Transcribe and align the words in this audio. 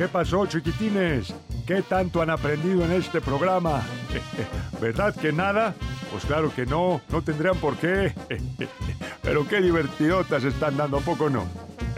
¿Qué 0.00 0.08
pasó, 0.08 0.46
chiquitines? 0.46 1.34
¿Qué 1.66 1.82
tanto 1.82 2.22
han 2.22 2.30
aprendido 2.30 2.86
en 2.86 2.92
este 2.92 3.20
programa? 3.20 3.82
¿Verdad 4.80 5.14
que 5.14 5.30
nada? 5.30 5.74
Pues 6.10 6.24
claro 6.24 6.50
que 6.54 6.64
no, 6.64 7.02
no 7.10 7.20
tendrían 7.20 7.58
por 7.58 7.76
qué. 7.76 8.14
Pero 9.22 9.46
qué 9.46 9.60
divertidotas 9.60 10.42
están 10.44 10.78
dando, 10.78 10.96
¿a 10.96 11.00
poco 11.02 11.28
no? 11.28 11.44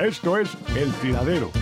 Esto 0.01 0.37
es 0.37 0.51
El 0.75 0.91
Tiradero. 0.95 1.53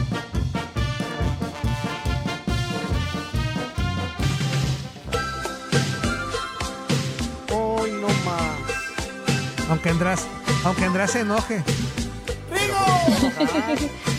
Hoy 7.53 7.93
no 8.01 8.09
más. 8.25 9.69
Aunque 9.69 9.91
András, 9.91 10.27
aunque 10.65 10.87
András 10.87 11.11
se 11.11 11.21
enoje. 11.21 11.62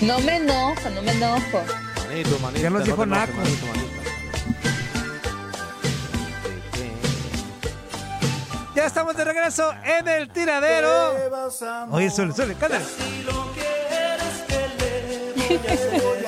No 0.02 0.20
me 0.20 0.38
enojo, 0.38 0.90
no 0.96 1.02
me 1.04 1.12
enojo. 1.12 1.64
Manito, 2.12 2.40
manito. 2.40 2.62
Ya 2.62 2.70
nos 2.70 2.80
no 2.82 2.86
dijo 2.86 3.04
enojes, 3.04 3.30
Naco. 3.30 3.38
manito, 3.38 3.66
manito. 3.68 3.92
Ya 8.76 8.86
estamos 8.86 9.16
de 9.16 9.24
regreso 9.24 9.72
en 9.86 10.08
el 10.10 10.30
tiradero. 10.30 11.14
Oye, 11.92 12.10
Zuli, 12.10 12.34
Zuli, 12.34 12.54
cántale. 12.56 12.84
Es 12.84 12.98
que 15.80 15.98
no 15.98 16.16
me 16.16 16.22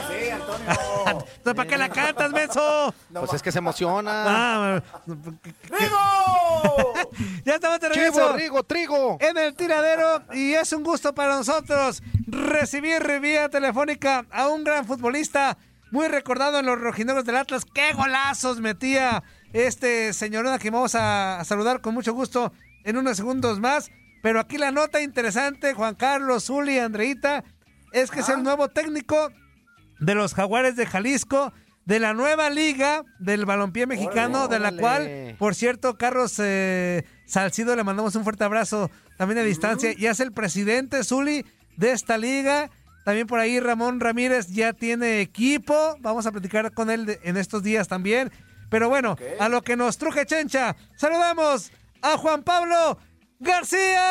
la 0.00 0.08
sé, 0.08 0.32
Antonio. 0.32 0.66
Entonces, 1.06 1.54
¿Para 1.54 1.68
qué 1.68 1.76
la 1.78 1.88
cantas, 1.88 2.32
menso? 2.32 2.94
Pues 3.12 3.32
es 3.34 3.42
que 3.42 3.52
se 3.52 3.58
emociona. 3.58 4.24
Ah, 4.26 4.82
¡Rigo! 5.06 6.94
ya 7.44 7.54
estamos 7.54 7.80
de 7.80 7.90
Chivo, 7.90 8.02
regreso 8.04 8.32
Rigo, 8.36 8.62
trigo. 8.64 9.18
en 9.20 9.36
el 9.38 9.54
tiradero 9.54 10.22
y 10.32 10.54
es 10.54 10.72
un 10.72 10.82
gusto 10.82 11.14
para 11.14 11.36
nosotros 11.36 12.02
recibir 12.26 13.20
vía 13.20 13.48
telefónica 13.48 14.26
a 14.30 14.48
un 14.48 14.64
gran 14.64 14.84
futbolista 14.84 15.56
muy 15.92 16.08
recordado 16.08 16.58
en 16.58 16.66
los 16.66 16.80
rojinegros 16.80 17.24
del 17.24 17.36
Atlas. 17.36 17.64
¡Qué 17.64 17.92
golazos 17.92 18.60
metía 18.60 19.22
este 19.52 20.12
señorona 20.12 20.58
que 20.58 20.70
vamos 20.70 20.94
a, 20.96 21.38
a 21.40 21.44
saludar 21.44 21.80
con 21.80 21.94
mucho 21.94 22.12
gusto 22.12 22.52
en 22.84 22.96
unos 22.96 23.16
segundos 23.16 23.60
más! 23.60 23.90
Pero 24.22 24.40
aquí 24.40 24.58
la 24.58 24.72
nota 24.72 25.00
interesante, 25.00 25.72
Juan 25.74 25.94
Carlos, 25.94 26.46
Zuli, 26.46 26.80
Andreita, 26.80 27.44
es 27.92 28.10
que 28.10 28.20
es 28.20 28.28
el 28.28 28.42
nuevo 28.42 28.68
técnico 28.68 29.30
de 30.00 30.14
los 30.14 30.34
Jaguares 30.34 30.76
de 30.76 30.86
Jalisco, 30.86 31.52
de 31.84 32.00
la 32.00 32.14
nueva 32.14 32.50
liga 32.50 33.02
del 33.20 33.44
balompié 33.46 33.86
mexicano, 33.86 34.48
de 34.48 34.58
la 34.58 34.68
Órale. 34.68 34.80
cual, 34.80 35.36
por 35.38 35.54
cierto, 35.54 35.96
Carlos 35.96 36.34
eh, 36.38 37.04
Salcido 37.26 37.76
le 37.76 37.84
mandamos 37.84 38.16
un 38.16 38.24
fuerte 38.24 38.42
abrazo 38.44 38.90
también 39.16 39.38
a 39.38 39.42
distancia. 39.42 39.92
Ya 39.96 40.10
es 40.10 40.20
el 40.20 40.32
presidente 40.32 41.04
Zuli 41.04 41.44
de 41.76 41.92
esta 41.92 42.18
liga. 42.18 42.70
También 43.04 43.28
por 43.28 43.38
ahí 43.38 43.60
Ramón 43.60 44.00
Ramírez 44.00 44.48
ya 44.48 44.72
tiene 44.72 45.20
equipo. 45.20 45.96
Vamos 46.00 46.26
a 46.26 46.32
platicar 46.32 46.72
con 46.72 46.90
él 46.90 47.06
de- 47.06 47.20
en 47.22 47.36
estos 47.36 47.62
días 47.62 47.86
también. 47.86 48.32
Pero 48.68 48.88
bueno, 48.88 49.16
a 49.38 49.48
lo 49.48 49.62
que 49.62 49.76
nos 49.76 49.96
truje 49.96 50.26
Chencha, 50.26 50.74
saludamos 50.96 51.70
a 52.02 52.16
Juan 52.18 52.42
Pablo 52.42 52.98
García. 53.38 54.02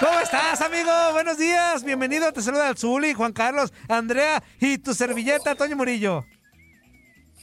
¿Cómo 0.00 0.18
estás, 0.20 0.60
amigo? 0.62 0.90
Buenos 1.12 1.36
días. 1.38 1.84
Bienvenido. 1.84 2.32
Te 2.32 2.40
saluda 2.40 2.68
el 2.70 2.76
Zuli, 2.76 3.12
Juan 3.12 3.32
Carlos, 3.32 3.72
Andrea 3.88 4.42
y 4.58 4.78
tu 4.78 4.94
servilleta, 4.94 5.54
Toño 5.54 5.76
Murillo. 5.76 6.24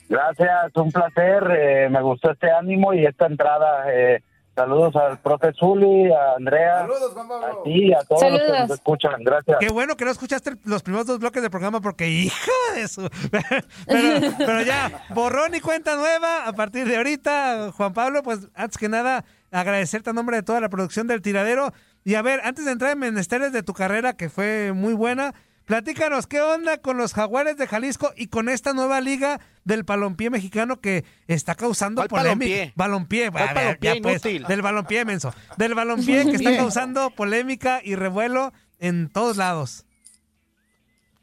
Gracias, 0.09 0.71
un 0.75 0.91
placer. 0.91 1.43
eh, 1.51 1.89
me 1.89 2.01
gustó 2.01 2.31
este 2.31 2.49
ánimo 2.51 2.93
y 2.93 3.05
esta 3.05 3.27
entrada. 3.27 3.85
eh, 3.93 4.23
saludos 4.55 4.95
al 4.95 5.19
profe 5.19 5.51
Zuli, 5.53 6.11
a 6.11 6.33
Andrea, 6.37 6.79
Saludos, 6.79 7.13
Juan 7.13 7.25
a 7.25 7.29
Pablo. 7.29 7.61
ti 7.63 7.87
y 7.89 7.93
a 7.93 7.99
todos 7.99 8.21
los 8.23 8.31
que 8.31 8.37
Saludos. 8.47 8.59
nos 8.69 8.77
escuchan. 8.79 9.23
Gracias. 9.23 9.57
Qué 9.59 9.69
bueno 9.69 9.95
que 9.95 10.05
no 10.05 10.11
escuchaste 10.11 10.53
los 10.63 10.81
primeros 10.81 11.05
dos 11.05 11.19
bloques 11.19 11.41
del 11.43 11.51
programa 11.51 11.79
porque, 11.79 12.07
hija 12.09 12.51
de 12.73 12.81
eso. 12.81 13.07
Pero, 13.87 14.31
pero 14.39 14.61
ya, 14.63 15.05
borrón 15.13 15.53
y 15.55 15.59
cuenta 15.61 15.95
nueva 15.95 16.47
a 16.47 16.53
partir 16.53 16.87
de 16.87 16.97
ahorita. 16.97 17.71
Juan 17.75 17.93
Pablo, 17.93 18.23
pues 18.23 18.47
antes 18.55 18.77
que 18.77 18.89
nada, 18.89 19.23
agradecerte 19.51 20.09
a 20.09 20.13
nombre 20.13 20.37
de 20.37 20.43
toda 20.43 20.59
la 20.59 20.69
producción 20.69 21.05
del 21.07 21.21
tiradero. 21.21 21.71
Y 22.07 22.15
a 22.15 22.21
ver, 22.21 22.39
antes 22.45 22.63
de 22.63 22.71
entrar 22.71 22.93
en 22.93 22.99
menesteres 22.99 23.51
de 23.51 23.63
tu 23.63 23.73
carrera, 23.73 24.13
que 24.13 24.29
fue 24.29 24.71
muy 24.71 24.93
buena, 24.93 25.33
platícanos 25.65 26.25
qué 26.25 26.39
onda 26.39 26.77
con 26.77 26.95
los 26.95 27.13
Jaguares 27.13 27.57
de 27.57 27.67
Jalisco 27.67 28.13
y 28.15 28.27
con 28.27 28.47
esta 28.47 28.71
nueva 28.71 29.01
liga 29.01 29.41
del 29.65 29.83
balompié 29.83 30.29
mexicano 30.29 30.79
que 30.79 31.03
está 31.27 31.53
causando 31.55 32.07
¿Cuál 32.07 32.23
polémica. 32.23 32.71
Balompié, 32.77 33.29
¿Cuál 33.29 33.43
a 33.43 33.47
ver, 33.47 33.55
balompié 33.55 33.95
ya 33.95 34.01
pues, 34.01 34.23
del 34.23 34.61
balompié, 34.61 35.03
menso. 35.03 35.33
Del 35.57 35.75
balompié 35.75 36.23
que 36.23 36.37
está 36.37 36.55
causando 36.55 37.09
polémica 37.09 37.81
y 37.83 37.95
revuelo 37.95 38.53
en 38.79 39.09
todos 39.11 39.35
lados. 39.35 39.85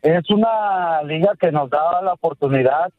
Es 0.02 0.28
una 0.28 1.02
liga 1.04 1.32
que 1.40 1.50
nos 1.50 1.70
da 1.70 2.02
la 2.02 2.12
oportunidad 2.12 2.92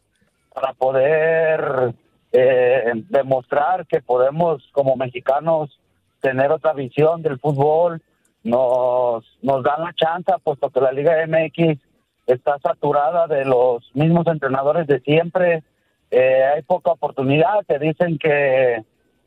para 0.55 0.73
poder 0.73 1.93
eh, 2.31 2.93
demostrar 3.09 3.85
que 3.85 4.01
podemos, 4.01 4.63
como 4.71 4.95
mexicanos, 4.95 5.79
tener 6.25 6.51
otra 6.51 6.73
visión 6.73 7.21
del 7.21 7.37
fútbol. 7.39 8.01
Nos, 8.43 9.23
nos 9.43 9.63
dan 9.63 9.81
la 9.83 9.93
chance, 9.93 10.31
puesto 10.43 10.69
que 10.71 10.81
la 10.81 10.91
Liga 10.91 11.13
MX 11.27 11.79
está 12.25 12.57
saturada 12.59 13.27
de 13.27 13.45
los 13.45 13.89
mismos 13.93 14.25
entrenadores 14.27 14.87
de 14.87 14.99
siempre. 15.01 15.63
Eh, 16.09 16.43
hay 16.55 16.61
poca 16.63 16.91
oportunidad. 16.91 17.61
Te 17.67 17.77
dicen 17.77 18.17
que, 18.17 18.83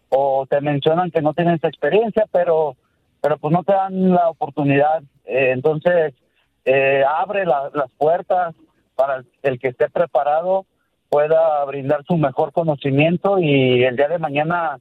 o 0.09 0.45
te 0.50 0.61
mencionan 0.61 1.11
que 1.12 1.23
no 1.23 1.35
tienes 1.35 1.62
experiencia, 1.62 2.25
pero, 2.33 2.75
pero 3.21 3.39
pues 3.39 3.53
no 3.53 3.62
te 3.62 3.73
dan 3.75 4.11
la 4.11 4.29
oportunidad. 4.29 5.03
Eh, 5.25 5.51
entonces, 5.53 6.15
eh, 6.65 7.05
abre 7.09 7.44
la- 7.47 7.71
las 7.75 7.91
puertas 7.93 8.55
para 8.97 9.23
el, 9.43 9.59
que 9.61 9.69
esté 9.69 9.89
preparado 9.89 10.67
pueda 11.09 11.65
brindar 11.65 12.05
su 12.05 12.17
mejor 12.17 12.53
conocimiento 12.53 13.39
y 13.39 13.85
el 13.85 13.97
día 13.97 14.09
de 14.09 14.19
mañana, 14.19 14.79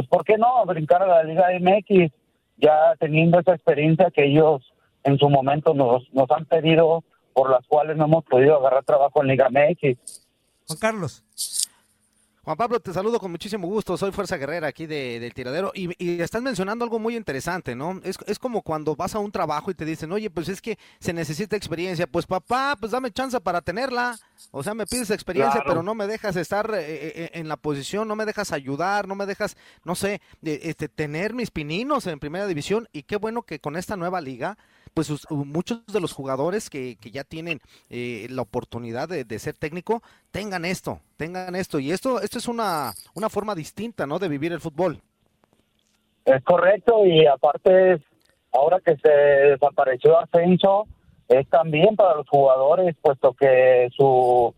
pues, 0.00 0.08
¿por 0.08 0.24
qué 0.24 0.38
no? 0.38 0.64
Brincar 0.66 1.02
a 1.02 1.06
la 1.06 1.24
Liga 1.24 1.48
MX, 1.58 2.12
ya 2.56 2.94
teniendo 2.98 3.38
esa 3.38 3.54
experiencia 3.54 4.10
que 4.10 4.26
ellos 4.26 4.62
en 5.04 5.18
su 5.18 5.28
momento 5.28 5.74
nos, 5.74 6.10
nos 6.12 6.30
han 6.30 6.46
pedido, 6.46 7.04
por 7.32 7.50
las 7.50 7.66
cuales 7.66 7.96
no 7.96 8.04
hemos 8.04 8.24
podido 8.24 8.56
agarrar 8.56 8.84
trabajo 8.84 9.22
en 9.22 9.28
Liga 9.28 9.48
MX. 9.50 9.98
Juan 10.66 10.78
Carlos. 10.78 11.24
Juan 12.42 12.56
Pablo, 12.56 12.80
te 12.80 12.90
saludo 12.94 13.20
con 13.20 13.30
muchísimo 13.30 13.68
gusto. 13.68 13.98
Soy 13.98 14.12
Fuerza 14.12 14.38
Guerrera 14.38 14.66
aquí 14.68 14.86
de, 14.86 15.20
del 15.20 15.34
tiradero. 15.34 15.72
Y, 15.74 15.90
y 16.02 16.22
estás 16.22 16.40
mencionando 16.40 16.84
algo 16.84 16.98
muy 16.98 17.14
interesante, 17.14 17.74
¿no? 17.76 18.00
Es, 18.02 18.16
es 18.26 18.38
como 18.38 18.62
cuando 18.62 18.96
vas 18.96 19.14
a 19.14 19.18
un 19.18 19.30
trabajo 19.30 19.70
y 19.70 19.74
te 19.74 19.84
dicen, 19.84 20.10
oye, 20.10 20.30
pues 20.30 20.48
es 20.48 20.62
que 20.62 20.78
se 21.00 21.12
necesita 21.12 21.54
experiencia. 21.54 22.06
Pues 22.06 22.24
papá, 22.24 22.76
pues 22.80 22.92
dame 22.92 23.10
chance 23.10 23.38
para 23.42 23.60
tenerla. 23.60 24.18
O 24.52 24.62
sea, 24.62 24.72
me 24.72 24.86
pides 24.86 25.10
experiencia, 25.10 25.60
Claro. 25.60 25.68
pero 25.68 25.82
no 25.82 25.94
me 25.94 26.06
dejas 26.06 26.34
estar 26.36 26.70
eh, 26.74 26.80
eh, 27.24 27.30
en 27.34 27.46
la 27.46 27.58
posición, 27.58 28.08
no 28.08 28.16
me 28.16 28.24
dejas 28.24 28.52
ayudar, 28.52 29.06
no 29.06 29.14
me 29.14 29.26
dejas, 29.26 29.56
no 29.84 29.94
sé, 29.94 30.22
eh, 30.42 30.60
este, 30.62 30.88
tener 30.88 31.34
mis 31.34 31.50
pininos 31.50 32.06
en 32.06 32.18
primera 32.20 32.46
división. 32.46 32.88
Y 32.90 33.02
qué 33.02 33.16
bueno 33.16 33.42
que 33.42 33.60
con 33.60 33.76
esta 33.76 33.96
nueva 33.96 34.22
liga, 34.22 34.56
pues 34.94 35.10
muchos 35.30 35.86
de 35.86 36.00
los 36.00 36.12
jugadores 36.12 36.70
que, 36.70 36.96
que 36.96 37.10
ya 37.10 37.24
tienen 37.24 37.60
eh, 37.88 38.26
la 38.30 38.42
oportunidad 38.42 39.08
de, 39.08 39.24
de 39.24 39.38
ser 39.38 39.54
técnico 39.54 40.02
tengan 40.30 40.64
esto, 40.64 41.00
tengan 41.16 41.54
esto. 41.54 41.78
Y 41.78 41.92
esto, 41.92 42.20
esto 42.20 42.38
es 42.38 42.48
una, 42.48 42.92
una 43.14 43.28
forma 43.28 43.54
distinta, 43.54 44.06
¿no? 44.06 44.18
De 44.18 44.28
vivir 44.28 44.52
el 44.52 44.60
fútbol. 44.60 45.00
Es 46.24 46.42
correcto 46.44 47.06
y 47.06 47.26
aparte 47.26 48.00
ahora 48.52 48.80
que 48.80 48.96
se 48.96 49.10
desapareció 49.10 50.18
Ascenso, 50.18 50.86
es 51.28 51.48
también 51.48 51.96
para 51.96 52.16
los 52.16 52.28
jugadores, 52.28 52.96
puesto 53.00 53.32
que 53.34 53.88
su, 53.96 54.54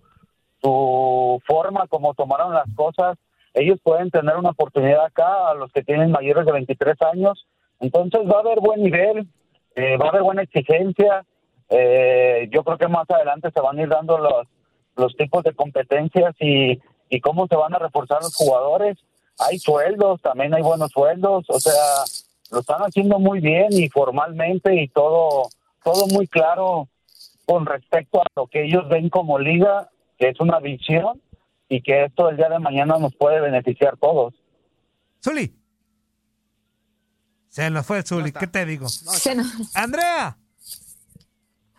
su 0.63 1.43
forma 1.47 1.87
como 1.89 2.15
tomaron 2.15 2.55
las 2.55 2.67
cosas, 2.75 3.19
ellos 3.55 3.79
pueden 3.83 4.11
tener 4.11 4.37
una 4.37 4.51
oportunidad 4.51 5.05
acá 5.05 5.51
a 5.51 5.55
los 5.55 5.71
que 5.73 5.83
tienen 5.83 6.11
mayores 6.11 6.47
de 6.47 6.53
23 6.53 6.97
años. 7.13 7.47
Entonces 7.81 8.23
va 8.23 8.39
a 8.39 8.41
haber 8.41 8.61
buen 8.61 8.83
nivel, 8.83 9.29
eh, 9.75 9.97
va 9.97 10.07
a 10.07 10.09
haber 10.11 10.23
buena 10.23 10.43
exigencia. 10.43 11.25
Eh, 11.69 12.49
yo 12.53 12.65
creo 12.65 12.79
que 12.79 12.89
más 12.89 13.09
adelante 13.11 13.51
se 13.53 13.61
van 13.61 13.79
a 13.79 13.83
ir 13.83 13.89
dando 13.89 14.19
los, 14.19 14.47
los 14.97 15.17
tipos 15.17 15.43
de 15.45 15.55
competencias 15.55 16.35
y, 16.41 16.81
y 17.09 17.21
cómo 17.21 17.47
se 17.47 17.57
van 17.57 17.75
a 17.75 17.79
reforzar 17.79 18.23
los 18.23 18.35
jugadores. 18.35 18.99
Hay 19.39 19.59
sueldos, 19.59 20.21
también 20.21 20.55
hay 20.55 20.63
buenos 20.63 20.91
sueldos, 20.91 21.47
o 21.49 21.59
sea, 21.59 22.05
lo 22.51 22.61
están 22.61 22.83
haciendo 22.83 23.19
muy 23.19 23.41
bien 23.41 23.69
y 23.73 23.89
formalmente 23.89 24.75
y 24.75 24.89
todo, 24.89 25.49
todo 25.83 26.07
muy 26.09 26.27
claro 26.27 26.89
con 27.47 27.67
respecto 27.67 28.21
a 28.21 28.27
lo 28.37 28.47
que 28.47 28.65
ellos 28.65 28.89
ven 28.89 29.09
como 29.09 29.39
liga, 29.39 29.89
que 30.19 30.29
es 30.29 30.41
una 30.41 30.61
visión 30.61 31.21
y 31.69 31.81
que 31.83 32.05
esto 32.05 32.29
el 32.29 32.37
día 32.37 32.51
de 32.51 32.59
mañana 32.59 32.99
nos 32.99 33.15
puede 33.15 33.41
beneficiar 33.41 33.97
todos. 33.97 34.35
Zuli. 35.25 35.62
Se 37.53 37.69
nos 37.69 37.85
fue 37.85 38.03
Zuli, 38.03 38.33
¿qué 38.33 38.47
te 38.47 38.65
digo? 38.65 38.89
Se 38.89 39.35
nos- 39.35 39.77
Andrea. 39.77 40.39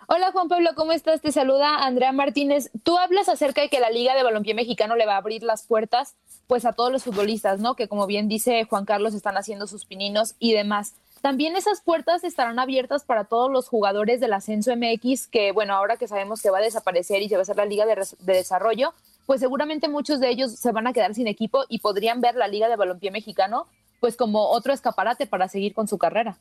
Hola 0.08 0.32
Juan 0.32 0.48
Pablo, 0.48 0.70
¿cómo 0.76 0.92
estás? 0.92 1.20
Te 1.22 1.32
saluda 1.32 1.84
Andrea 1.84 2.12
Martínez. 2.12 2.70
Tú 2.84 2.96
hablas 3.00 3.28
acerca 3.28 3.62
de 3.62 3.70
que 3.70 3.80
la 3.80 3.90
Liga 3.90 4.14
de 4.16 4.22
Balompié 4.22 4.54
Mexicano 4.54 4.96
le 4.96 5.08
va 5.08 5.16
a 5.16 5.18
abrir 5.18 5.42
las 5.42 5.64
puertas 5.64 6.14
pues 6.46 6.66
a 6.66 6.74
todos 6.74 6.92
los 6.92 7.04
futbolistas, 7.04 7.60
¿no? 7.60 7.76
Que 7.76 7.88
como 7.88 8.06
bien 8.06 8.28
dice 8.28 8.66
Juan 8.66 8.86
Carlos 8.86 9.16
están 9.16 9.36
haciendo 9.36 9.66
sus 9.66 9.86
pininos 9.86 10.36
y 10.38 10.54
demás. 10.54 10.94
También 11.22 11.56
esas 11.56 11.82
puertas 11.82 12.24
estarán 12.24 12.60
abiertas 12.60 13.04
para 13.04 13.24
todos 13.24 13.50
los 13.50 13.68
jugadores 13.68 14.20
del 14.20 14.34
Ascenso 14.34 14.76
MX, 14.76 15.26
que 15.26 15.54
bueno, 15.54 15.74
ahora 15.74 15.98
que 15.98 16.08
sabemos 16.08 16.44
que 16.44 16.52
va 16.52 16.60
a 16.60 16.62
desaparecer 16.62 17.24
y 17.24 17.30
se 17.30 17.36
va 17.36 17.40
a 17.40 17.44
hacer 17.44 17.56
la 17.58 17.66
Liga 17.66 17.88
de, 17.88 17.96
de 17.96 18.34
Desarrollo, 18.34 18.94
pues 19.26 19.40
seguramente 19.40 19.88
muchos 19.88 20.20
de 20.20 20.30
ellos 20.30 20.52
se 20.54 20.72
van 20.72 20.86
a 20.86 20.94
quedar 20.94 21.16
sin 21.16 21.26
equipo 21.26 21.64
y 21.68 21.80
podrían 21.80 22.22
ver 22.22 22.36
la 22.36 22.48
Liga 22.48 22.68
de 22.70 22.76
Balompié 22.76 23.10
Mexicano 23.10 23.68
pues 24.04 24.18
como 24.18 24.50
otro 24.50 24.74
escaparate 24.74 25.28
para 25.28 25.48
seguir 25.48 25.74
con 25.74 25.88
su 25.88 25.98
carrera. 25.98 26.36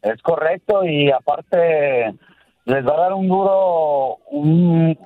Es 0.00 0.22
correcto 0.22 0.84
y 0.84 1.10
aparte 1.10 2.14
les 2.66 2.86
va 2.86 2.94
a 2.94 3.00
dar 3.00 3.14
un 3.14 3.26
duro, 3.26 4.18
un, 4.30 4.96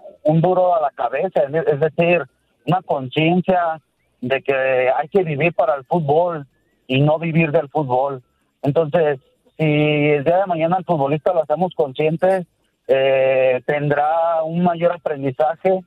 duro 0.42 0.76
a 0.76 0.82
la 0.82 0.90
cabeza, 0.90 1.44
es, 1.44 1.80
decir, 1.80 2.26
una 2.66 2.82
conciencia 2.82 3.80
de 4.20 4.42
que 4.42 4.52
hay 4.94 5.08
que 5.08 5.22
vivir 5.22 5.54
para 5.54 5.76
el 5.76 5.84
fútbol 5.86 6.46
y 6.86 7.00
no 7.00 7.18
vivir 7.18 7.52
del 7.52 7.70
fútbol. 7.70 8.22
Entonces, 8.60 9.18
si 9.56 9.64
el 9.64 10.24
día 10.24 10.40
de 10.40 10.46
mañana 10.46 10.76
el 10.76 10.84
futbolista 10.84 11.32
lo 11.32 11.42
hacemos 11.42 11.72
consciente, 11.74 12.46
eh, 12.86 13.62
tendrá 13.64 14.42
un 14.42 14.62
mayor 14.62 14.92
aprendizaje 14.92 15.82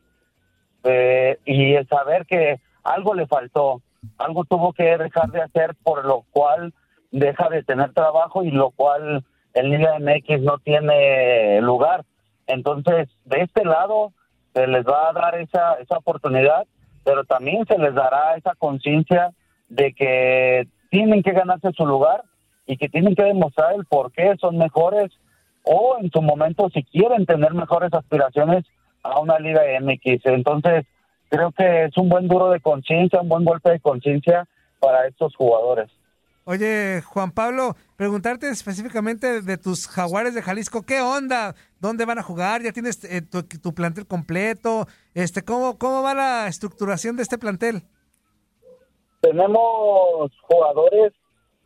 eh, 0.83 1.37
y 1.45 1.75
el 1.75 1.87
saber 1.87 2.25
que 2.25 2.59
algo 2.83 3.13
le 3.13 3.27
faltó, 3.27 3.83
algo 4.17 4.45
tuvo 4.45 4.73
que 4.73 4.97
dejar 4.97 5.31
de 5.31 5.41
hacer 5.41 5.75
por 5.83 6.05
lo 6.05 6.23
cual 6.31 6.73
deja 7.11 7.49
de 7.49 7.63
tener 7.63 7.93
trabajo 7.93 8.43
y 8.43 8.51
lo 8.51 8.71
cual 8.71 9.23
en 9.53 9.69
Liga 9.69 9.99
MX 9.99 10.41
no 10.41 10.57
tiene 10.59 11.61
lugar. 11.61 12.05
Entonces, 12.47 13.09
de 13.25 13.41
este 13.41 13.63
lado 13.63 14.11
se 14.53 14.67
les 14.67 14.85
va 14.85 15.09
a 15.09 15.13
dar 15.13 15.35
esa, 15.39 15.75
esa 15.75 15.97
oportunidad, 15.97 16.65
pero 17.03 17.23
también 17.23 17.65
se 17.65 17.77
les 17.77 17.93
dará 17.93 18.35
esa 18.35 18.55
conciencia 18.55 19.31
de 19.69 19.93
que 19.93 20.67
tienen 20.89 21.23
que 21.23 21.31
ganarse 21.31 21.71
su 21.73 21.85
lugar 21.85 22.23
y 22.65 22.77
que 22.77 22.89
tienen 22.89 23.15
que 23.15 23.23
demostrar 23.23 23.73
el 23.73 23.85
por 23.85 24.11
qué 24.11 24.35
son 24.39 24.57
mejores 24.57 25.11
o 25.63 25.97
en 25.99 26.11
su 26.11 26.21
momento 26.21 26.69
si 26.69 26.83
quieren 26.83 27.25
tener 27.25 27.53
mejores 27.53 27.93
aspiraciones 27.93 28.65
a 29.01 29.19
una 29.19 29.39
Liga 29.39 29.61
MX. 29.81 30.25
Entonces, 30.25 30.85
creo 31.33 31.51
que 31.51 31.85
es 31.85 31.97
un 31.97 32.09
buen 32.09 32.27
duro 32.27 32.51
de 32.51 32.59
conciencia, 32.59 33.19
un 33.19 33.27
buen 33.27 33.43
golpe 33.43 33.71
de 33.71 33.79
conciencia 33.79 34.47
para 34.79 35.07
estos 35.07 35.35
jugadores. 35.35 35.89
Oye, 36.43 37.01
Juan 37.01 37.31
Pablo, 37.31 37.75
preguntarte 37.95 38.49
específicamente 38.49 39.41
de 39.41 39.57
tus 39.57 39.87
jaguares 39.87 40.35
de 40.35 40.43
Jalisco, 40.43 40.83
¿qué 40.83 41.01
onda? 41.01 41.55
¿Dónde 41.79 42.05
van 42.05 42.19
a 42.19 42.23
jugar? 42.23 42.61
¿Ya 42.61 42.71
tienes 42.71 43.03
eh, 43.05 43.23
tu, 43.23 43.41
tu 43.41 43.73
plantel 43.73 44.05
completo? 44.05 44.85
Este, 45.15 45.41
¿cómo, 45.41 45.79
¿Cómo 45.79 46.03
va 46.03 46.13
la 46.13 46.47
estructuración 46.47 47.15
de 47.15 47.23
este 47.23 47.39
plantel? 47.39 47.81
Tenemos 49.21 50.31
jugadores 50.43 51.13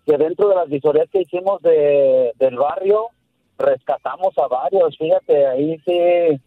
que 0.05 0.17
dentro 0.17 0.47
de 0.47 0.55
las 0.55 0.69
visorías 0.69 1.09
que 1.11 1.23
hicimos 1.23 1.61
de, 1.61 2.31
del 2.39 2.55
barrio, 2.55 3.09
rescatamos 3.57 4.37
a 4.37 4.47
varios. 4.47 4.97
Fíjate, 4.97 5.45
ahí 5.45 5.77
sí 5.85 6.39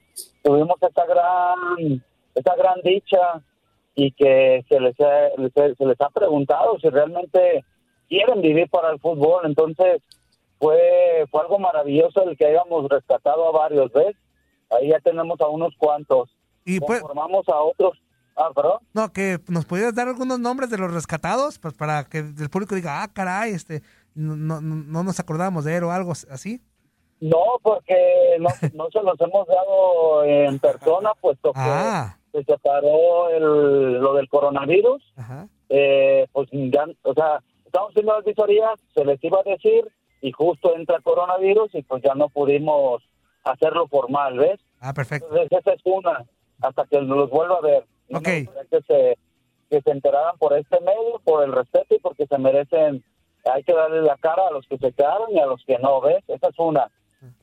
tuvimos 0.42 0.76
esa 0.80 1.04
gran, 1.04 2.02
esa 2.34 2.54
gran 2.56 2.80
dicha 2.82 3.42
y 3.94 4.12
que 4.12 4.64
se 4.68 4.80
les, 4.80 4.98
ha, 5.00 5.28
se, 5.54 5.74
se 5.74 5.84
les 5.84 6.00
ha 6.00 6.10
preguntado 6.10 6.78
si 6.80 6.88
realmente 6.88 7.64
quieren 8.08 8.40
vivir 8.40 8.68
para 8.70 8.90
el 8.90 9.00
fútbol. 9.00 9.42
Entonces, 9.44 10.02
fue, 10.58 11.24
fue 11.30 11.40
algo 11.40 11.58
maravilloso 11.58 12.22
el 12.22 12.36
que 12.36 12.46
hayamos 12.46 12.88
rescatado 12.88 13.48
a 13.48 13.52
varios, 13.52 13.92
¿ves? 13.92 14.16
Ahí 14.70 14.88
ya 14.90 15.00
tenemos 15.00 15.40
a 15.40 15.48
unos 15.48 15.74
cuantos. 15.76 16.30
Y 16.64 16.78
pues, 16.80 17.00
Formamos 17.00 17.48
a 17.48 17.60
otros. 17.60 17.98
Ah, 18.36 18.50
perdón. 18.54 18.78
no, 18.94 19.12
que 19.12 19.38
nos 19.48 19.66
pudieras 19.66 19.94
dar 19.94 20.08
algunos 20.08 20.38
nombres 20.38 20.70
de 20.70 20.78
los 20.78 20.94
rescatados, 20.94 21.58
pues 21.58 21.74
para 21.74 22.04
que 22.04 22.18
el 22.18 22.48
público 22.50 22.74
diga, 22.74 23.02
ah, 23.02 23.08
caray, 23.12 23.52
este, 23.52 23.82
no, 24.14 24.36
no, 24.36 24.60
no 24.60 25.02
nos 25.02 25.20
acordamos 25.20 25.64
de 25.64 25.76
él 25.76 25.84
o 25.84 25.90
algo 25.90 26.12
así. 26.12 26.62
No, 27.20 27.42
porque 27.62 28.38
no, 28.38 28.48
no 28.74 28.88
se 28.90 29.02
los 29.02 29.20
hemos 29.20 29.46
dado 29.46 30.24
en 30.24 30.58
persona, 30.58 31.10
puesto 31.20 31.52
que 31.52 31.60
Ah. 31.60 32.16
Se 32.32 32.44
separó 32.44 33.28
el, 33.30 34.00
lo 34.00 34.14
del 34.14 34.28
coronavirus. 34.28 35.02
Ajá. 35.16 35.48
Eh, 35.68 36.26
pues 36.32 36.48
ya, 36.50 36.86
o 37.02 37.14
sea, 37.14 37.42
estamos 37.64 37.90
haciendo 37.90 38.14
las 38.14 38.24
visorías, 38.24 38.80
se 38.94 39.04
les 39.04 39.22
iba 39.22 39.38
a 39.40 39.48
decir, 39.48 39.90
y 40.20 40.32
justo 40.32 40.74
entra 40.76 40.96
el 40.96 41.02
coronavirus 41.02 41.74
y 41.74 41.82
pues 41.82 42.02
ya 42.02 42.14
no 42.14 42.28
pudimos 42.28 43.02
hacerlo 43.44 43.86
formal, 43.88 44.38
¿ves? 44.38 44.60
Ah, 44.80 44.92
perfecto. 44.92 45.28
Entonces 45.30 45.58
esa 45.60 45.72
es 45.72 45.80
una, 45.84 46.24
hasta 46.60 46.84
que 46.86 47.00
los 47.00 47.30
vuelva 47.30 47.56
a 47.56 47.60
ver. 47.60 47.84
Ok. 48.12 48.28
gustaría 48.44 48.64
Que 48.70 48.82
se, 48.82 49.18
que 49.70 49.80
se 49.80 49.90
enteraran 49.90 50.36
por 50.38 50.52
este 50.56 50.80
medio, 50.80 51.20
por 51.24 51.44
el 51.44 51.52
respeto 51.52 51.94
y 51.94 52.00
porque 52.00 52.26
se 52.26 52.38
merecen, 52.38 53.04
hay 53.44 53.62
que 53.62 53.72
darle 53.72 54.02
la 54.02 54.16
cara 54.16 54.48
a 54.48 54.52
los 54.52 54.66
que 54.66 54.78
se 54.78 54.92
quedaron 54.92 55.30
y 55.30 55.38
a 55.38 55.46
los 55.46 55.64
que 55.64 55.78
no, 55.78 56.00
¿ves? 56.00 56.22
Esa 56.28 56.48
es 56.48 56.58
una. 56.58 56.90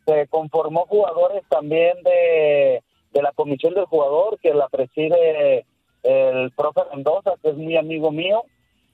Se 0.05 0.27
conformó 0.27 0.85
jugadores 0.87 1.43
también 1.49 2.01
de, 2.03 2.83
de 3.11 3.21
la 3.21 3.31
comisión 3.31 3.73
del 3.73 3.85
jugador, 3.85 4.39
que 4.39 4.53
la 4.53 4.67
preside 4.69 5.65
el 6.03 6.51
profe 6.51 6.81
Mendoza, 6.93 7.33
que 7.41 7.49
es 7.49 7.57
muy 7.57 7.75
amigo 7.75 8.11
mío, 8.11 8.43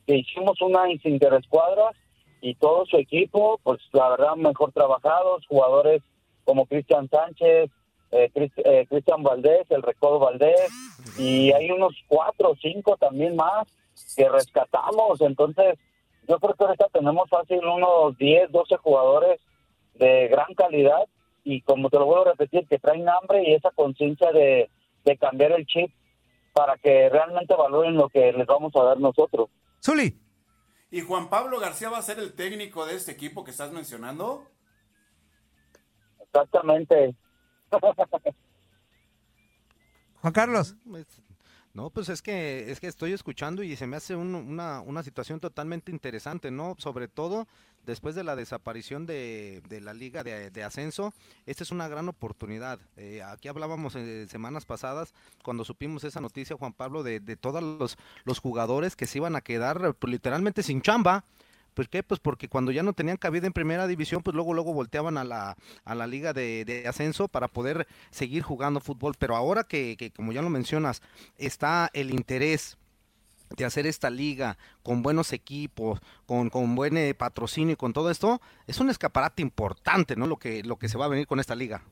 que 0.08 0.18
hicimos 0.18 0.62
una 0.62 0.90
interescuadras 0.92 1.96
y 2.42 2.56
todo 2.56 2.86
su 2.86 2.98
equipo, 2.98 3.60
pues 3.64 3.80
la 3.94 4.10
verdad 4.10 4.36
mejor 4.36 4.72
trabajados, 4.72 5.46
jugadores 5.48 6.02
como 6.44 6.66
Cristian 6.66 7.10
Sánchez, 7.10 7.70
eh, 8.12 8.32
eh, 8.36 8.86
Cristian 8.90 9.24
Valdés, 9.24 9.66
el 9.70 9.82
Recodo 9.82 10.20
Valdés, 10.20 10.70
y 11.18 11.52
hay 11.52 11.72
unos 11.72 11.96
cuatro 12.08 12.52
o 12.52 12.56
cinco 12.56 12.98
también 12.98 13.36
más 13.36 13.68
que 14.16 14.28
rescatamos. 14.30 15.22
Entonces, 15.22 15.80
yo 16.28 16.40
creo 16.40 16.54
que 16.54 16.64
ahorita 16.66 16.88
tenemos 16.92 17.30
fácil 17.30 17.66
unos 17.66 18.18
10, 18.18 18.52
12 18.52 18.78
jugadores 18.78 19.40
de 19.96 20.28
gran 20.28 20.54
calidad 20.54 21.06
y 21.44 21.62
como 21.62 21.90
te 21.90 21.98
lo 22.00 22.06
vuelvo 22.06 22.28
a 22.28 22.32
repetir, 22.32 22.68
que 22.68 22.80
traen 22.80 23.08
hambre 23.10 23.44
y 23.48 23.54
esa 23.54 23.72
conciencia 23.72 24.32
de, 24.32 24.70
de 25.06 25.18
cambiar 25.18 25.52
el 25.54 25.66
chip 25.66 25.92
para 26.54 26.78
que 26.78 27.10
realmente 27.10 27.56
valoren 27.56 27.96
lo 27.96 28.10
que 28.10 28.32
les 28.32 28.46
vamos 28.48 28.74
a 28.76 28.84
dar 28.84 29.00
nosotros. 29.00 29.50
Zuli. 29.84 30.20
¿Y 30.92 31.02
Juan 31.02 31.30
Pablo 31.30 31.60
García 31.60 31.90
va 31.90 31.98
a 31.98 32.02
ser 32.04 32.20
el 32.20 32.34
técnico 32.34 32.86
de 32.86 32.96
este 32.96 33.12
equipo 33.12 33.44
que 33.44 33.52
estás 33.52 33.72
mencionando? 33.72 34.46
Exactamente. 36.22 37.16
Juan 40.22 40.34
Carlos. 40.34 40.76
No, 41.74 41.90
pues 41.90 42.08
es 42.10 42.22
que 42.22 42.70
es 42.72 42.80
que 42.80 42.86
estoy 42.88 43.14
escuchando 43.14 43.64
y 43.64 43.76
se 43.76 43.88
me 43.88 43.98
hace 43.98 44.16
un- 44.16 44.36
una, 44.36 44.82
una 44.82 45.02
situación 45.02 45.40
totalmente 45.40 45.92
interesante, 45.92 46.52
¿no? 46.52 46.76
Sobre 46.78 47.08
todo 47.08 47.48
después 47.86 48.16
de 48.16 48.24
la 48.24 48.36
desaparición 48.36 49.06
de, 49.06 49.62
de 49.68 49.82
la 49.82 49.94
liga 49.94 50.24
de, 50.24 50.64
ascenso, 50.64 51.14
esta 51.46 51.64
es 51.64 51.72
una 51.72 51.88
gran 51.88 52.10
oportunidad. 52.10 52.80
Eh, 52.98 53.22
aquí 53.24 53.48
hablábamos 53.48 53.96
en 53.96 54.28
semanas 54.30 54.66
pasadas 54.66 55.14
cuando 55.44 55.66
supimos 55.66 56.04
esa 56.04 56.22
noticia, 56.22 56.56
Juan 56.56 56.74
Pablo, 56.74 57.04
de, 57.04 57.20
de 57.20 57.36
todos 57.36 57.62
los, 57.62 57.98
los 58.24 58.40
jugadores 58.40 58.96
que 58.96 59.08
se 59.08 59.20
iban 59.20 59.36
a 59.36 59.42
quedar 59.42 59.94
pues, 59.96 60.12
literalmente 60.12 60.64
sin 60.64 60.82
chamba. 60.82 61.26
¿Pues 61.74 61.88
qué? 61.88 62.04
Pues 62.04 62.20
porque 62.20 62.50
cuando 62.50 62.72
ya 62.72 62.84
no 62.84 62.94
tenían 62.94 63.18
cabida 63.18 63.48
en 63.48 63.54
primera 63.54 63.88
división, 63.88 64.22
pues 64.22 64.36
luego 64.36 64.54
luego 64.54 64.74
volteaban 64.74 65.18
a 65.18 65.24
la, 65.24 65.58
a 65.86 65.96
la 65.96 66.06
liga 66.06 66.32
de, 66.32 66.66
de 66.66 66.88
ascenso 66.88 67.28
para 67.28 67.48
poder 67.48 67.88
seguir 68.12 68.44
jugando 68.44 68.80
fútbol. 68.80 69.16
Pero 69.18 69.36
ahora 69.36 69.64
que, 69.64 69.98
que, 69.98 70.12
como 70.12 70.32
ya 70.32 70.44
lo 70.44 70.52
mencionas, 70.52 71.02
está 71.38 71.90
el 71.94 72.14
interés 72.14 72.78
de 73.56 73.66
hacer 73.66 73.86
esta 73.86 74.10
liga 74.10 74.58
con 74.82 75.04
buenos 75.04 75.34
equipos, 75.34 76.00
con, 76.26 76.50
con 76.50 76.76
buen 76.76 76.98
eh, 76.98 77.14
patrocinio 77.14 77.74
y 77.74 77.78
con 77.78 77.94
todo 77.94 78.10
esto, 78.10 78.40
es 78.68 78.80
un 78.80 78.90
escaparate 78.90 79.42
importante, 79.42 80.16
¿no? 80.16 80.28
Lo 80.28 80.38
que, 80.38 80.64
lo 80.64 80.78
que 80.78 80.90
se 80.90 80.98
va 80.98 81.06
a 81.06 81.10
venir 81.10 81.28
con 81.28 81.40
esta 81.40 81.56
liga. 81.56 81.84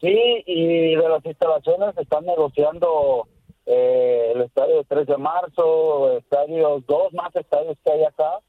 Sí, 0.00 0.42
y 0.46 0.96
de 0.96 1.08
las 1.08 1.24
instalaciones 1.24 1.94
se 1.94 2.02
están 2.02 2.26
negociando 2.26 3.28
eh, 3.66 4.32
el 4.34 4.42
estadio 4.42 4.78
de 4.78 4.84
3 4.84 5.06
de 5.06 5.16
marzo, 5.16 6.18
estadios, 6.18 6.84
dos 6.86 7.12
más 7.12 7.34
estadios 7.36 7.76
que 7.84 7.92
hay 7.92 8.04
acá, 8.04 8.40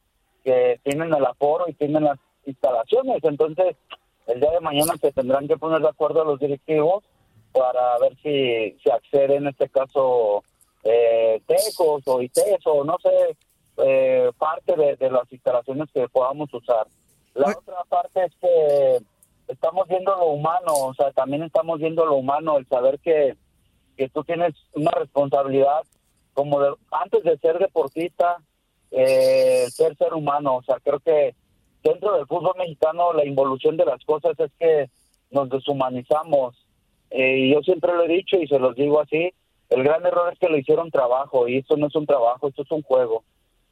que 0.43 0.79
tienen 0.83 1.13
el 1.13 1.25
aforo 1.25 1.65
y 1.67 1.73
tienen 1.73 2.05
las 2.05 2.19
instalaciones. 2.45 3.23
Entonces, 3.23 3.75
el 4.27 4.39
día 4.39 4.51
de 4.51 4.59
mañana 4.61 4.93
se 4.99 5.11
tendrán 5.11 5.47
que 5.47 5.57
poner 5.57 5.81
de 5.81 5.89
acuerdo 5.89 6.25
los 6.25 6.39
directivos 6.39 7.03
para 7.51 7.99
ver 7.99 8.15
si 8.23 8.75
se 8.83 8.91
accede, 8.91 9.35
en 9.35 9.47
este 9.47 9.69
caso, 9.69 10.43
eh, 10.83 11.41
Tecos 11.45 12.03
o 12.05 12.21
ITES 12.21 12.65
o 12.65 12.83
no 12.83 12.97
sé, 13.01 13.37
eh, 13.77 14.31
parte 14.37 14.75
de, 14.75 14.95
de 14.97 15.09
las 15.11 15.31
instalaciones 15.31 15.89
que 15.93 16.07
podamos 16.09 16.53
usar. 16.53 16.87
La 17.33 17.47
otra 17.49 17.83
parte 17.89 18.25
es 18.25 18.35
que 18.39 18.97
estamos 19.47 19.87
viendo 19.87 20.15
lo 20.15 20.27
humano, 20.27 20.73
o 20.73 20.93
sea, 20.93 21.11
también 21.11 21.43
estamos 21.43 21.79
viendo 21.79 22.05
lo 22.05 22.15
humano, 22.15 22.57
el 22.57 22.67
saber 22.67 22.99
que, 22.99 23.35
que 23.97 24.09
tú 24.09 24.23
tienes 24.23 24.53
una 24.73 24.91
responsabilidad 24.91 25.81
como 26.33 26.59
de- 26.61 26.75
antes 26.91 27.23
de 27.23 27.37
ser 27.37 27.59
deportista, 27.59 28.37
eh, 28.91 29.65
ser 29.69 29.95
ser 29.97 30.13
humano, 30.13 30.57
o 30.57 30.63
sea, 30.63 30.77
creo 30.83 30.99
que 30.99 31.33
dentro 31.83 32.15
del 32.15 32.27
fútbol 32.27 32.53
mexicano 32.57 33.11
la 33.13 33.25
involución 33.25 33.75
de 33.77 33.85
las 33.85 34.03
cosas 34.05 34.39
es 34.39 34.51
que 34.59 34.89
nos 35.31 35.49
deshumanizamos. 35.49 36.55
Eh, 37.09 37.37
y 37.39 37.53
yo 37.53 37.61
siempre 37.61 37.93
lo 37.93 38.03
he 38.03 38.07
dicho 38.07 38.37
y 38.37 38.47
se 38.47 38.57
los 38.59 38.75
digo 38.75 38.99
así, 39.01 39.33
el 39.73 39.83
gran 39.83 40.05
error 40.05 40.31
es 40.31 40.39
que 40.39 40.49
lo 40.49 40.57
hicieron 40.57 40.91
trabajo 40.91 41.47
y 41.47 41.57
esto 41.57 41.77
no 41.77 41.87
es 41.87 41.95
un 41.95 42.05
trabajo, 42.05 42.47
esto 42.47 42.61
es 42.61 42.71
un 42.71 42.83
juego. 42.83 43.23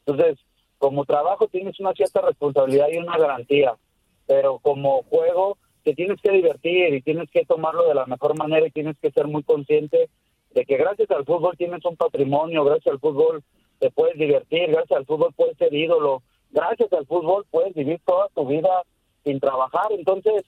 Entonces, 0.05 0.39
como 0.77 1.05
trabajo 1.05 1.47
tienes 1.47 1.79
una 1.79 1.93
cierta 1.93 2.21
responsabilidad 2.21 2.87
y 2.91 2.97
una 2.97 3.17
garantía, 3.17 3.75
pero 4.25 4.59
como 4.59 5.03
juego 5.03 5.57
te 5.83 5.93
tienes 5.93 6.19
que 6.21 6.31
divertir 6.31 6.93
y 6.93 7.01
tienes 7.01 7.29
que 7.29 7.45
tomarlo 7.45 7.87
de 7.87 7.95
la 7.95 8.05
mejor 8.05 8.37
manera 8.37 8.65
y 8.67 8.71
tienes 8.71 8.97
que 8.99 9.11
ser 9.11 9.27
muy 9.27 9.43
consciente 9.43 10.09
de 10.53 10.65
que 10.65 10.77
gracias 10.77 11.09
al 11.11 11.25
fútbol 11.25 11.55
tienes 11.57 11.83
un 11.85 11.95
patrimonio, 11.95 12.63
gracias 12.63 12.93
al 12.93 12.99
fútbol 12.99 13.43
te 13.79 13.89
puedes 13.91 14.17
divertir, 14.17 14.69
gracias 14.69 14.97
al 14.99 15.05
fútbol 15.05 15.33
puedes 15.35 15.57
ser 15.57 15.73
ídolo, 15.73 16.23
gracias 16.51 16.91
al 16.93 17.05
fútbol 17.05 17.45
puedes 17.49 17.73
vivir 17.73 17.99
toda 18.05 18.27
tu 18.35 18.45
vida 18.45 18.83
sin 19.23 19.39
trabajar. 19.39 19.87
Entonces, 19.91 20.43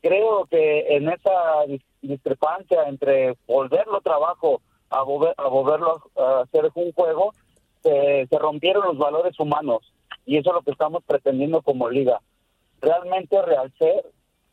creo 0.00 0.46
que 0.46 0.96
en 0.96 1.08
esa 1.08 1.64
dis- 1.66 1.82
discrepancia 2.02 2.88
entre 2.88 3.36
volverlo 3.46 4.00
trabajo 4.00 4.60
a, 4.90 5.02
volver- 5.02 5.34
a 5.36 5.48
volverlo 5.48 6.02
a 6.16 6.40
hacer 6.42 6.70
un 6.74 6.92
juego, 6.92 7.32
se, 7.82 8.26
se 8.28 8.38
rompieron 8.38 8.84
los 8.86 8.98
valores 8.98 9.38
humanos 9.38 9.92
y 10.26 10.36
eso 10.36 10.50
es 10.50 10.54
lo 10.54 10.62
que 10.62 10.72
estamos 10.72 11.02
pretendiendo 11.04 11.62
como 11.62 11.88
liga. 11.88 12.20
Realmente 12.80 13.40
realcer, 13.42 14.04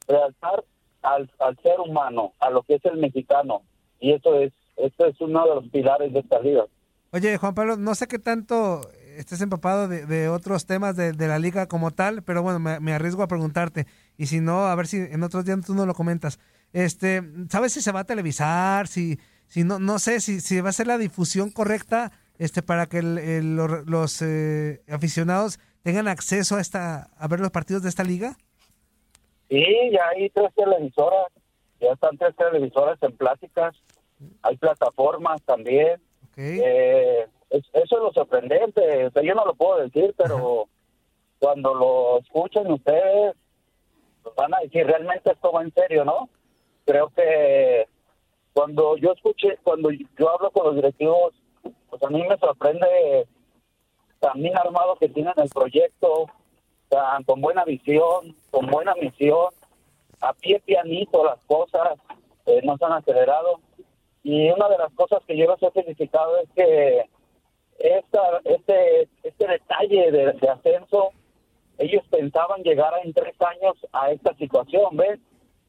realzar 0.08 0.63
al, 1.01 1.32
al 1.39 1.58
ser 1.62 1.80
humano, 1.80 2.34
a 2.39 2.50
lo 2.50 2.63
que 2.63 2.75
es 2.75 2.86
el 2.86 2.98
mexicano 2.98 3.62
y 4.00 4.13
eso 4.13 4.36
es, 4.39 4.54
eso 4.77 5.06
es 5.06 5.20
uno 5.22 5.48
de 5.48 5.56
los 5.56 5.68
pilares 5.70 6.12
de 6.13 6.20
esta 6.20 6.39
liga. 6.39 6.65
Oye, 7.12 7.38
Juan 7.38 7.54
Pablo, 7.54 7.77
no 7.77 7.96
sé 7.96 8.08
qué 8.08 8.20
tanto 8.20 8.82
estés 9.15 9.39
empapado 9.39 9.88
de, 9.88 10.06
de 10.06 10.27
otros 10.27 10.65
temas 10.65 10.98
de, 10.98 11.13
de 11.13 11.27
la 11.30 11.39
liga 11.39 11.68
como 11.68 11.92
tal, 11.92 12.24
pero 12.24 12.42
bueno, 12.44 12.60
me, 12.60 12.82
me 12.82 12.94
arriesgo 12.94 13.24
a 13.24 13.27
preguntarte. 13.27 13.88
Y 14.18 14.25
si 14.25 14.42
no, 14.42 14.65
a 14.65 14.75
ver 14.75 14.88
si 14.88 14.98
en 14.98 15.24
otros 15.24 15.46
días 15.46 15.60
tú 15.65 15.74
no 15.74 15.86
lo 15.86 15.94
comentas. 15.94 16.39
Este, 16.74 17.22
¿sabes 17.50 17.72
si 17.72 17.82
se 17.82 17.94
va 17.94 18.01
a 18.01 18.06
televisar? 18.06 18.88
Si, 18.88 19.18
si 19.47 19.63
no, 19.63 19.79
no 19.79 19.99
sé 19.99 20.19
si, 20.19 20.41
si 20.41 20.59
va 20.61 20.69
a 20.69 20.73
ser 20.73 20.87
la 20.87 20.97
difusión 20.97 21.51
correcta 21.51 22.11
este, 22.37 22.61
para 22.61 22.87
que 22.87 22.97
el- 22.99 23.17
el- 23.17 23.55
los, 23.55 23.85
los, 23.87 24.21
eh, 24.21 24.81
aficionados 24.89 25.59
tengan 25.83 26.07
acceso 26.07 26.55
a 26.57 26.61
esta, 26.61 27.09
a 27.17 27.27
ver 27.27 27.39
los 27.39 27.51
partidos 27.51 27.83
de 27.83 27.89
esta 27.89 28.03
liga. 28.03 28.35
Sí, 29.49 29.63
ya 29.91 30.07
hay 30.15 30.29
tres 30.31 30.51
televisoras, 30.55 31.27
ya 31.79 31.91
están 31.93 32.17
tres 32.17 32.35
televisoras 32.35 32.97
en 33.01 33.15
pláticas, 33.15 33.75
hay 34.41 34.57
plataformas 34.57 35.41
también. 35.43 36.01
Eh, 36.37 37.25
es- 37.51 37.69
eso 37.73 37.95
es 37.97 38.01
lo 38.01 38.11
sorprendente, 38.11 39.05
o 39.05 39.11
sea, 39.11 39.21
yo 39.23 39.33
no 39.35 39.45
lo 39.45 39.53
puedo 39.55 39.79
decir, 39.81 40.13
pero 40.17 40.67
cuando 41.39 41.73
lo 41.73 42.19
escuchen 42.19 42.69
ustedes, 42.71 43.35
van 44.35 44.53
a 44.55 44.59
decir, 44.59 44.85
realmente 44.85 45.31
esto 45.31 45.51
va 45.51 45.61
en 45.61 45.71
serio, 45.73 46.03
¿no? 46.03 46.27
Creo 46.85 47.09
que 47.09 47.87
cuando 48.55 48.95
yo 48.95 49.12
escuché, 49.12 49.57
cuando 49.63 49.89
yo 49.91 50.29
hablo 50.29 50.50
con 50.51 50.67
los 50.67 50.75
directivos, 50.75 51.33
pues 51.89 52.01
a 52.01 52.09
mí 52.09 52.24
me 52.25 52.38
sorprende 52.38 53.27
también 54.21 54.57
armado 54.57 54.95
que 54.95 55.09
tienen 55.09 55.33
el 55.35 55.50
proyecto, 55.50 56.27
sea, 56.89 57.19
con 57.25 57.41
buena 57.41 57.65
visión, 57.65 58.33
con 58.51 58.67
buena 58.67 58.93
misión, 58.95 59.50
a 60.21 60.31
pie 60.31 60.62
pianito 60.62 61.25
las 61.25 61.39
cosas, 61.47 62.00
eh, 62.45 62.62
no 62.63 62.77
se 62.77 62.85
han 62.85 62.93
acelerado. 62.93 63.59
Y 64.24 64.50
una 64.50 64.69
de 64.69 64.77
las 64.77 64.93
cosas 64.93 65.19
que 65.27 65.35
yo 65.35 65.47
los 65.47 65.62
he 65.62 65.71
felicitado 65.71 66.38
es 66.38 66.50
que 66.55 67.09
esta, 67.77 68.21
este, 68.45 69.09
este 69.21 69.47
detalle 69.47 70.12
de, 70.12 70.31
de 70.31 70.50
ascenso, 70.50 71.09
ellos 71.77 72.05
pensaban 72.09 72.63
llegar 72.63 72.93
en 73.03 73.12
tres 73.12 73.35
años 73.41 73.75
a 73.91 74.12
esta 74.12 74.33
situación, 74.35 74.95
¿ves? 74.95 75.19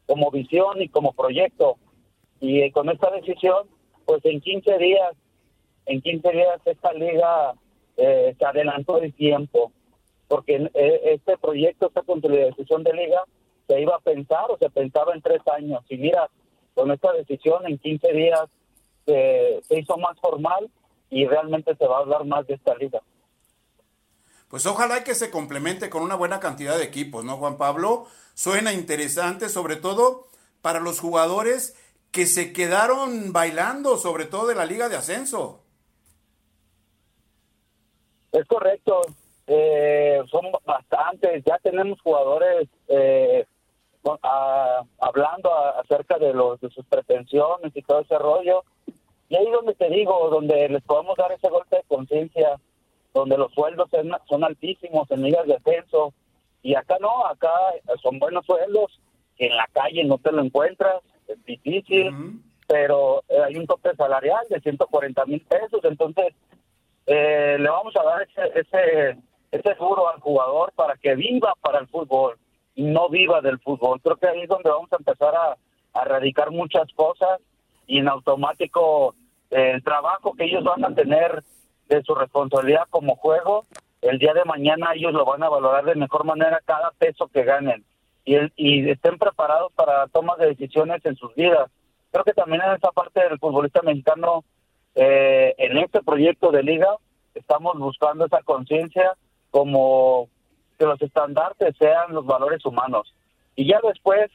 Como 0.07 0.31
visión 0.31 0.81
y 0.81 0.89
como 0.89 1.13
proyecto. 1.15 1.79
Y 2.41 2.61
eh, 2.61 2.73
con 2.73 2.89
esta 2.91 3.11
decisión, 3.11 3.69
pues 4.05 4.25
en 4.25 4.41
15 4.41 4.79
días, 4.79 5.15
en 5.87 6.01
15 6.01 6.31
días 6.31 6.61
esta 6.65 6.93
liga 6.93 7.55
eh, 7.97 8.35
se 8.39 8.45
adelantó 8.45 8.99
el 8.99 9.13
tiempo, 9.15 9.73
porque 10.29 10.71
eh, 10.75 11.01
este 11.05 11.39
proyecto, 11.39 11.87
esta 11.89 12.03
consolidación 12.03 12.83
de 12.83 12.93
liga, 12.93 13.23
se 13.67 13.81
iba 13.81 13.97
a 13.97 14.01
pensar 14.01 14.51
o 14.51 14.59
se 14.59 14.71
pensaba 14.71 15.15
en 15.15 15.23
tres 15.23 15.41
años. 15.55 15.83
Y 15.89 15.97
mira, 15.97 16.29
con 16.75 16.91
esta 16.91 17.13
decisión 17.13 17.67
en 17.67 17.79
15 17.79 18.13
días 18.13 18.43
se, 19.07 19.61
se 19.63 19.79
hizo 19.79 19.97
más 19.97 20.19
formal 20.21 20.71
y 21.11 21.27
realmente 21.27 21.75
se 21.77 21.87
va 21.87 21.99
a 21.99 22.01
hablar 22.01 22.25
más 22.25 22.47
de 22.47 22.55
esta 22.55 22.75
liga. 22.75 23.01
Pues 24.49 24.65
ojalá 24.67 25.03
que 25.03 25.15
se 25.15 25.31
complemente 25.31 25.91
con 25.91 26.03
una 26.03 26.15
buena 26.15 26.39
cantidad 26.39 26.79
de 26.79 26.85
equipos, 26.85 27.25
¿no, 27.25 27.37
Juan 27.37 27.57
Pablo? 27.57 28.07
Suena 28.35 28.73
interesante, 28.73 29.49
sobre 29.49 29.77
todo 29.77 30.29
para 30.63 30.79
los 30.81 31.01
jugadores 31.01 31.75
que 32.17 32.25
se 32.25 32.51
quedaron 32.51 33.31
bailando, 33.31 33.99
sobre 33.99 34.25
todo 34.25 34.47
de 34.47 34.55
la 34.55 34.65
Liga 34.65 34.89
de 34.89 34.97
Ascenso. 34.97 35.61
Es 38.33 38.47
correcto, 38.47 39.03
eh, 39.47 40.23
son 40.31 40.47
bastantes, 40.65 41.45
ya 41.45 41.59
tenemos 41.59 42.01
jugadores 42.01 42.71
eh, 42.89 43.45
hablando 44.99 45.53
a- 45.55 45.81
acerca 45.81 46.17
de, 46.17 46.33
los, 46.33 46.59
de 46.63 46.71
sus 46.71 46.87
pretensiones 46.87 47.71
y 47.77 47.83
todo 47.83 48.01
ese 48.01 48.17
rollo. 48.19 48.65
Y 49.29 49.37
ahí 49.37 49.51
donde 49.51 49.75
te 49.75 49.91
digo, 49.91 50.31
donde 50.31 50.71
les 50.71 50.83
podemos 50.85 51.19
dar 51.19 51.33
ese 51.33 51.51
golpe 51.51 51.77
de 51.77 51.83
conciencia, 51.83 52.59
donde 53.13 53.37
los 53.37 53.53
sueldos 53.53 53.91
son 54.27 54.43
altísimos 54.43 55.11
en 55.11 55.23
ligas 55.23 55.47
de 55.47 55.57
ascenso. 55.57 56.15
Y 56.63 56.77
acá 56.77 56.97
no, 56.99 57.27
acá 57.27 57.51
son 58.03 58.19
buenos 58.19 58.47
sueldos, 58.47 59.01
que 59.37 59.49
en 59.49 59.57
la 59.59 59.67
calle 59.75 60.03
no 60.05 60.17
te 60.17 60.33
lo 60.33 60.43
encuentras, 60.43 61.03
es 61.29 61.45
difícil, 61.45 62.41
pero 62.67 63.23
eh, 63.29 63.43
hay 63.45 63.57
un 63.57 63.67
tope 63.67 63.95
salarial 63.95 64.45
de 64.49 64.61
140 64.61 65.25
mil 65.27 65.41
pesos, 65.43 65.81
entonces 65.85 66.35
eh, 67.07 67.57
le 67.59 67.69
vamos 67.69 67.95
a 67.97 68.03
dar 68.03 68.23
ese, 68.23 68.61
ese, 68.61 69.17
ese 69.51 69.75
duro 69.75 70.09
al 70.09 70.21
jugador 70.21 70.73
para 70.73 70.97
que 70.97 71.15
viva 71.15 71.55
para 71.61 71.79
el 71.79 71.89
fútbol 71.89 72.37
y 72.75 72.83
no 72.83 73.09
viva 73.09 73.41
del 73.41 73.59
fútbol. 73.61 74.01
Creo 74.01 74.17
que 74.17 74.29
ahí 74.29 74.43
es 74.43 74.49
donde 74.49 74.71
vamos 74.71 74.93
a 74.93 74.97
empezar 74.97 75.35
a, 75.35 75.57
a 75.95 76.03
erradicar 76.03 76.51
muchas 76.51 76.93
cosas 76.95 77.41
y 77.87 77.99
en 77.99 78.09
automático 78.09 79.15
eh, 79.51 79.73
el 79.75 79.83
trabajo 79.83 80.35
que 80.35 80.45
ellos 80.45 80.65
van 80.65 80.85
a 80.85 80.95
tener 80.95 81.43
de 81.89 82.03
su 82.03 82.15
responsabilidad 82.15 82.85
como 82.91 83.15
juego, 83.17 83.65
el 84.03 84.19
día 84.19 84.35
de 84.35 84.45
mañana 84.45 84.93
ellos 84.95 85.13
lo 85.13 85.25
van 85.25 85.43
a 85.43 85.49
valorar 85.49 85.85
de 85.85 85.95
mejor 85.95 86.25
manera 86.25 86.61
cada 86.65 86.91
peso 86.99 87.29
que 87.29 87.45
ganen 87.45 87.85
y, 88.27 88.35
el- 88.35 88.53
y 88.57 88.91
estén 88.91 89.17
preparados 89.17 89.73
para 89.73 90.07
tomas 90.09 90.37
de 90.37 90.49
decisiones 90.49 91.03
en 91.07 91.17
sus 91.17 91.35
vidas. 91.35 91.71
Creo 92.11 92.25
que 92.25 92.35
también 92.35 92.61
en 92.63 92.73
esa 92.75 92.91
parte 92.93 93.21
del 93.21 93.39
futbolista 93.39 93.81
mexicano, 93.83 94.45
eh, 94.95 95.55
en 95.57 95.79
este 95.79 96.03
proyecto 96.03 96.51
de 96.51 96.63
liga, 96.63 96.97
estamos 97.35 97.79
buscando 97.79 98.27
esa 98.27 98.43
conciencia 98.43 99.15
como 99.51 100.29
que 100.79 100.85
los 100.85 101.01
estandartes 101.01 101.75
sean 101.79 102.13
los 102.13 102.27
valores 102.27 102.65
humanos. 102.67 103.15
Y 103.55 103.67
ya 103.67 103.81
después, 103.83 104.31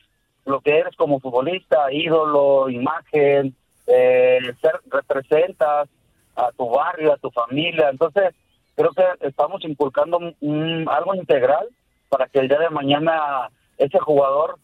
lo 0.45 0.62
que 0.62 0.79
eres 0.79 0.95
como 0.95 1.19
futbolista, 1.19 1.91
ídolo, 1.91 2.69
imagen, 2.69 3.55
eh, 3.88 4.39
ser, 4.62 4.79
representas 4.89 5.89
a 6.36 6.51
tu 6.53 6.69
barrio, 6.69 7.13
a 7.13 7.17
tu 7.17 7.29
familia. 7.29 7.89
Entonces, 7.89 8.33
creo 8.75 8.91
que 8.91 9.03
estamos 9.27 9.63
inculcando 9.65 10.17
un- 10.17 10.36
un- 10.39 10.89
algo 10.89 11.13
integral 11.13 11.67
para 12.10 12.27
que 12.27 12.39
el 12.39 12.48
día 12.48 12.60
de 12.60 12.69
mañana 12.69 13.50
ese 13.84 14.00
jugador 14.00 14.58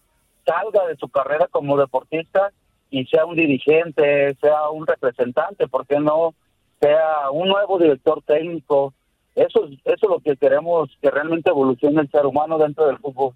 salga 0.45 0.85
de 0.87 0.95
su 0.97 1.09
carrera 1.09 1.47
como 1.47 1.77
deportista 1.77 2.51
y 2.89 3.05
sea 3.05 3.25
un 3.25 3.35
dirigente, 3.35 4.35
sea 4.35 4.69
un 4.69 4.87
representante, 4.87 5.67
¿por 5.67 5.85
qué 5.85 5.99
no? 5.99 6.33
Sea 6.79 7.29
un 7.31 7.47
nuevo 7.49 7.77
director 7.79 8.21
técnico. 8.25 8.93
Eso, 9.35 9.65
es- 9.65 9.79
eso 9.83 10.05
es 10.05 10.09
lo 10.09 10.19
que 10.19 10.37
queremos, 10.37 10.89
que 11.01 11.11
realmente 11.11 11.49
evolucione 11.49 12.01
el 12.01 12.09
ser 12.09 12.25
humano 12.25 12.57
dentro 12.57 12.87
del 12.87 12.97
fútbol. 12.99 13.33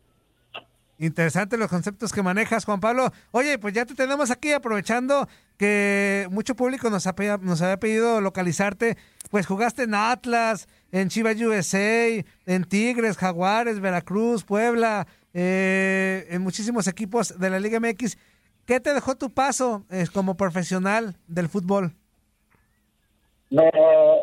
Interesante 1.01 1.57
los 1.57 1.67
conceptos 1.67 2.13
que 2.13 2.21
manejas, 2.21 2.63
Juan 2.63 2.79
Pablo. 2.79 3.11
Oye, 3.31 3.57
pues 3.57 3.73
ya 3.73 3.85
te 3.85 3.95
tenemos 3.95 4.29
aquí 4.29 4.53
aprovechando 4.53 5.27
que 5.57 6.27
mucho 6.29 6.55
público 6.55 6.89
nos, 6.91 7.07
ha, 7.07 7.09
había 7.09 7.77
pedido 7.79 8.21
localizarte. 8.21 8.97
Pues 9.31 9.47
jugaste 9.47 9.83
en 9.83 9.95
Atlas, 9.95 10.67
en 10.91 11.09
Chivas 11.09 11.41
USA, 11.41 12.07
en 12.45 12.63
Tigres, 12.69 13.17
Jaguares, 13.17 13.79
Veracruz, 13.79 14.43
Puebla, 14.43 15.07
eh, 15.33 16.27
en 16.29 16.43
muchísimos 16.43 16.87
equipos 16.87 17.39
de 17.39 17.49
la 17.49 17.59
Liga 17.59 17.79
MX. 17.79 18.17
¿Qué 18.65 18.79
te 18.79 18.93
dejó 18.93 19.15
tu 19.15 19.31
paso 19.31 19.83
eh, 19.89 20.05
como 20.13 20.37
profesional 20.37 21.17
del 21.27 21.49
fútbol? 21.49 21.95
me, 23.51 23.69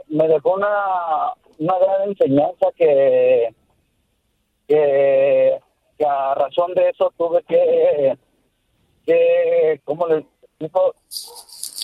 me 0.08 0.26
dejó 0.26 0.54
una, 0.54 1.32
una 1.58 1.78
gran 1.78 2.08
enseñanza 2.08 2.66
que, 2.76 3.54
que, 4.66 5.58
que 5.98 6.06
a 6.06 6.34
razón 6.34 6.72
de 6.74 6.90
eso 6.90 7.12
tuve 7.16 7.42
que, 7.42 8.16
que 9.04 9.80
¿cómo 9.84 10.06
les 10.06 10.24
explico? 10.42 10.94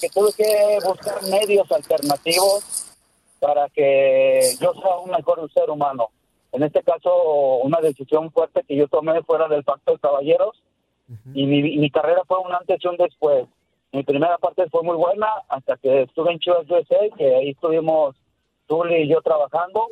Que 0.00 0.08
tuve 0.08 0.32
que 0.36 0.78
buscar 0.86 1.22
medios 1.24 1.70
alternativos 1.72 2.94
para 3.40 3.68
que 3.70 4.40
yo 4.60 4.72
sea 4.74 4.96
un 4.98 5.10
mejor 5.10 5.50
ser 5.52 5.68
humano. 5.68 6.08
En 6.52 6.62
este 6.62 6.82
caso, 6.82 7.58
una 7.62 7.80
decisión 7.80 8.30
fuerte 8.30 8.62
que 8.66 8.76
yo 8.76 8.86
tomé 8.88 9.22
fuera 9.24 9.48
del 9.48 9.64
Pacto 9.64 9.92
de 9.92 9.98
Caballeros 9.98 10.62
y 11.34 11.46
mi, 11.46 11.76
mi 11.76 11.90
carrera 11.90 12.22
fue 12.26 12.38
un 12.38 12.54
antes 12.54 12.78
y 12.82 12.88
un 12.88 12.96
después. 12.96 13.46
Mi 13.92 14.02
primera 14.02 14.38
parte 14.38 14.68
fue 14.70 14.82
muy 14.82 14.96
buena 14.96 15.28
hasta 15.48 15.76
que 15.76 16.02
estuve 16.02 16.32
en 16.32 16.38
Chivas 16.38 16.68
USA, 16.68 16.98
que 17.16 17.34
ahí 17.34 17.50
estuvimos 17.50 18.16
Tuli 18.66 19.02
y 19.02 19.08
yo 19.08 19.20
trabajando. 19.20 19.88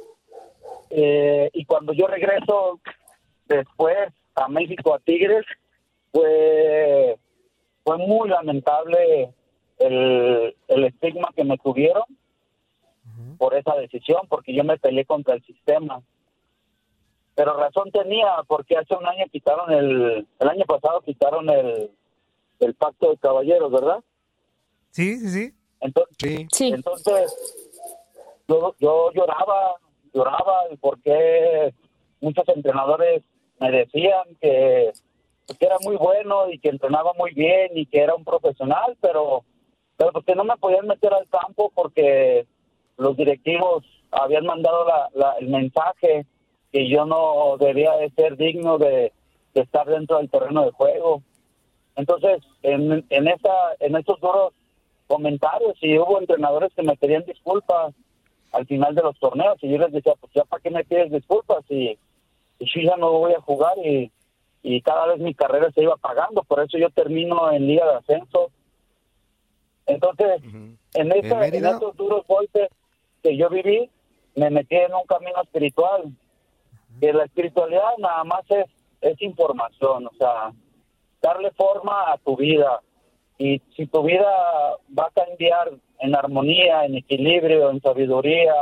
Eh, 0.90 1.50
y 1.52 1.64
cuando 1.64 1.92
yo 1.92 2.06
regreso 2.06 2.80
después 3.46 4.12
a 4.34 4.48
México, 4.48 4.94
a 4.94 4.98
Tigres, 4.98 5.44
fue, 6.12 7.18
fue 7.84 7.98
muy 7.98 8.28
lamentable 8.28 9.32
el, 9.78 10.56
el 10.68 10.84
estigma 10.84 11.30
que 11.34 11.44
me 11.44 11.58
tuvieron 11.58 12.04
por 13.38 13.54
esa 13.54 13.74
decisión, 13.74 14.20
porque 14.28 14.54
yo 14.54 14.62
me 14.62 14.78
peleé 14.78 15.04
contra 15.04 15.34
el 15.34 15.42
sistema. 15.44 16.00
Pero 17.34 17.56
razón 17.56 17.90
tenía, 17.90 18.28
porque 18.46 18.76
hace 18.76 18.94
un 18.94 19.06
año 19.06 19.24
quitaron 19.32 19.72
el, 19.72 20.26
el 20.38 20.48
año 20.48 20.64
pasado 20.66 21.00
quitaron 21.00 21.48
el, 21.48 21.90
el 22.60 22.74
pacto 22.74 23.10
de 23.10 23.16
caballeros, 23.16 23.72
¿verdad? 23.72 24.00
Sí, 24.90 25.16
sí, 25.18 25.28
sí. 25.28 25.54
Entonces, 25.80 26.46
entonces 26.60 27.66
yo, 28.46 28.74
yo 28.78 29.10
lloraba, 29.12 29.74
lloraba 30.12 30.60
porque 30.80 31.74
muchos 32.20 32.46
entrenadores 32.48 33.22
me 33.62 33.70
decían 33.70 34.24
que, 34.40 34.92
que 35.58 35.66
era 35.66 35.76
muy 35.84 35.96
bueno 35.96 36.50
y 36.50 36.58
que 36.58 36.68
entrenaba 36.68 37.12
muy 37.16 37.32
bien 37.32 37.70
y 37.74 37.86
que 37.86 38.00
era 38.00 38.14
un 38.14 38.24
profesional, 38.24 38.96
pero, 39.00 39.44
pero 39.96 40.12
pues 40.12 40.24
que 40.24 40.34
no 40.34 40.44
me 40.44 40.56
podían 40.56 40.88
meter 40.88 41.14
al 41.14 41.28
campo 41.28 41.70
porque 41.74 42.46
los 42.96 43.16
directivos 43.16 43.84
habían 44.10 44.46
mandado 44.46 44.84
la, 45.14 45.36
el 45.38 45.48
mensaje 45.48 46.26
que 46.72 46.88
yo 46.88 47.06
no 47.06 47.56
debía 47.58 47.92
de 47.96 48.10
ser 48.10 48.36
digno 48.36 48.78
de, 48.78 49.12
de 49.54 49.60
estar 49.60 49.86
dentro 49.86 50.18
del 50.18 50.30
terreno 50.30 50.64
de 50.64 50.72
juego. 50.72 51.22
Entonces, 51.94 52.42
en, 52.62 53.04
en, 53.08 53.28
esa, 53.28 53.54
en 53.78 53.94
estos 53.94 54.18
duros 54.20 54.54
comentarios, 55.06 55.76
y 55.82 55.98
hubo 55.98 56.18
entrenadores 56.18 56.72
que 56.74 56.82
me 56.82 56.96
pedían 56.96 57.24
disculpas 57.24 57.94
al 58.52 58.66
final 58.66 58.94
de 58.94 59.02
los 59.02 59.18
torneos, 59.18 59.58
y 59.62 59.70
yo 59.70 59.78
les 59.78 59.92
decía, 59.92 60.14
pues 60.18 60.32
ya 60.34 60.44
para 60.44 60.62
qué 60.62 60.70
me 60.70 60.84
pides 60.84 61.12
disculpas, 61.12 61.64
y, 61.70 61.98
y 62.62 62.66
yo 62.66 62.90
ya 62.90 62.96
no 62.96 63.10
voy 63.12 63.32
a 63.32 63.40
jugar, 63.40 63.74
y, 63.84 64.10
y 64.62 64.80
cada 64.82 65.06
vez 65.06 65.18
mi 65.18 65.34
carrera 65.34 65.70
se 65.72 65.82
iba 65.82 65.96
pagando, 65.96 66.42
por 66.44 66.60
eso 66.62 66.78
yo 66.78 66.90
termino 66.90 67.50
en 67.52 67.66
Liga 67.66 67.84
de 67.86 67.96
Ascenso. 67.98 68.50
Entonces, 69.86 70.40
en, 70.94 71.12
esa- 71.12 71.46
¿En 71.46 71.54
en 71.54 71.62
esos 71.76 71.96
duros 71.96 72.24
golpes 72.26 72.68
que 73.22 73.36
yo 73.36 73.48
viví, 73.50 73.90
me 74.36 74.50
metí 74.50 74.76
en 74.76 74.94
un 74.94 75.04
camino 75.06 75.42
espiritual, 75.42 76.04
que 77.00 77.12
la 77.12 77.24
espiritualidad 77.24 77.96
nada 77.98 78.24
más 78.24 78.42
es, 78.50 78.66
es 79.00 79.20
información, 79.22 80.06
o 80.06 80.14
sea, 80.16 80.52
darle 81.20 81.50
forma 81.52 82.12
a 82.12 82.18
tu 82.18 82.36
vida. 82.36 82.80
Y 83.38 83.60
si 83.76 83.86
tu 83.86 84.02
vida 84.02 84.30
va 84.96 85.06
a 85.06 85.10
cambiar 85.26 85.72
en 85.98 86.14
armonía, 86.14 86.84
en 86.84 86.96
equilibrio, 86.96 87.70
en 87.70 87.80
sabiduría, 87.80 88.54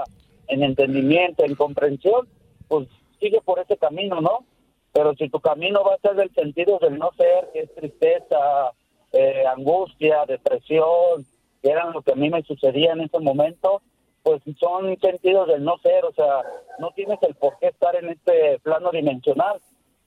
en 0.49 0.63
entendimiento, 0.63 1.45
en 1.45 1.55
comprensión, 1.55 2.27
pues 2.69 2.89
sigue 3.21 3.41
por 3.41 3.59
ese 3.61 3.77
camino, 3.77 4.21
¿no? 4.21 4.45
Pero 4.93 5.15
si 5.15 5.29
tu 5.29 5.41
camino 5.41 5.85
va 5.85 5.95
a 5.95 5.99
ser 5.99 6.17
del 6.17 6.33
sentido 6.35 6.79
del 6.81 6.99
no 6.99 7.11
ser, 7.17 7.51
que 7.53 7.61
es 7.61 7.75
tristeza, 7.75 8.73
eh, 9.13 9.45
angustia, 9.47 10.25
depresión, 10.27 11.27
que 11.63 11.71
eran 11.71 11.93
lo 11.93 12.03
que 12.03 12.13
a 12.13 12.17
mí 12.17 12.31
me 12.31 12.43
sucedía 12.43 12.93
en 12.93 13.03
ese 13.03 13.19
momento, 13.21 13.83
pues 14.23 14.43
son 14.59 14.99
sentidos 15.01 15.49
del 15.49 15.65
no 15.65 15.79
ser, 15.79 16.05
o 16.05 16.13
sea, 16.13 16.43
no 16.79 16.91
tienes 16.91 17.19
el 17.23 17.35
por 17.35 17.59
qué 17.59 17.69
estar 17.69 17.95
en 17.97 18.11
este 18.11 18.59
plano 18.61 18.91
dimensional. 18.91 19.61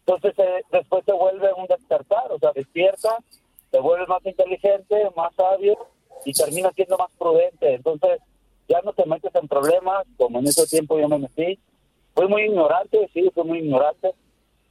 Entonces 0.05 0.33
eh, 0.37 0.63
después 0.71 1.05
te 1.05 1.13
vuelve 1.13 1.53
un 1.53 1.65
despertar, 1.67 2.31
o 2.31 2.39
sea, 2.39 2.51
despierta, 2.53 3.17
te 3.71 3.79
vuelves 3.79 4.07
más 4.07 4.25
inteligente, 4.25 5.09
más 5.15 5.33
sabio 5.35 5.77
y 6.25 6.33
terminas 6.33 6.73
siendo 6.75 6.97
más 6.97 7.11
prudente. 7.17 7.75
Entonces 7.75 8.19
ya 8.67 8.81
no 8.81 8.93
te 8.93 9.05
metes 9.05 9.33
en 9.35 9.47
problemas, 9.47 10.05
como 10.17 10.39
en 10.39 10.47
ese 10.47 10.67
tiempo 10.67 10.99
yo 10.99 11.07
me 11.07 11.19
metí. 11.19 11.59
Fui 12.13 12.27
muy 12.27 12.43
ignorante, 12.43 13.09
sí, 13.13 13.29
fui 13.33 13.43
muy 13.43 13.59
ignorante. 13.59 14.13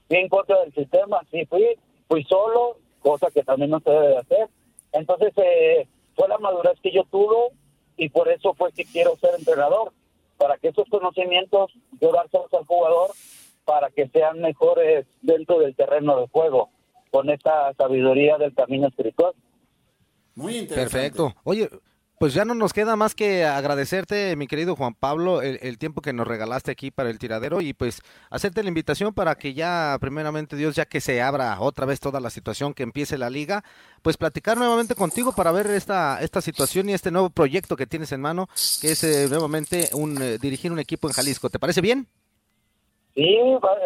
Fui 0.09 0.19
en 0.19 0.29
contra 0.29 0.61
del 0.61 0.73
sistema, 0.73 1.21
sí, 1.31 1.45
fui, 1.47 1.67
fui 2.09 2.25
solo, 2.25 2.77
cosa 3.01 3.31
que 3.31 3.43
también 3.43 3.71
no 3.71 3.81
se 3.81 3.91
debe 3.91 4.09
de 4.09 4.19
hacer. 4.19 4.49
Entonces 4.93 5.33
eh, 5.37 5.89
fue 6.15 6.29
la 6.29 6.39
madurez 6.39 6.79
que 6.83 6.93
yo 6.93 7.05
tuve 7.11 7.55
y 7.97 8.09
por 8.09 8.29
eso 8.29 8.55
fue 8.55 8.73
que 8.73 8.85
quiero 8.85 9.17
ser 9.17 9.31
entrenador, 9.39 9.93
para 10.37 10.57
que 10.59 10.69
esos 10.69 10.89
conocimientos 10.89 11.73
yo 12.01 12.13
dárselos 12.13 12.53
al 12.53 12.65
jugador 12.67 13.11
para 13.65 13.91
que 13.91 14.09
sean 14.09 14.41
mejores 14.41 15.07
dentro 15.21 15.59
del 15.61 15.75
terreno 15.77 16.19
de 16.19 16.27
juego, 16.29 16.71
con 17.11 17.31
esta 17.31 17.73
sabiduría 17.75 18.39
del 18.39 18.55
camino 18.55 18.89
espiritual. 18.89 19.33
Muy 20.35 20.57
interesante. 20.59 20.93
Perfecto. 20.93 21.35
Oye, 21.45 21.69
pues 22.23 22.35
ya 22.35 22.45
no 22.45 22.55
nos 22.55 22.73
queda 22.73 22.95
más 22.95 23.17
que 23.17 23.45
agradecerte, 23.45 24.37
mi 24.37 24.47
querido 24.47 24.77
Juan 24.77 24.95
Pablo, 24.95 25.43
el, 25.43 25.59
el 25.61 25.77
tiempo 25.77 26.03
que 26.03 26.13
nos 26.13 26.25
regalaste 26.25 26.71
aquí 26.71 26.93
para 26.93 27.11
el 27.11 27.19
tiradero 27.19 27.61
y 27.61 27.73
pues 27.73 28.01
hacerte 28.31 28.63
la 28.63 28.69
invitación 28.69 29.13
para 29.13 29.35
que 29.35 29.55
ya, 29.55 29.99
primeramente 30.01 30.55
Dios, 30.55 30.77
ya 30.77 30.85
que 30.85 31.01
se 31.01 31.21
abra 31.21 31.61
otra 31.61 31.85
vez 31.85 31.99
toda 31.99 32.21
la 32.21 32.31
situación, 32.31 32.75
que 32.75 32.85
empiece 32.85 33.19
la 33.19 33.29
liga, 33.29 33.65
pues 34.03 34.19
platicar 34.19 34.57
nuevamente 34.57 34.95
contigo 34.95 35.33
para 35.33 35.51
ver 35.51 35.67
esta, 35.67 36.23
esta 36.23 36.41
situación 36.41 36.89
y 36.89 36.93
este 36.93 37.11
nuevo 37.11 37.29
proyecto 37.29 37.75
que 37.75 37.89
tienes 37.89 38.13
en 38.13 38.21
mano, 38.21 38.47
que 38.81 38.93
es 38.93 39.03
eh, 39.03 39.27
nuevamente 39.29 39.89
un, 39.93 40.23
eh, 40.23 40.39
dirigir 40.39 40.71
un 40.71 40.79
equipo 40.79 41.09
en 41.09 41.15
Jalisco. 41.15 41.51
¿Te 41.51 41.59
parece 41.59 41.81
bien? 41.81 42.07
Sí, 43.17 43.37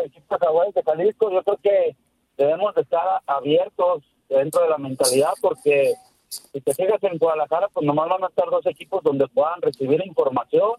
equipo 0.04 0.36
de 0.74 0.82
Jalisco, 0.84 1.32
yo 1.32 1.42
creo 1.42 1.58
que 1.62 1.96
debemos 2.36 2.74
de 2.74 2.82
estar 2.82 3.22
abiertos 3.26 4.04
dentro 4.28 4.60
de 4.60 4.68
la 4.68 4.76
mentalidad 4.76 5.30
porque 5.40 5.94
si 6.28 6.60
te 6.60 6.74
fijas 6.74 7.02
en 7.02 7.18
Guadalajara, 7.18 7.68
pues 7.68 7.86
nomás 7.86 8.08
van 8.08 8.24
a 8.24 8.28
estar 8.28 8.48
dos 8.50 8.66
equipos 8.66 9.02
donde 9.02 9.28
puedan 9.28 9.60
recibir 9.62 10.04
información 10.04 10.72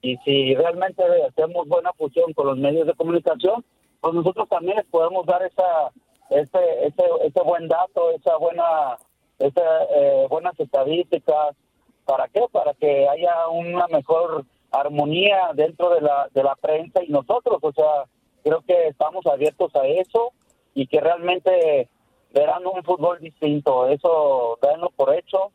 y 0.00 0.16
si 0.18 0.54
realmente 0.54 1.02
hacemos 1.28 1.68
buena 1.68 1.92
fusión 1.92 2.32
con 2.32 2.48
los 2.48 2.58
medios 2.58 2.86
de 2.86 2.94
comunicación, 2.94 3.64
pues 4.00 4.14
nosotros 4.14 4.48
también 4.48 4.76
les 4.76 4.86
podemos 4.86 5.24
dar 5.26 5.42
esa 5.42 5.90
ese, 6.30 6.86
ese, 6.86 7.04
ese 7.24 7.42
buen 7.42 7.68
dato, 7.68 8.10
esa 8.10 8.36
buena 8.36 8.96
esa, 9.38 9.84
eh, 9.94 10.26
buenas 10.28 10.58
estadísticas. 10.58 11.56
¿Para 12.04 12.28
qué? 12.28 12.42
Para 12.50 12.74
que 12.74 13.08
haya 13.08 13.48
una 13.48 13.86
mejor 13.88 14.44
armonía 14.70 15.50
dentro 15.54 15.90
de 15.90 16.00
la, 16.00 16.28
de 16.32 16.42
la 16.42 16.56
prensa 16.56 17.02
y 17.02 17.08
nosotros. 17.08 17.58
O 17.60 17.72
sea, 17.72 18.04
creo 18.42 18.62
que 18.62 18.88
estamos 18.88 19.26
abiertos 19.26 19.74
a 19.76 19.86
eso 19.86 20.32
y 20.74 20.86
que 20.86 21.00
realmente 21.00 21.88
verán 22.32 22.66
un 22.66 22.82
fútbol 22.82 23.18
distinto. 23.20 23.88
Eso, 23.88 24.58
denlo 24.62 24.90
por 24.96 25.14
hecho. 25.14 25.52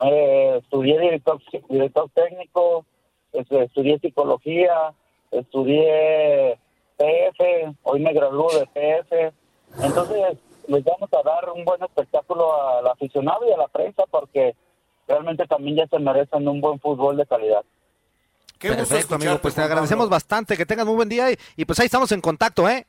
Eh, 0.00 0.60
estudié 0.62 0.98
director, 0.98 1.40
director 1.68 2.10
técnico, 2.14 2.84
este, 3.32 3.64
estudié 3.64 3.98
psicología, 4.00 4.92
estudié 5.30 6.58
PF, 6.96 7.76
hoy 7.82 8.00
me 8.00 8.12
graduó 8.12 8.48
de 8.52 8.66
PF. 8.66 9.32
Entonces, 9.82 10.38
les 10.66 10.84
vamos 10.84 11.08
a 11.12 11.22
dar 11.22 11.50
un 11.50 11.64
buen 11.64 11.82
espectáculo 11.82 12.78
al 12.78 12.86
aficionado 12.88 13.48
y 13.48 13.52
a 13.52 13.56
la 13.56 13.68
prensa 13.68 14.04
porque 14.10 14.54
realmente 15.06 15.46
también 15.46 15.76
ya 15.76 15.86
se 15.86 15.98
merecen 15.98 16.48
un 16.48 16.60
buen 16.60 16.80
fútbol 16.80 17.16
de 17.16 17.26
calidad. 17.26 17.64
Qué 18.58 18.68
Perfecto, 18.68 19.16
amigo, 19.16 19.38
pues 19.42 19.54
te 19.54 19.60
agradecemos 19.60 20.08
bastante, 20.08 20.56
que 20.56 20.64
tengas 20.64 20.86
muy 20.86 20.94
buen 20.94 21.08
día 21.08 21.30
y, 21.30 21.36
y, 21.56 21.64
pues 21.64 21.78
ahí 21.80 21.86
estamos 21.86 22.10
en 22.12 22.20
contacto, 22.20 22.68
¿eh? 22.68 22.86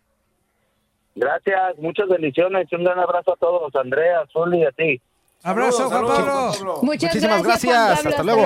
Gracias, 1.15 1.77
muchas 1.77 2.09
bendiciones 2.09 2.67
y 2.69 2.75
un 2.75 2.83
gran 2.83 2.99
abrazo 2.99 3.33
a 3.33 3.37
todos, 3.37 3.73
Andrea, 3.75 4.25
Zuli 4.31 4.59
y 4.59 4.65
a 4.65 4.71
ti. 4.71 5.01
Abrazo, 5.43 5.89
Juan 5.89 6.05
Pablo. 6.05 6.79
Muchísimas 6.81 7.41
gracias, 7.41 8.05
hasta 8.05 8.23
luego. 8.23 8.43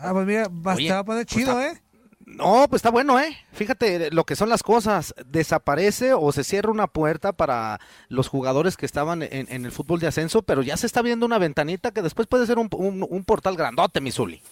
Ah, 0.00 0.12
pues 0.12 0.26
mira, 0.26 0.48
va, 0.48 0.98
a 0.98 1.04
poner 1.04 1.26
chido, 1.26 1.54
pues, 1.54 1.74
¿eh? 1.74 1.82
No, 2.26 2.66
pues 2.68 2.80
está 2.80 2.90
bueno, 2.90 3.18
¿eh? 3.20 3.36
Fíjate 3.52 4.10
lo 4.10 4.24
que 4.24 4.36
son 4.36 4.48
las 4.48 4.62
cosas. 4.62 5.14
Desaparece 5.26 6.12
o 6.12 6.32
se 6.32 6.44
cierra 6.44 6.70
una 6.70 6.86
puerta 6.86 7.32
para 7.32 7.80
los 8.08 8.28
jugadores 8.28 8.76
que 8.76 8.84
estaban 8.84 9.22
en, 9.22 9.64
el 9.64 9.72
fútbol 9.72 10.00
de 10.00 10.08
ascenso, 10.08 10.42
pero 10.42 10.62
ya 10.62 10.76
se 10.76 10.86
está 10.86 11.02
viendo 11.02 11.24
una 11.24 11.38
ventanita 11.38 11.92
que 11.92 12.02
después 12.02 12.26
puede 12.26 12.46
ser 12.46 12.58
un, 12.58 12.68
un, 12.72 13.24
portal 13.24 13.56
grandote, 13.56 14.00
Misuli. 14.00 14.42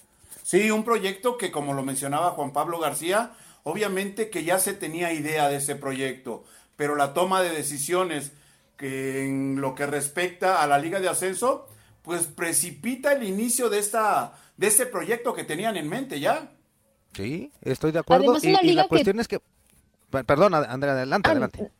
Sí, 0.42 0.70
un 0.70 0.84
proyecto 0.84 1.36
que, 1.36 1.50
como 1.50 1.74
lo 1.74 1.82
mencionaba 1.82 2.30
Juan 2.30 2.52
Pablo 2.52 2.78
García, 2.78 3.32
obviamente 3.64 4.30
que 4.30 4.44
ya 4.44 4.58
se 4.58 4.74
tenía 4.74 5.12
idea 5.12 5.48
de 5.48 5.56
ese 5.56 5.74
proyecto, 5.74 6.44
pero 6.76 6.96
la 6.96 7.14
toma 7.14 7.42
de 7.42 7.50
decisiones 7.50 8.32
que 8.76 9.24
en 9.24 9.60
lo 9.60 9.74
que 9.74 9.86
respecta 9.86 10.62
a 10.62 10.66
la 10.66 10.78
Liga 10.78 11.00
de 11.00 11.08
Ascenso, 11.08 11.68
pues 12.02 12.26
precipita 12.26 13.12
el 13.12 13.22
inicio 13.22 13.70
de 13.70 13.78
esta 13.78 14.34
de 14.56 14.66
este 14.66 14.86
proyecto 14.86 15.34
que 15.34 15.44
tenían 15.44 15.76
en 15.76 15.88
mente 15.88 16.20
ya. 16.20 16.50
Sí, 17.12 17.52
estoy 17.62 17.92
de 17.92 18.00
acuerdo. 18.00 18.36
y, 18.42 18.72
la 18.72 18.88
cuestión 18.88 19.20
es 19.20 19.28
que... 19.28 19.40
Perdón, 20.10 20.54
Andrea, 20.54 20.94
adelante, 20.94 21.30
adelante. 21.30 21.70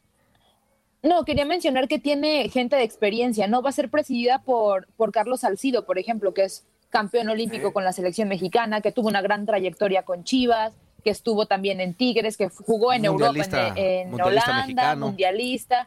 No, 1.02 1.24
quería 1.24 1.44
mencionar 1.44 1.86
que 1.86 1.98
tiene 1.98 2.48
gente 2.48 2.76
de 2.76 2.82
experiencia, 2.82 3.46
¿no? 3.46 3.62
Va 3.62 3.70
a 3.70 3.72
ser 3.72 3.90
presidida 3.90 4.42
por, 4.42 4.88
por 4.96 5.12
Carlos 5.12 5.40
Salcido, 5.40 5.84
por 5.84 5.98
ejemplo, 5.98 6.34
que 6.34 6.44
es 6.44 6.64
campeón 6.88 7.28
olímpico 7.28 7.72
con 7.72 7.84
la 7.84 7.92
selección 7.92 8.28
mexicana, 8.28 8.80
que 8.80 8.90
tuvo 8.90 9.08
una 9.08 9.20
gran 9.20 9.46
trayectoria 9.46 10.04
con 10.04 10.24
Chivas, 10.24 10.72
que 11.04 11.10
estuvo 11.10 11.46
también 11.46 11.80
en 11.80 11.94
Tigres, 11.94 12.36
que 12.36 12.48
jugó 12.48 12.92
en 12.92 13.04
Europa, 13.04 13.74
en, 13.76 14.20
Holanda, 14.20 14.96
mundialista. 14.96 15.86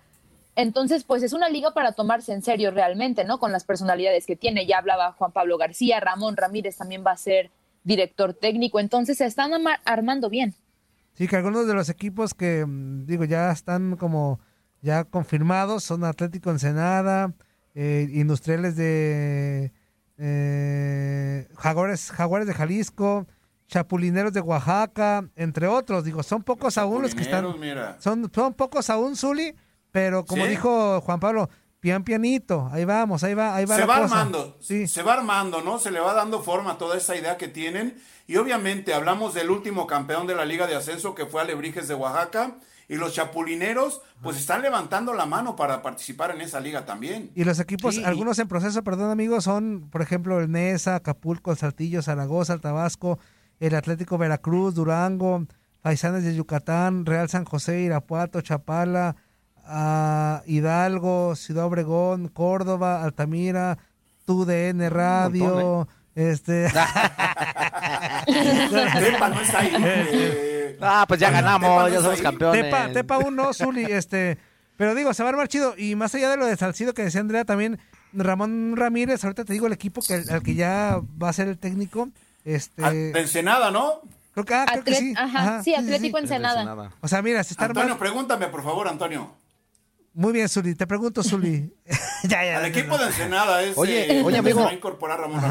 Entonces, 0.55 1.03
pues 1.03 1.23
es 1.23 1.33
una 1.33 1.49
liga 1.49 1.71
para 1.73 1.91
tomarse 1.91 2.33
en 2.33 2.41
serio 2.41 2.71
realmente, 2.71 3.25
¿no? 3.25 3.39
Con 3.39 3.51
las 3.51 3.63
personalidades 3.63 4.25
que 4.25 4.35
tiene. 4.35 4.65
Ya 4.65 4.77
hablaba 4.77 5.13
Juan 5.13 5.31
Pablo 5.31 5.57
García, 5.57 5.99
Ramón 5.99 6.37
Ramírez 6.37 6.77
también 6.77 7.03
va 7.05 7.11
a 7.11 7.17
ser 7.17 7.51
director 7.83 8.33
técnico. 8.33 8.79
Entonces 8.79 9.17
se 9.17 9.25
están 9.25 9.51
armando 9.85 10.29
bien. 10.29 10.53
Sí, 11.13 11.27
que 11.27 11.35
algunos 11.35 11.67
de 11.67 11.73
los 11.73 11.89
equipos 11.89 12.33
que, 12.33 12.63
mm, 12.65 13.05
digo, 13.05 13.25
ya 13.25 13.51
están 13.51 13.97
como 13.97 14.39
ya 14.81 15.03
confirmados 15.03 15.83
son 15.83 16.03
Atlético 16.03 16.51
Ensenada, 16.51 17.33
eh, 17.73 18.07
Industriales 18.13 18.75
de 18.75 19.71
eh, 20.17 21.47
Jaguares, 21.55 22.11
Jaguares 22.11 22.47
de 22.47 22.53
Jalisco, 22.53 23.27
Chapulineros 23.67 24.33
de 24.33 24.41
Oaxaca, 24.41 25.27
entre 25.35 25.67
otros. 25.67 26.03
Digo, 26.03 26.23
son 26.23 26.43
pocos 26.43 26.77
aún 26.77 27.01
los 27.01 27.13
que 27.13 27.21
están. 27.21 27.45
Son, 27.99 28.31
son 28.33 28.53
pocos 28.53 28.89
aún, 28.89 29.15
Zuli 29.15 29.55
pero 29.97 30.25
como 30.25 30.45
dijo 30.45 31.01
Juan 31.01 31.19
Pablo, 31.19 31.49
pian 31.79 32.03
pianito, 32.03 32.69
ahí 32.71 32.85
vamos, 32.85 33.23
ahí 33.23 33.33
va, 33.33 33.55
ahí 33.55 33.65
va. 33.65 33.75
Se 33.75 33.85
va 33.85 33.97
armando, 33.97 34.55
sí. 34.59 34.87
se 34.87 35.01
va 35.01 35.13
armando, 35.13 35.61
¿no? 35.61 35.79
Se 35.79 35.89
le 35.89 35.99
va 35.99 36.13
dando 36.13 36.43
forma 36.43 36.73
a 36.73 36.77
toda 36.77 36.97
esa 36.97 37.15
idea 37.15 37.37
que 37.37 37.47
tienen. 37.47 37.99
Y 38.27 38.35
obviamente 38.37 38.93
hablamos 38.93 39.33
del 39.33 39.49
último 39.49 39.87
campeón 39.87 40.27
de 40.27 40.35
la 40.35 40.45
Liga 40.45 40.67
de 40.67 40.75
Ascenso 40.75 41.15
que 41.15 41.25
fue 41.25 41.41
Alebrijes 41.41 41.87
de 41.87 41.95
Oaxaca. 41.95 42.57
Y 42.89 42.95
los 42.95 43.13
chapulineros, 43.13 44.01
pues 44.21 44.37
están 44.37 44.61
levantando 44.61 45.13
la 45.13 45.25
mano 45.25 45.55
para 45.55 45.81
participar 45.81 46.31
en 46.31 46.41
esa 46.41 46.61
liga 46.61 46.85
también. 46.85 47.31
Y 47.33 47.43
los 47.43 47.59
equipos, 47.59 47.97
algunos 47.97 48.37
en 48.37 48.47
proceso, 48.47 48.81
perdón 48.83 49.09
amigos, 49.09 49.43
son, 49.43 49.89
por 49.89 50.01
ejemplo, 50.01 50.39
el 50.39 50.49
Nesa, 50.51 50.95
Acapulco, 50.95 51.53
Saltillo, 51.55 52.01
Zaragoza, 52.01 52.59
Tabasco, 52.59 53.19
el 53.59 53.75
Atlético 53.75 54.17
Veracruz, 54.17 54.75
Durango, 54.75 55.45
Paisanes 55.81 56.23
de 56.23 56.35
Yucatán, 56.35 57.05
Real 57.05 57.29
San 57.29 57.45
José, 57.45 57.81
Irapuato, 57.81 58.41
Chapala, 58.41 59.15
a 59.65 60.43
Hidalgo, 60.45 61.35
Ciudad 61.35 61.65
Obregón, 61.65 62.29
Córdoba, 62.29 63.03
Altamira, 63.03 63.77
TUDN 64.25 64.89
Radio, 64.89 65.87
¿eh? 66.15 66.31
este 66.31 66.67
Tepa 68.27 69.29
no 69.29 69.41
está 69.41 69.59
ahí. 69.59 69.73
Eh, 70.69 70.77
ah, 70.81 71.05
pues 71.07 71.19
ya 71.19 71.31
ganamos, 71.31 71.91
ya 71.91 72.01
somos 72.01 72.21
campeones. 72.21 72.65
Tepa, 72.65 72.91
Tepa 72.91 73.17
1, 73.17 73.53
Zuli, 73.53 73.83
este, 73.83 74.37
pero 74.75 74.93
digo, 74.93 75.13
se 75.13 75.23
va 75.23 75.29
a 75.29 75.31
armar 75.31 75.47
chido 75.47 75.73
y 75.77 75.95
más 75.95 76.13
allá 76.13 76.29
de 76.29 76.37
lo 76.37 76.45
de 76.45 76.55
Salcido 76.55 76.93
que 76.93 77.03
decía 77.03 77.21
Andrea 77.21 77.45
también 77.45 77.79
Ramón 78.13 78.75
Ramírez, 78.75 79.23
ahorita 79.23 79.45
te 79.45 79.53
digo 79.53 79.67
el 79.67 79.73
equipo 79.73 80.01
que 80.01 80.23
al 80.29 80.43
que 80.43 80.55
ya 80.55 80.99
va 81.21 81.29
a 81.29 81.33
ser 81.33 81.47
el 81.47 81.57
técnico, 81.57 82.09
este 82.55 82.81
de 82.81 83.19
Ensenada, 83.19 83.71
¿no? 83.71 84.01
Creo 84.33 84.45
que, 84.45 84.53
ah, 84.53 84.65
creo 84.71 84.83
que 84.83 84.95
sí. 84.95 85.13
Ajá, 85.17 85.63
sí, 85.63 85.73
Atlético 85.73 86.17
Ensenada. 86.19 86.91
O 87.01 87.07
sea, 87.07 87.21
mira, 87.21 87.43
se 87.43 87.53
está 87.53 87.65
Antonio, 87.65 87.97
pregúntame, 87.97 88.47
por 88.47 88.63
favor, 88.63 88.87
Antonio. 88.87 89.33
Muy 90.13 90.33
bien, 90.33 90.49
Zuli. 90.49 90.73
Te 90.75 90.87
pregunto, 90.87 91.23
Zuli. 91.23 91.73
ya, 92.23 92.43
ya, 92.43 92.57
Al 92.57 92.65
equipo 92.65 92.97
de 92.97 93.05
Ensenada 93.05 93.61
es. 93.63 93.77
Oye, 93.77 94.21
oye, 94.23 94.37
amigo. 94.37 94.61
Va 94.61 94.69
a 94.69 94.73
incorporar 94.73 95.19
Ramón 95.19 95.41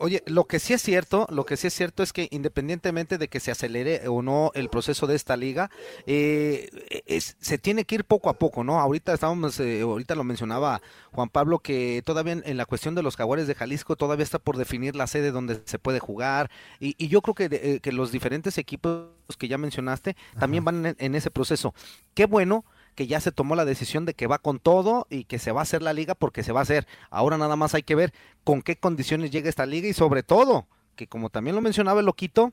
oye, 0.00 0.22
lo 0.26 0.46
que 0.46 0.58
sí 0.58 0.72
es 0.72 0.82
cierto, 0.82 1.26
lo 1.30 1.44
que 1.44 1.56
sí 1.56 1.66
es 1.66 1.74
cierto 1.74 2.02
es 2.02 2.12
que 2.12 2.28
independientemente 2.30 3.18
de 3.18 3.28
que 3.28 3.38
se 3.38 3.50
acelere 3.50 4.08
o 4.08 4.22
no 4.22 4.50
el 4.54 4.68
proceso 4.68 5.06
de 5.06 5.14
esta 5.14 5.36
liga, 5.36 5.70
eh, 6.06 7.02
es, 7.06 7.36
se 7.40 7.58
tiene 7.58 7.84
que 7.84 7.96
ir 7.96 8.04
poco 8.04 8.30
a 8.30 8.34
poco, 8.34 8.64
¿no? 8.64 8.80
Ahorita 8.80 9.12
estábamos, 9.12 9.60
eh, 9.60 9.82
ahorita 9.82 10.14
lo 10.14 10.24
mencionaba 10.24 10.80
Juan 11.12 11.28
Pablo, 11.28 11.58
que 11.58 12.02
todavía 12.04 12.40
en, 12.44 12.56
la 12.56 12.66
cuestión 12.66 12.94
de 12.94 13.02
los 13.02 13.16
jaguares 13.16 13.46
de 13.46 13.54
Jalisco 13.54 13.94
todavía 13.94 14.24
está 14.24 14.38
por 14.38 14.56
definir 14.56 14.96
la 14.96 15.06
sede 15.06 15.30
donde 15.30 15.60
se 15.66 15.78
puede 15.78 16.00
jugar. 16.00 16.50
Y, 16.80 16.94
y 16.98 17.08
yo 17.08 17.20
creo 17.20 17.34
que, 17.34 17.48
eh, 17.50 17.80
que 17.80 17.92
los 17.92 18.10
diferentes 18.10 18.56
equipos 18.58 19.08
que 19.38 19.48
ya 19.48 19.58
mencionaste 19.58 20.16
también 20.38 20.64
van 20.64 20.86
en, 20.86 20.96
en 20.98 21.14
ese 21.14 21.30
proceso. 21.30 21.74
Qué 22.14 22.24
bueno 22.24 22.64
que 22.94 23.06
ya 23.06 23.20
se 23.20 23.32
tomó 23.32 23.56
la 23.56 23.64
decisión 23.64 24.04
de 24.04 24.14
que 24.14 24.26
va 24.26 24.38
con 24.38 24.58
todo 24.58 25.06
y 25.10 25.24
que 25.24 25.38
se 25.38 25.52
va 25.52 25.60
a 25.60 25.62
hacer 25.62 25.82
la 25.82 25.92
liga 25.92 26.14
porque 26.14 26.42
se 26.42 26.52
va 26.52 26.60
a 26.60 26.62
hacer. 26.64 26.86
Ahora 27.10 27.38
nada 27.38 27.56
más 27.56 27.74
hay 27.74 27.82
que 27.82 27.94
ver 27.94 28.12
con 28.44 28.62
qué 28.62 28.76
condiciones 28.76 29.30
llega 29.30 29.48
esta 29.48 29.66
liga 29.66 29.88
y 29.88 29.92
sobre 29.92 30.22
todo, 30.22 30.66
que 30.96 31.06
como 31.06 31.30
también 31.30 31.56
lo 31.56 31.62
mencionaba 31.62 32.00
el 32.00 32.06
loquito, 32.06 32.52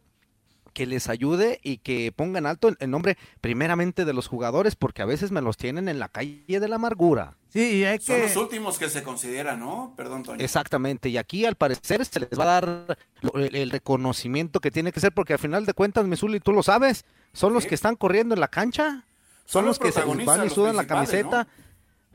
que 0.78 0.86
les 0.86 1.10
ayude 1.10 1.60
y 1.64 1.78
que 1.78 2.12
pongan 2.12 2.46
alto 2.46 2.70
el 2.78 2.92
nombre 2.92 3.18
primeramente 3.42 4.06
de 4.06 4.14
los 4.14 4.28
jugadores 4.28 4.76
porque 4.76 5.02
a 5.02 5.06
veces 5.06 5.32
me 5.32 5.42
los 5.42 5.58
tienen 5.58 5.90
en 5.90 5.98
la 5.98 6.08
calle 6.08 6.44
de 6.46 6.68
la 6.68 6.76
amargura. 6.76 7.36
Sí, 7.50 7.78
y 7.78 7.84
hay 7.84 7.98
que... 7.98 8.06
Son 8.06 8.22
los 8.22 8.36
últimos 8.36 8.78
que 8.78 8.88
se 8.88 9.02
consideran, 9.02 9.60
¿no? 9.60 9.96
Perdón, 9.98 10.22
Toño. 10.22 10.40
Exactamente, 10.40 11.10
y 11.10 11.18
aquí 11.18 11.46
al 11.46 11.56
parecer 11.56 12.06
se 12.06 12.20
les 12.20 12.30
va 12.38 12.44
a 12.44 12.62
dar 12.62 12.98
el, 13.34 13.72
reconocimiento 13.72 14.60
que 14.60 14.70
tiene 14.70 14.92
que 14.92 15.00
ser 15.00 15.12
porque 15.14 15.34
al 15.34 15.40
final 15.40 15.66
de 15.66 15.74
cuentas, 15.74 16.06
Misuli, 16.06 16.40
tú 16.40 16.54
lo 16.54 16.62
sabes, 16.62 17.06
son 17.34 17.54
los 17.54 17.66
que 17.66 17.74
están 17.74 17.96
corriendo 17.96 18.36
en 18.36 18.40
la 18.40 18.48
cancha 18.48 19.07
son 19.48 19.66
los, 19.66 19.80
que 19.80 19.94
se 19.94 20.02
van 20.04 20.46
y 20.46 20.50
sudan 20.50 20.76
la 20.76 20.86
camiseta. 20.86 21.48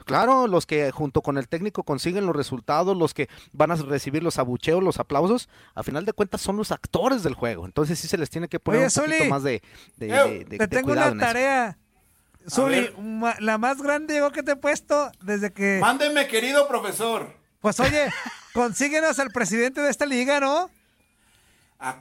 Claro, 0.05 0.47
los 0.47 0.67
que 0.67 0.91
junto 0.91 1.23
con 1.23 1.39
el 1.39 1.49
técnico 1.49 1.83
consiguen 1.83 2.27
los 2.27 2.37
resultados, 2.37 2.97
los 2.97 3.15
que 3.15 3.29
van 3.53 3.71
a 3.71 3.77
recibir 3.77 4.23
los 4.23 4.39
abucheos, 4.39 4.83
los 4.83 4.99
aplausos, 4.99 5.49
a 5.75 5.83
final 5.83 6.05
de 6.05 6.13
cuentas 6.13 6.43
son 6.43 6.57
los 6.57 6.73
actores 6.73 7.23
del 7.23 7.35
juego. 7.35 7.65
Entonces 7.65 7.99
sí 7.99 8.09
se 8.09 8.19
les 8.19 8.29
tiene 8.29 8.49
que 8.49 8.61
poner 8.61 8.83
un 8.83 9.05
poquito 9.05 9.25
más 9.27 9.43
de, 9.45 9.63
de, 9.97 10.45
Te 10.59 10.69
tengo 10.69 10.93
una 10.93 11.17
tarea. 11.17 11.79
Zuli, 12.51 12.91
la 13.39 13.57
más 13.57 13.81
grande 13.81 14.21
que 14.35 14.43
te 14.43 14.53
he 14.53 14.57
puesto 14.57 15.11
desde 15.23 15.53
que... 15.53 15.79
Mándeme, 15.81 16.27
querido 16.27 16.67
profesor. 16.69 17.37
Pues 17.61 17.79
oye, 17.81 18.11
consíguenos 18.53 19.21
al 19.21 19.31
presidente 19.31 19.81
de 19.81 19.89
esta 19.89 20.05
liga, 20.05 20.41
¿no? 20.41 20.69
A 21.79 22.01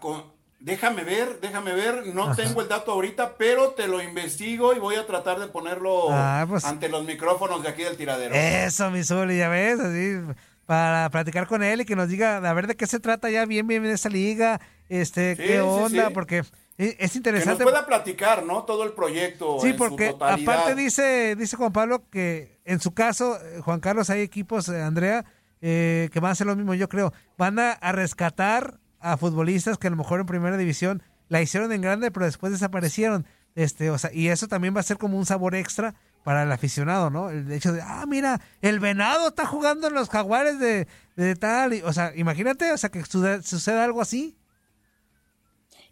Déjame 0.64 1.04
ver, 1.04 1.40
déjame 1.42 1.74
ver, 1.74 2.06
no 2.14 2.36
tengo 2.36 2.62
el 2.62 2.68
dato 2.68 2.92
ahorita, 2.92 3.36
pero 3.36 3.72
te 3.72 3.88
lo 3.88 4.00
investigo 4.02 4.74
y 4.76 4.80
voy 4.80 4.94
a 4.96 5.08
tratar 5.08 5.40
de 5.40 5.48
ponerlo 5.48 6.08
ah, 6.12 6.46
pues 6.48 6.64
ante 6.66 6.88
los 6.88 7.04
micrófonos 7.04 7.64
de 7.64 7.70
aquí 7.70 7.84
del 7.84 7.98
tiradero. 7.98 8.36
Eso, 8.36 8.92
mi 8.92 9.04
Zuli, 9.04 9.40
ya 9.40 9.50
ves, 9.50 9.80
así, 9.80 10.20
para 10.68 11.10
platicar 11.10 11.48
con 11.48 11.64
él 11.64 11.82
y 11.82 11.86
que 11.86 11.96
nos 11.96 12.10
diga 12.10 12.38
a 12.38 12.54
ver 12.54 12.68
de 12.68 12.76
qué 12.76 12.86
se 12.86 13.00
trata 13.00 13.32
ya 13.32 13.46
bien, 13.46 13.66
bien 13.66 13.84
en 13.86 13.92
esa 13.92 14.10
liga, 14.10 14.62
este, 14.88 15.36
Sí, 15.36 15.42
qué 15.42 15.54
sí, 15.54 15.58
onda, 15.58 16.08
sí. 16.10 16.14
porque 16.14 16.38
es, 16.40 16.52
es 16.78 16.96
Que 16.98 17.06
nos 17.08 17.16
interesante. 17.16 17.64
pueda 17.64 17.88
platicar, 17.88 18.44
¿no? 18.44 18.62
Todo 18.64 18.84
el 18.84 18.92
proyecto 18.92 19.58
Sí, 19.62 19.70
en 19.70 19.78
porque 19.78 20.08
su 20.10 20.12
totalidad. 20.14 20.54
aparte 20.54 20.76
dice, 20.76 21.36
dice 21.38 21.58
Juan 21.58 21.74
Pablo 21.74 22.04
que 22.12 22.60
en 22.66 22.80
su 22.80 22.94
caso, 22.94 23.36
eh, 23.44 23.62
Juan 23.62 23.80
Carlos, 23.80 24.12
hay 24.12 24.22
equipos, 24.22 24.70
eh, 24.70 24.80
Andrea, 24.80 25.26
eh, 25.60 26.10
que 26.14 26.20
van 26.20 26.30
a 26.30 26.34
hacer 26.34 26.46
lo 26.46 26.56
mismo, 26.56 26.76
yo 26.76 26.88
creo. 26.88 27.12
Van 27.38 27.58
a, 27.58 27.72
a 27.72 27.92
rescatar 27.92 28.80
a 29.02 29.18
futbolistas 29.18 29.78
que 29.78 29.88
a 29.88 29.90
lo 29.90 29.96
mejor 29.98 30.20
en 30.20 30.26
primera 30.26 30.58
división 30.58 31.02
la 31.30 31.42
hicieron 31.42 31.72
en 31.72 31.82
grande, 31.82 32.12
pero 32.12 32.26
después 32.26 32.52
desaparecieron. 32.52 33.26
Este, 33.56 33.90
o 33.90 33.98
sea, 33.98 34.12
y 34.14 34.28
eso 34.30 34.48
también 34.48 34.76
va 34.76 34.80
a 34.80 34.84
ser 34.84 34.98
como 34.98 35.18
un 35.18 35.26
sabor 35.26 35.56
extra 35.56 35.94
para 36.24 36.44
el 36.44 36.52
aficionado, 36.52 37.10
¿no? 37.10 37.30
El 37.30 37.52
hecho 37.52 37.74
de, 37.74 37.82
ah, 37.82 38.06
mira, 38.08 38.40
el 38.62 38.80
venado 38.80 39.30
está 39.30 39.46
jugando 39.46 39.88
en 39.88 39.94
los 39.94 40.10
jaguares 40.10 40.60
de, 40.60 40.88
de 41.16 41.36
tal. 41.36 41.74
y- 41.74 41.82
o 41.82 41.92
sea, 41.94 42.14
imagínate, 42.16 42.72
o 42.72 42.78
sea, 42.78 42.90
que 42.90 43.04
suceda, 43.04 43.42
suceda 43.42 43.84
algo 43.84 44.02
así. 44.02 44.38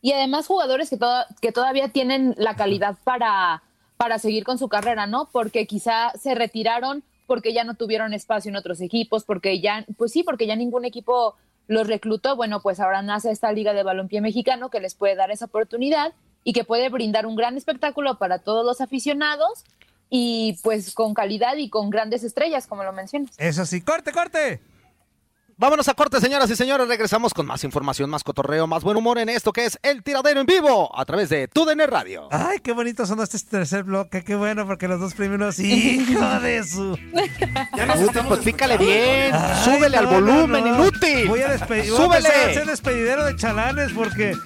Y 0.01 0.13
además 0.13 0.47
jugadores 0.47 0.89
que, 0.89 0.97
to- 0.97 1.25
que 1.41 1.51
todavía 1.51 1.89
tienen 1.89 2.33
la 2.37 2.55
calidad 2.55 2.97
para, 3.03 3.63
para 3.97 4.19
seguir 4.19 4.43
con 4.45 4.57
su 4.57 4.69
carrera, 4.69 5.07
¿no? 5.07 5.29
Porque 5.31 5.65
quizá 5.67 6.11
se 6.21 6.35
retiraron 6.35 7.03
porque 7.27 7.53
ya 7.53 7.63
no 7.63 7.75
tuvieron 7.75 8.13
espacio 8.13 8.49
en 8.49 8.55
otros 8.55 8.81
equipos, 8.81 9.23
porque 9.23 9.59
ya, 9.61 9.85
pues 9.97 10.11
sí, 10.11 10.23
porque 10.23 10.47
ya 10.47 10.55
ningún 10.55 10.85
equipo 10.85 11.35
los 11.69 11.87
reclutó. 11.87 12.35
Bueno, 12.35 12.61
pues 12.61 12.81
ahora 12.81 13.01
nace 13.01 13.31
esta 13.31 13.53
Liga 13.53 13.73
de 13.73 13.83
Balompié 13.83 14.19
Mexicano 14.19 14.69
que 14.69 14.81
les 14.81 14.95
puede 14.95 15.15
dar 15.15 15.31
esa 15.31 15.45
oportunidad 15.45 16.13
y 16.43 16.51
que 16.51 16.65
puede 16.65 16.89
brindar 16.89 17.25
un 17.25 17.35
gran 17.35 17.55
espectáculo 17.55 18.17
para 18.17 18.39
todos 18.39 18.65
los 18.65 18.81
aficionados 18.81 19.63
y 20.09 20.57
pues 20.63 20.93
con 20.93 21.13
calidad 21.13 21.55
y 21.57 21.69
con 21.69 21.91
grandes 21.91 22.23
estrellas, 22.23 22.65
como 22.65 22.83
lo 22.83 22.91
mencionas. 22.91 23.31
Eso 23.37 23.65
sí, 23.65 23.81
corte, 23.81 24.11
corte. 24.11 24.59
Vámonos 25.59 25.89
a 25.89 25.93
corte, 25.93 26.21
señoras 26.21 26.49
y 26.49 26.55
señores. 26.55 26.87
Regresamos 26.87 27.33
con 27.33 27.45
más 27.45 27.65
información, 27.65 28.09
más 28.09 28.23
cotorreo, 28.23 28.65
más 28.65 28.81
buen 28.81 28.95
humor 28.95 29.19
en 29.19 29.27
esto 29.27 29.51
que 29.51 29.65
es 29.65 29.77
El 29.83 30.03
Tiradero 30.03 30.39
en 30.39 30.45
Vivo 30.45 30.89
a 30.97 31.03
través 31.03 31.27
de 31.27 31.49
TUDN 31.49 31.81
Radio. 31.85 32.29
Ay, 32.31 32.59
qué 32.59 32.71
bonito 32.71 33.05
sonó 33.05 33.23
este 33.23 33.37
tercer 33.39 33.83
bloque, 33.83 34.23
qué 34.23 34.37
bueno, 34.37 34.65
porque 34.65 34.87
los 34.87 35.01
dos 35.01 35.13
primeros, 35.15 35.59
hijo 35.59 36.39
de 36.39 36.63
su... 36.63 36.93
Uy, 36.93 37.29
pues 38.25 38.39
pícale 38.39 38.77
bien, 38.77 39.35
Ay, 39.35 39.63
súbele 39.65 39.97
al 39.97 40.07
volumen, 40.07 40.63
no, 40.63 40.77
no. 40.77 40.85
inútil. 40.85 41.27
Voy 41.27 41.41
a 41.41 41.49
despedir, 41.49 41.91
voy 41.91 41.99
a 41.99 42.03
súbele. 42.05 42.29
hacer 42.29 42.65
despedidero 42.65 43.25
de 43.25 43.35
chalanes 43.35 43.91
porque... 43.91 44.31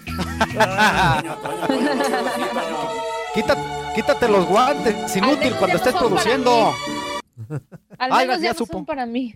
Quítate, 3.35 3.61
quítate 3.95 4.27
los 4.29 4.45
guantes, 4.47 5.15
inútil, 5.15 5.51
cuando 5.59 5.67
ya 5.69 5.75
estés 5.75 5.93
son 5.93 6.07
produciendo. 6.07 6.73
Al 7.99 8.11
Ay, 8.13 8.27
menos 8.27 8.41
ya 8.41 8.51
ya 8.51 8.57
supo. 8.57 8.73
son 8.73 8.85
para 8.85 9.05
mí. 9.05 9.35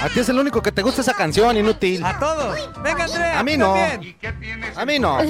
A 0.00 0.08
ti 0.08 0.20
es 0.20 0.28
el 0.28 0.38
único 0.38 0.62
que 0.62 0.72
te 0.72 0.82
gusta 0.82 1.00
esa 1.00 1.14
canción, 1.14 1.56
inútil. 1.56 2.04
¡A 2.04 2.18
todos! 2.18 2.56
¡Venga, 2.82 3.04
Andrea! 3.04 3.38
A 3.38 3.42
mí 3.42 3.56
no. 3.56 3.74
también. 3.74 4.02
¿Y 4.02 4.14
qué 4.14 4.32
tienes? 4.32 4.76
A 4.76 4.84
mí 4.84 4.98
no. 4.98 5.18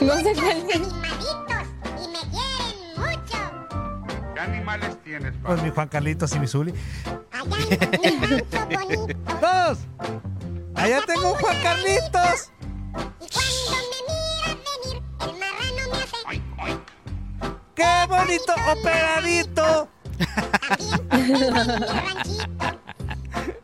No 0.00 0.14
sé 0.16 0.34
cuál. 0.34 0.66
¿Qué 4.34 4.40
animales 4.40 5.02
tienes, 5.02 5.32
Pues 5.42 5.62
mi 5.62 5.70
Juan 5.70 5.88
Carlitos 5.88 6.34
y 6.34 6.38
mi 6.38 6.46
Zuli. 6.46 6.74
¡Todos! 9.40 9.78
¡Allá 10.74 11.00
tengo 11.06 11.32
un 11.32 11.38
Juan 11.38 11.56
Carlitos! 11.62 12.52
¡Qué 17.74 18.06
bonito 18.08 18.54
operadito! 18.78 19.88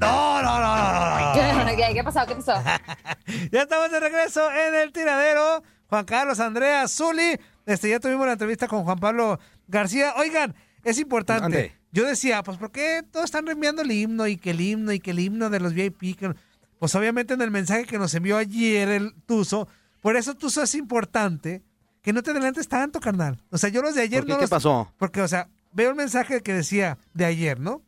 no, 0.00 0.42
no, 0.42 0.60
no, 0.60 0.76
no, 0.76 1.64
no! 1.64 1.76
¿Qué, 1.76 1.94
qué 1.94 2.04
pasó? 2.04 2.20
¿Qué 2.26 2.34
pasó? 2.36 2.54
Ya 3.50 3.62
estamos 3.62 3.90
de 3.90 4.00
regreso 4.00 4.50
en 4.50 4.74
el 4.74 4.92
tiradero. 4.92 5.62
Juan 5.88 6.04
Carlos, 6.04 6.40
Andrea, 6.40 6.88
Zuli. 6.88 7.38
Este, 7.66 7.90
ya 7.90 8.00
tuvimos 8.00 8.26
la 8.26 8.32
entrevista 8.32 8.66
con 8.68 8.84
Juan 8.84 8.98
Pablo 8.98 9.38
García. 9.68 10.14
Oigan, 10.16 10.54
es 10.84 10.98
importante. 10.98 11.44
Ande. 11.44 11.76
Yo 11.92 12.06
decía, 12.06 12.42
pues, 12.42 12.56
¿por 12.56 12.70
qué 12.72 13.02
todos 13.10 13.26
están 13.26 13.46
reenviando 13.46 13.82
el 13.82 13.90
himno 13.92 14.26
y 14.26 14.36
que 14.38 14.50
el 14.50 14.60
himno 14.62 14.92
y 14.92 15.00
que 15.00 15.10
el 15.10 15.18
himno 15.20 15.50
de 15.50 15.60
los 15.60 15.74
VIP? 15.74 16.16
que- 16.18 16.34
Pues 16.78 16.94
obviamente 16.94 17.34
en 17.34 17.42
el 17.42 17.50
mensaje 17.50 17.84
que 17.84 17.98
nos 17.98 18.14
envió 18.14 18.38
ayer 18.38 18.88
el 18.88 19.14
Tuzo, 19.26 19.68
por 20.00 20.16
eso 20.16 20.34
Tuzo 20.34 20.62
es 20.62 20.74
importante 20.74 21.62
que 22.00 22.12
no 22.14 22.22
te 22.22 22.30
adelantes 22.30 22.66
tanto, 22.66 22.98
carnal. 22.98 23.40
O 23.50 23.58
sea, 23.58 23.68
yo 23.68 23.82
los 23.82 23.94
de 23.94 24.02
ayer 24.02 24.20
¿Por 24.20 24.26
qué? 24.26 24.32
no 24.32 24.38
¿Qué 24.38 24.42
los- 24.44 24.50
pasó? 24.50 24.90
Porque, 24.96 25.20
o 25.20 25.28
sea, 25.28 25.48
veo 25.72 25.90
el 25.90 25.94
mensaje 25.94 26.40
que 26.40 26.54
decía 26.54 26.96
de 27.12 27.26
ayer, 27.26 27.60
¿no? 27.60 27.82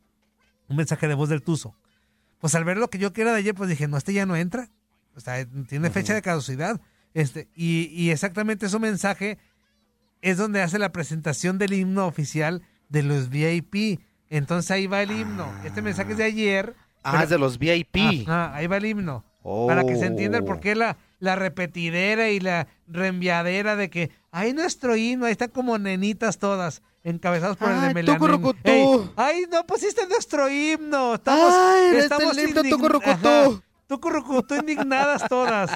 Un 0.69 0.77
mensaje 0.77 1.09
de 1.09 1.15
voz 1.15 1.29
del 1.29 1.43
Tuzo. 1.43 1.77
Pues 2.39 2.55
al 2.55 2.65
ver 2.65 2.77
lo 2.77 2.89
que 2.91 2.99
yo 2.99 3.13
quiera 3.13 3.33
de 3.33 3.39
ayer, 3.39 3.55
pues 3.55 3.69
dije, 3.71 3.89
no, 3.89 3.97
este 3.97 4.13
ya 4.13 4.27
no 4.27 4.37
entra. 4.37 4.69
O 5.17 5.21
sea, 5.21 5.45
tiene 5.69 5.91
fecha 5.91 6.15
de 6.15 6.23
caducidad. 6.23 6.81
Este, 7.15 7.49
y, 7.55 7.85
y 7.93 8.11
exactamente 8.11 8.67
ese 8.67 8.79
mensaje 8.79 9.39
es 10.23 10.37
donde 10.37 10.63
hace 10.63 10.79
la 10.79 10.91
presentación 10.93 11.59
del 11.59 11.73
himno 11.73 12.07
oficial 12.07 12.63
de 12.89 13.03
los 13.03 13.29
VIP. 13.31 14.01
Entonces 14.29 14.71
ahí 14.71 14.87
va 14.87 15.03
el 15.03 15.11
himno. 15.13 15.53
Este 15.65 15.83
mensaje 15.83 16.13
es 16.13 16.19
de 16.19 16.25
ayer. 16.25 16.75
Ah, 17.03 17.13
pero- 17.13 17.25
es 17.25 17.31
de 17.31 17.39
los 17.39 17.59
VIP. 17.59 17.97
Ajá, 18.27 18.55
ahí 18.55 18.67
va 18.67 18.79
el 18.79 18.87
himno. 18.87 19.25
Para 19.69 19.85
que 19.85 19.97
se 19.97 20.07
entienda 20.07 20.39
el 20.39 20.45
Oh. 20.45 20.47
por 20.47 20.61
qué 20.61 20.75
la, 20.75 20.97
la 21.21 21.37
repetidera 21.37 22.31
y 22.31 22.41
la 22.41 22.67
reenviadera 22.89 23.77
de 23.77 23.91
que 23.91 24.11
hay 24.37 24.53
nuestro 24.53 24.97
himno, 24.97 25.27
ahí 25.27 25.33
están 25.33 25.51
como 25.51 25.79
nenitas 25.79 26.39
todas, 26.39 26.83
encabezados 27.05 27.57
por 27.57 27.71
el 27.71 27.95
de 27.95 28.03
tucurucutú. 28.03 28.59
Ey, 28.65 29.11
ay, 29.15 29.45
no 29.49 29.65
pusiste 29.65 30.05
nuestro 30.09 30.49
himno. 30.49 31.15
Estamos, 31.15 31.53
Ay, 31.55 31.85
este 31.93 31.99
estamos 32.01 32.37
el 32.37 32.49
himno 32.49 32.63
indign- 32.63 32.71
tucurucutú. 32.71 33.29
Ajá, 33.29 33.61
Tucurucutú, 33.87 34.55
indignadas 34.57 35.23
todas. 35.29 35.71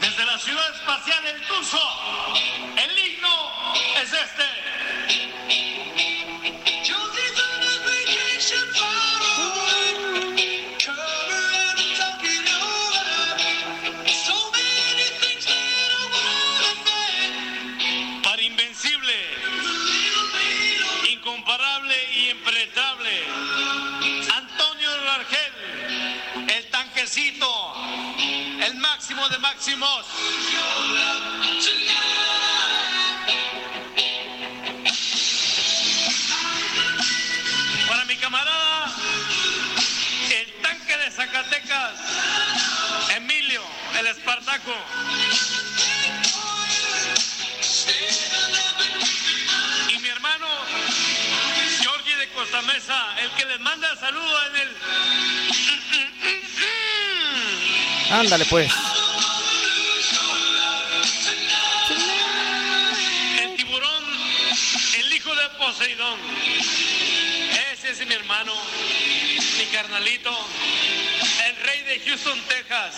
Desde 0.00 0.24
la 0.24 0.38
ciudad 0.38 0.74
espacial 0.74 1.23
el 27.44 28.74
máximo 28.76 29.28
de 29.28 29.38
máximos. 29.38 30.06
Para 37.88 38.04
mi 38.06 38.16
camarada, 38.16 38.94
el 40.30 40.62
tanque 40.62 40.96
de 40.96 41.10
Zacatecas, 41.10 41.92
Emilio, 43.16 43.62
el 43.98 44.06
Espartaco. 44.06 44.74
Y 49.88 49.98
mi 49.98 50.08
hermano, 50.08 50.46
Georgie 51.80 52.16
de 52.16 52.28
Costa 52.30 52.62
Mesa, 52.62 53.20
el 53.20 53.30
que 53.32 53.44
les 53.44 53.60
manda 53.60 53.90
el 53.90 53.98
saludo 53.98 54.46
en. 54.46 54.63
Ándale, 58.10 58.44
pues. 58.46 58.70
El 63.42 63.56
tiburón, 63.56 64.04
el 64.98 65.12
hijo 65.12 65.34
de 65.34 65.48
Poseidón. 65.58 66.18
Ese 67.72 67.90
es 67.90 68.06
mi 68.06 68.14
hermano, 68.14 68.52
mi 69.58 69.64
carnalito, 69.72 70.30
el 71.46 71.56
rey 71.64 71.82
de 71.82 72.00
Houston, 72.06 72.38
Texas. 72.48 72.94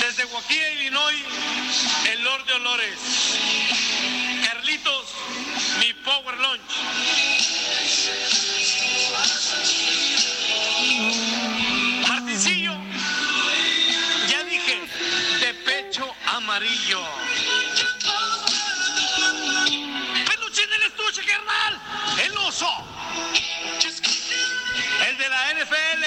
Desde 0.00 0.24
Guaquilla, 0.24 0.70
Illinois, 0.72 1.24
el 2.10 2.24
Lord 2.24 2.44
de 2.46 2.52
Olores. 2.54 2.98
Carlitos, 4.44 5.04
mi 5.78 5.92
Power 5.94 6.36
Lunch. 6.38 6.69
Amarillo. 16.60 17.02
Peluche 20.26 20.62
en 20.62 20.72
el 20.74 20.82
estuche, 20.82 21.24
carnal. 21.24 21.80
El 22.22 22.36
oso. 22.36 22.70
El 25.06 25.16
de 25.16 25.28
la 25.28 25.54
NFL. 25.54 26.04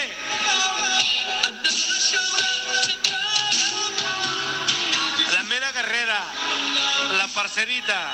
La 5.34 5.44
mera 5.44 5.72
guerrera. 5.72 6.24
La 7.18 7.28
parcerita. 7.30 8.12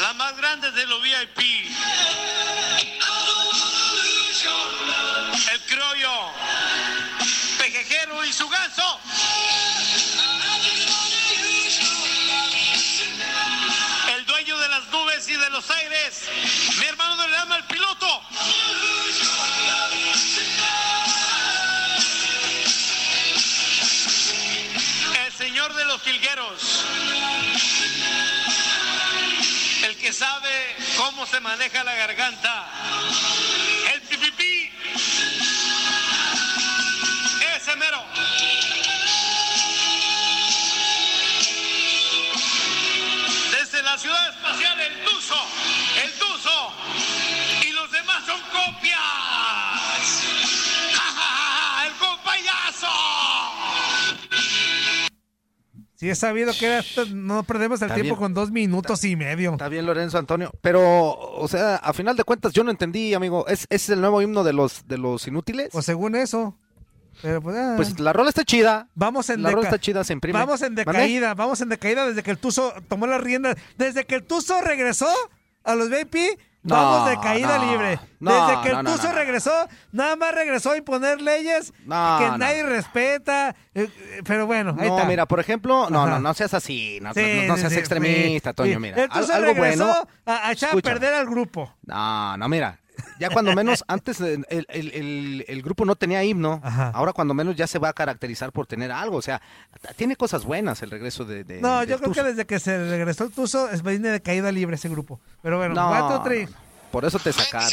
La 0.00 0.12
más 0.14 0.36
grande 0.36 0.70
de 0.70 0.86
los 0.86 1.02
VIP. 1.02 1.38
El 5.50 5.60
criollo. 5.62 6.32
Pejejero 7.58 8.24
y 8.24 8.32
su 8.32 8.48
ganso. 8.48 8.85
Sabe 30.16 30.76
cómo 30.96 31.26
se 31.26 31.40
maneja 31.40 31.84
la 31.84 31.94
garganta. 31.94 32.66
El 33.92 34.00
pipipí. 34.02 34.70
Ese 37.54 37.76
mero. 37.76 38.02
Desde 43.50 43.82
la 43.82 43.98
ciudad 43.98 44.28
espacial, 44.30 44.80
el 44.80 45.04
Tuzo. 45.04 45.46
El 46.02 46.12
Tuzo. 46.12 46.72
Y 47.66 47.72
los 47.72 47.90
demás 47.92 48.24
son 48.24 48.40
copias. 48.40 49.05
Si 55.96 56.10
es 56.10 56.18
sabido 56.18 56.52
que 56.58 56.66
era 56.66 56.84
no 57.14 57.42
perdemos 57.42 57.80
el 57.80 57.86
Está 57.86 57.94
tiempo 57.94 58.14
bien. 58.14 58.20
con 58.20 58.34
dos 58.34 58.50
minutos 58.50 59.02
y 59.04 59.16
medio. 59.16 59.52
Está 59.52 59.68
bien, 59.68 59.86
Lorenzo 59.86 60.18
Antonio. 60.18 60.52
Pero, 60.60 60.82
o 61.12 61.48
sea, 61.48 61.76
a 61.76 61.92
final 61.94 62.16
de 62.16 62.24
cuentas, 62.24 62.52
yo 62.52 62.62
no 62.64 62.70
entendí, 62.70 63.14
amigo. 63.14 63.46
¿Es, 63.48 63.66
es 63.70 63.88
el 63.88 64.00
nuevo 64.02 64.20
himno 64.20 64.44
de 64.44 64.52
los, 64.52 64.86
de 64.86 64.98
los 64.98 65.26
inútiles? 65.26 65.70
Pues 65.72 65.86
según 65.86 66.14
eso. 66.14 66.54
Pero 67.22 67.40
pues, 67.40 67.56
ah. 67.56 67.74
Pues 67.76 67.98
la 67.98 68.12
rola 68.12 68.28
está 68.28 68.44
chida. 68.44 68.88
Vamos 68.94 69.30
en 69.30 69.42
La 69.42 69.50
rola 69.50 69.64
está 69.64 69.78
chida, 69.78 70.04
se 70.04 70.12
imprime. 70.12 70.38
Vamos 70.38 70.60
en 70.60 70.74
decaída, 70.74 71.34
vamos 71.34 71.60
en 71.62 71.70
decaída 71.70 72.06
desde 72.06 72.22
que 72.22 72.30
el 72.30 72.38
Tuzo 72.38 72.74
tomó 72.88 73.06
las 73.06 73.20
riendas. 73.22 73.56
Desde 73.78 74.04
que 74.04 74.16
el 74.16 74.22
Tuzo 74.22 74.60
regresó 74.60 75.08
a 75.64 75.74
los 75.74 75.88
VIP, 75.88 76.38
vamos 76.74 77.08
de 77.10 77.18
caída 77.20 77.58
libre. 77.58 77.98
desde 78.20 78.60
que 78.62 78.68
el 78.70 78.84
Tuzo 78.84 79.12
regresó, 79.12 79.52
nada 79.92 80.16
más 80.16 80.34
regresó 80.34 80.72
a 80.72 80.76
imponer 80.76 81.20
leyes 81.20 81.72
que 81.72 81.88
nadie 82.38 82.62
respeta. 82.64 83.50
eh, 83.74 83.88
eh, 83.88 84.22
pero 84.24 84.46
bueno, 84.46 84.74
ahí 84.78 84.88
No, 84.88 84.96
está. 84.96 85.08
mira, 85.08 85.26
por 85.26 85.40
ejemplo, 85.40 85.88
no, 85.90 86.06
no, 86.06 86.18
no 86.18 86.34
seas 86.34 86.54
así, 86.54 86.98
no, 87.02 87.12
Sí, 87.14 87.20
no- 87.42 87.48
no 87.48 87.54
sí, 87.54 87.60
seas 87.60 87.72
sí, 87.72 87.78
extremista, 87.78 88.50
sí, 88.50 88.54
Toño, 88.56 88.80
mira. 88.80 89.02
El 89.02 89.08
Tuzo 89.08 89.32
algo 89.32 89.52
regresó 89.54 89.84
bueno. 89.86 90.08
a, 90.26 90.48
a 90.48 90.52
echar 90.52 90.68
a 90.68 90.70
Escucha. 90.72 90.90
perder 90.92 91.14
al 91.14 91.26
grupo. 91.26 91.72
No, 91.84 92.36
no, 92.36 92.48
mira, 92.48 92.78
ya 93.18 93.30
cuando 93.30 93.54
menos, 93.54 93.84
antes 93.88 94.20
eh, 94.20 94.38
el, 94.48 94.66
el- 94.68 94.92
el- 94.92 95.44
el 95.48 95.62
grupo 95.62 95.84
no 95.84 95.96
tenía 95.96 96.22
himno, 96.24 96.60
ahora 96.94 97.12
cuando 97.12 97.34
menos 97.34 97.56
ya 97.56 97.66
se 97.66 97.78
va 97.78 97.88
a 97.88 97.92
caracterizar 97.92 98.52
por 98.52 98.66
tener 98.66 98.92
algo, 98.92 99.16
o 99.16 99.22
sea, 99.22 99.40
tiene 99.96 100.16
cosas 100.16 100.44
buenas 100.44 100.82
el 100.82 100.90
regreso 100.90 101.24
de... 101.24 101.44
de- 101.44 101.60
No, 101.60 101.82
yo 101.84 101.98
creo 101.98 102.12
que 102.12 102.22
desde 102.22 102.46
que 102.46 102.58
se 102.60 102.76
regresó 102.90 103.24
el 103.24 103.32
Tuzo 103.32 103.68
es 103.70 103.82
viene 103.82 104.08
de 104.10 104.20
caída 104.20 104.50
libre 104.52 104.76
ese 104.76 104.88
grupo. 104.88 105.20
Pero 105.42 105.58
bueno, 105.58 105.74
No, 105.74 105.88
cuatro, 105.88 106.22
tres. 106.24 106.50
no, 106.50 106.56
no. 106.56 106.66
Por 106.90 107.04
eso 107.04 107.18
te 107.18 107.32
sacaron. 107.32 107.68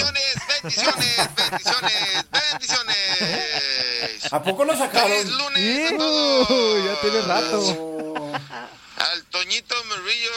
¿A 4.31 4.41
poco 4.43 4.65
lo 4.65 4.75
sacaron? 4.75 5.11
Uy, 5.11 6.83
ya 6.85 7.01
tiene 7.01 7.21
rato. 7.21 8.31
Al 8.97 9.23
Toñito 9.29 9.75
Murillo. 9.85 10.31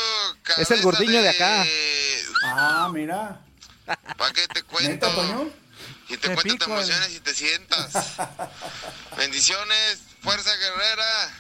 Es 0.59 0.71
el 0.71 0.83
gordiño 0.83 1.23
de 1.23 1.29
acá. 1.31 1.65
Ah, 2.45 2.91
mira. 2.93 3.41
¿Para 4.17 4.33
qué 4.33 4.47
te 4.49 4.63
cuento? 4.65 5.53
Y 6.09 6.17
te 6.17 6.29
Te 6.29 6.35
cuento, 6.35 6.43
te 6.43 6.51
pico, 6.51 6.65
emociones 6.73 7.11
y 7.15 7.21
te 7.21 7.35
sientas. 7.35 7.93
Bendiciones, 9.17 9.99
fuerza 10.23 10.55
guerrera, 10.57 11.31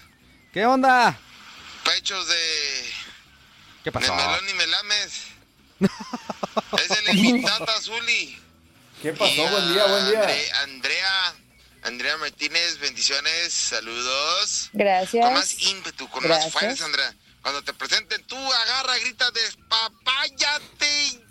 ¿Qué 0.52 0.64
onda? 0.66 1.18
pechos 1.84 2.26
de, 2.28 2.84
¿Qué 3.84 3.90
de 3.90 3.92
pasó? 3.92 4.14
melón 4.14 4.48
y 4.48 4.54
melames. 4.54 5.12
es 6.78 6.90
el 7.08 7.18
invitado 7.18 7.64
Azuli. 7.76 8.40
¿Qué 9.02 9.12
pasó? 9.12 9.30
Y 9.32 9.46
Buen 9.48 9.72
día, 9.74 9.84
buen 9.86 10.08
día. 10.08 10.20
Andre- 10.22 10.52
Andrea, 10.62 11.34
Andrea 11.82 12.16
Martínez, 12.16 12.78
bendiciones, 12.78 13.52
saludos. 13.52 14.70
Gracias. 14.72 15.24
Con 15.24 15.34
más 15.34 15.60
ímpetu, 15.60 16.08
con 16.08 16.22
Gracias. 16.22 16.46
más 16.54 16.62
fuerza, 16.62 16.84
Andrea. 16.86 17.14
Cuando 17.42 17.62
te 17.62 17.72
presenten, 17.74 18.24
tú 18.24 18.36
agarra, 18.52 18.96
grita, 18.98 19.30
despapáyate. 19.30 21.25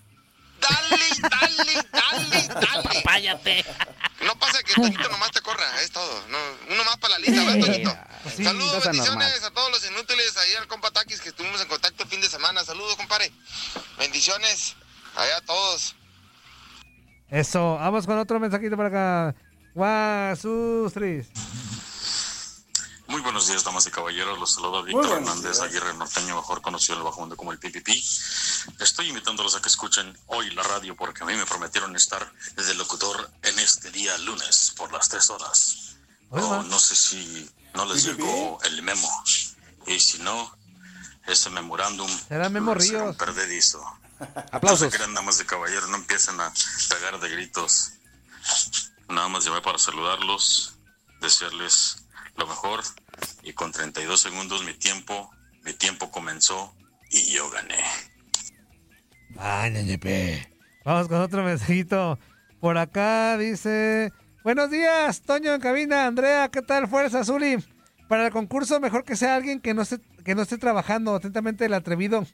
Dale, 0.60 1.06
dale, 1.22 1.84
dale, 1.92 2.48
dale. 3.14 3.66
No 4.26 4.36
pasa 4.40 4.64
que 4.64 4.74
Toñito 4.74 5.10
nomás 5.10 5.32
te 5.32 5.42
corra, 5.42 5.82
es 5.82 5.92
todo. 5.92 6.28
No, 6.30 6.38
uno 6.70 6.84
más 6.84 6.98
para 6.98 7.14
la 7.14 7.20
lista, 7.20 7.44
¿verdad, 7.44 7.66
Toñito? 7.66 7.98
Pues 8.24 8.36
sí, 8.36 8.44
Saludos, 8.44 8.84
bendiciones 8.84 9.08
normal. 9.08 9.44
a 9.44 9.52
todos 9.52 9.72
los 9.72 9.86
inútiles 9.92 10.38
ahí 10.38 10.54
al 10.56 10.68
compa 10.68 10.90
Taquis 10.92 11.22
que 11.22 11.30
estuvimos 11.30 11.62
en 11.62 11.68
contacto 11.68 12.04
el 12.04 12.10
fin 12.10 12.22
de 12.22 12.28
semana. 12.28 12.64
Saludos, 12.64 12.96
compadre. 12.96 13.32
Bendiciones 14.00 14.76
allá 15.16 15.38
a 15.38 15.42
todos. 15.42 15.96
Eso, 17.30 17.76
vamos 17.76 18.06
con 18.06 18.18
otro 18.18 18.40
mensajito 18.40 18.78
para 18.78 18.90
acá. 18.90 19.36
Three. 20.94 21.26
Muy 23.08 23.22
buenos 23.22 23.48
días, 23.48 23.64
damas 23.64 23.86
y 23.86 23.92
caballeros. 23.92 24.40
Los 24.40 24.54
saluda 24.56 24.82
Víctor 24.82 25.06
Hernández 25.18 25.44
días. 25.44 25.62
Aguirre 25.62 25.94
Norteño, 25.94 26.36
mejor 26.36 26.62
conocido 26.62 26.96
en 26.96 27.00
el 27.00 27.06
bajo 27.06 27.20
mundo 27.20 27.38
como 27.38 27.52
el 27.52 27.60
PPP. 27.60 27.90
Estoy 28.80 29.10
invitándolos 29.10 29.56
a 29.56 29.62
que 29.62 29.70
escuchen 29.70 30.18
hoy 30.28 30.50
la 30.52 30.64
radio 30.64 30.96
porque 30.96 31.24
a 31.24 31.26
mí 31.28 31.36
me 31.36 31.46
prometieron 31.46 31.96
estar 31.96 32.32
desde 32.56 32.72
el 32.72 32.78
locutor 32.80 33.30
en 33.44 33.60
este 33.60 33.92
día 33.92 34.18
lunes 34.20 34.74
por 34.76 34.92
las 34.92 35.08
tres 35.08 35.30
horas. 35.30 35.96
Oh, 36.30 36.64
no 36.64 36.80
sé 36.80 36.96
si 36.96 37.50
no 37.76 37.86
les 37.86 38.04
llegó 38.04 38.60
el 38.64 38.82
memo. 38.82 39.10
Y 39.86 40.00
si 40.00 40.18
no, 40.20 40.58
ese 41.28 41.50
memorándum 41.52 42.10
Será 42.28 42.50
Memo 42.50 42.74
será 42.80 43.04
un 43.04 43.14
Ríos. 43.14 43.18
perdedizo. 43.18 43.84
Aplausos. 44.52 44.92
No 45.00 45.14
damas 45.14 45.38
de 45.38 45.46
caballeros, 45.46 45.90
no 45.90 45.98
empiecen 45.98 46.40
a 46.42 46.52
pegar 46.90 47.20
de 47.20 47.30
gritos. 47.30 47.92
Nada 49.10 49.28
más 49.28 49.46
llamé 49.46 49.62
para 49.62 49.78
saludarlos, 49.78 50.74
desearles 51.22 51.98
lo 52.36 52.48
mejor 52.48 52.82
y 53.44 53.54
con 53.54 53.72
32 53.72 54.20
segundos 54.20 54.66
mi 54.66 54.74
tiempo, 54.74 55.32
mi 55.64 55.74
tiempo 55.74 56.12
comenzó 56.12 56.76
y 57.10 57.32
yo 57.32 57.50
gané. 57.50 57.84
Ay, 59.38 59.72
ñeñepe. 59.72 60.50
Vamos 60.84 61.08
con 61.08 61.22
otro 61.22 61.44
mensajito. 61.44 62.20
Por 62.60 62.78
acá 62.78 63.38
dice: 63.38 64.12
Buenos 64.44 64.70
días, 64.70 65.22
Toño 65.22 65.54
en 65.54 65.62
cabina. 65.62 66.08
Andrea, 66.08 66.50
¿qué 66.50 66.62
tal? 66.62 66.88
Fuerza, 66.88 67.24
Zuli. 67.24 67.58
Para 68.08 68.28
el 68.28 68.32
concurso, 68.32 68.80
mejor 68.80 69.04
que 69.04 69.16
sea 69.16 69.36
alguien 69.36 69.60
que 69.60 69.74
no 69.74 69.82
esté, 69.82 70.00
que 70.24 70.36
no 70.36 70.42
esté 70.42 70.58
trabajando. 70.58 71.16
Atentamente, 71.16 71.66
el 71.66 71.74
atrevido 71.74 72.26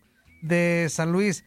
de 0.41 0.87
San 0.89 1.11
Luis. 1.11 1.45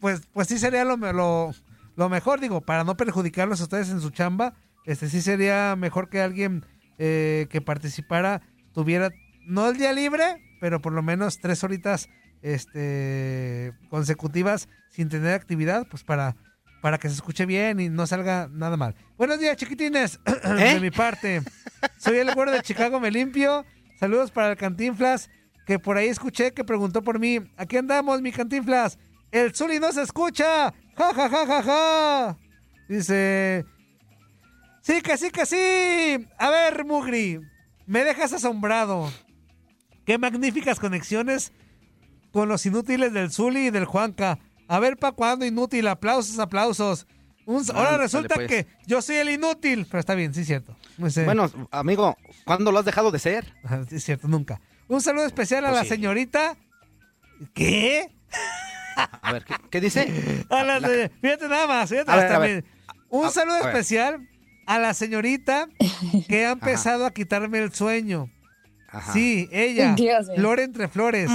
Pues, 0.00 0.22
pues 0.32 0.48
sí 0.48 0.58
sería 0.58 0.84
lo, 0.84 0.96
lo, 0.96 1.52
lo 1.96 2.08
mejor, 2.08 2.40
digo, 2.40 2.60
para 2.60 2.84
no 2.84 2.96
perjudicarlos 2.96 3.60
a 3.60 3.64
ustedes 3.64 3.88
en 3.90 4.00
su 4.00 4.10
chamba. 4.10 4.54
Este 4.84 5.08
sí 5.08 5.22
sería 5.22 5.76
mejor 5.76 6.10
que 6.10 6.20
alguien 6.20 6.66
eh, 6.98 7.46
que 7.50 7.60
participara 7.60 8.42
tuviera, 8.72 9.10
no 9.46 9.68
el 9.68 9.76
día 9.76 9.92
libre, 9.92 10.42
pero 10.60 10.80
por 10.80 10.92
lo 10.92 11.02
menos 11.02 11.38
tres 11.40 11.64
horitas 11.64 12.08
este, 12.42 13.72
consecutivas 13.88 14.68
sin 14.90 15.08
tener 15.08 15.34
actividad, 15.34 15.86
pues 15.88 16.04
para, 16.04 16.36
para 16.82 16.98
que 16.98 17.08
se 17.08 17.14
escuche 17.14 17.46
bien 17.46 17.80
y 17.80 17.88
no 17.88 18.06
salga 18.06 18.48
nada 18.52 18.76
mal. 18.76 18.94
Buenos 19.16 19.40
días, 19.40 19.56
chiquitines, 19.56 20.20
de 20.44 20.80
mi 20.80 20.90
parte. 20.90 21.42
Soy 21.98 22.18
el 22.18 22.34
güero 22.34 22.52
de 22.52 22.60
Chicago, 22.60 23.00
me 23.00 23.10
limpio. 23.10 23.64
Saludos 23.98 24.30
para 24.30 24.50
el 24.50 24.56
Cantinflas, 24.56 25.30
que 25.66 25.78
por 25.78 25.96
ahí 25.96 26.08
escuché 26.08 26.52
que 26.52 26.64
preguntó 26.64 27.02
por 27.02 27.18
mí. 27.18 27.40
Aquí 27.56 27.76
andamos, 27.76 28.20
mi 28.20 28.32
Cantinflas. 28.32 28.98
El 29.30 29.54
Zuli 29.54 29.80
no 29.80 29.90
se 29.92 30.02
escucha. 30.02 30.72
Ja, 30.96 31.14
ja, 31.14 31.28
ja, 31.28 31.46
ja, 31.46 31.62
ja. 31.62 32.38
Dice... 32.88 33.64
Sí, 34.84 35.00
que 35.00 35.16
sí, 35.16 35.30
que 35.30 35.46
sí. 35.46 36.26
A 36.38 36.50
ver, 36.50 36.84
Mugri, 36.84 37.40
me 37.86 38.04
dejas 38.04 38.34
asombrado. 38.34 39.10
Qué 40.04 40.18
magníficas 40.18 40.78
conexiones 40.78 41.52
con 42.32 42.50
los 42.50 42.66
inútiles 42.66 43.12
del 43.14 43.30
Zuli 43.32 43.68
y 43.68 43.70
del 43.70 43.86
Juanca. 43.86 44.38
A 44.68 44.78
ver, 44.80 44.98
¿pa' 44.98 45.12
cuándo 45.12 45.46
inútil? 45.46 45.88
Aplausos, 45.88 46.38
aplausos. 46.38 47.06
Un- 47.46 47.64
ahora 47.70 47.80
Ándale, 47.90 48.02
resulta 48.04 48.34
pues. 48.34 48.48
que 48.48 48.66
yo 48.86 49.00
soy 49.00 49.16
el 49.16 49.30
inútil. 49.30 49.86
Pero 49.86 50.00
está 50.00 50.14
bien, 50.14 50.34
sí 50.34 50.42
es 50.42 50.46
cierto. 50.48 50.76
Bueno, 50.98 51.50
amigo, 51.70 52.14
¿cuándo 52.44 52.70
lo 52.70 52.78
has 52.78 52.84
dejado 52.84 53.10
de 53.10 53.18
ser? 53.18 53.54
Ajá, 53.64 53.84
sí 53.88 53.96
es 53.96 54.04
cierto, 54.04 54.28
nunca. 54.28 54.60
Un 54.88 55.00
saludo 55.00 55.24
especial 55.24 55.64
a 55.64 55.68
Pues 55.70 55.78
la 55.78 55.82
sí. 55.84 55.88
señorita. 55.88 56.56
¿Qué? 57.54 58.10
A 59.22 59.32
ver, 59.32 59.44
¿qué, 59.44 59.54
qué 59.70 59.80
dice? 59.80 60.44
A 60.50 60.62
la 60.62 60.78
Fíjate 61.20 61.48
nada 61.48 61.66
más, 61.66 61.88
fíjate 61.90 62.10
A 62.10 62.16
ver, 62.16 62.24
hasta 62.26 62.36
a 62.36 62.38
ver. 62.38 62.50
bien. 62.62 62.64
Un 63.08 63.26
A- 63.26 63.30
saludo 63.30 63.58
especial 63.58 64.28
a 64.66 64.78
la 64.78 64.94
señorita 64.94 65.68
que 66.28 66.46
ha 66.46 66.50
empezado 66.52 67.06
a 67.06 67.10
quitarme 67.12 67.58
el 67.58 67.72
sueño. 67.72 68.30
Ajá. 68.88 69.12
Sí, 69.12 69.48
ella. 69.52 69.94
Dios 69.96 70.26
mío. 70.28 70.36
Flor 70.36 70.60
entre 70.60 70.88
flores. 70.88 71.30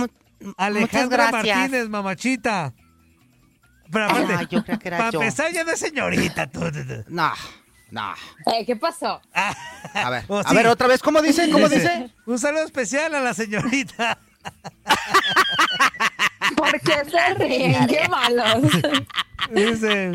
Alejandra 0.58 1.30
gracias. 1.32 1.58
Martínez, 1.58 1.90
mamachita. 1.90 2.74
Pero 3.92 4.06
aparte, 4.06 4.34
Ah, 4.34 4.44
yo 4.50 4.64
creo 4.64 4.80
que 4.80 4.88
era 4.88 4.98
para 4.98 5.12
yo. 5.12 5.22
empezar 5.22 5.52
ya 5.52 5.64
no 5.64 5.72
es 5.72 5.80
señorita. 5.80 6.48
tú, 6.48 6.60
tú, 6.72 6.86
tú. 6.86 7.04
No, 7.10 7.32
no. 7.92 8.14
Eh, 8.54 8.66
¿Qué 8.66 8.76
pasó? 8.76 9.20
A 9.34 10.10
ver, 10.12 10.24
Oh, 10.30 10.38
a 10.40 10.44
sí. 10.44 10.56
ver, 10.56 10.68
otra 10.68 10.88
vez, 10.88 11.02
¿cómo 11.02 11.22
dice? 11.22 11.50
¿Cómo 11.50 11.68
dice? 11.68 12.12
Un 12.28 12.38
saludo 12.40 12.64
especial 12.66 13.16
a 13.16 13.20
la 13.22 13.34
señorita. 13.34 14.20
¿Por 16.56 16.80
qué 16.82 17.04
se 17.10 17.34
ríen? 17.36 17.88
¡Qué 17.88 18.08
malos! 18.08 18.72
Dice, 19.54 20.12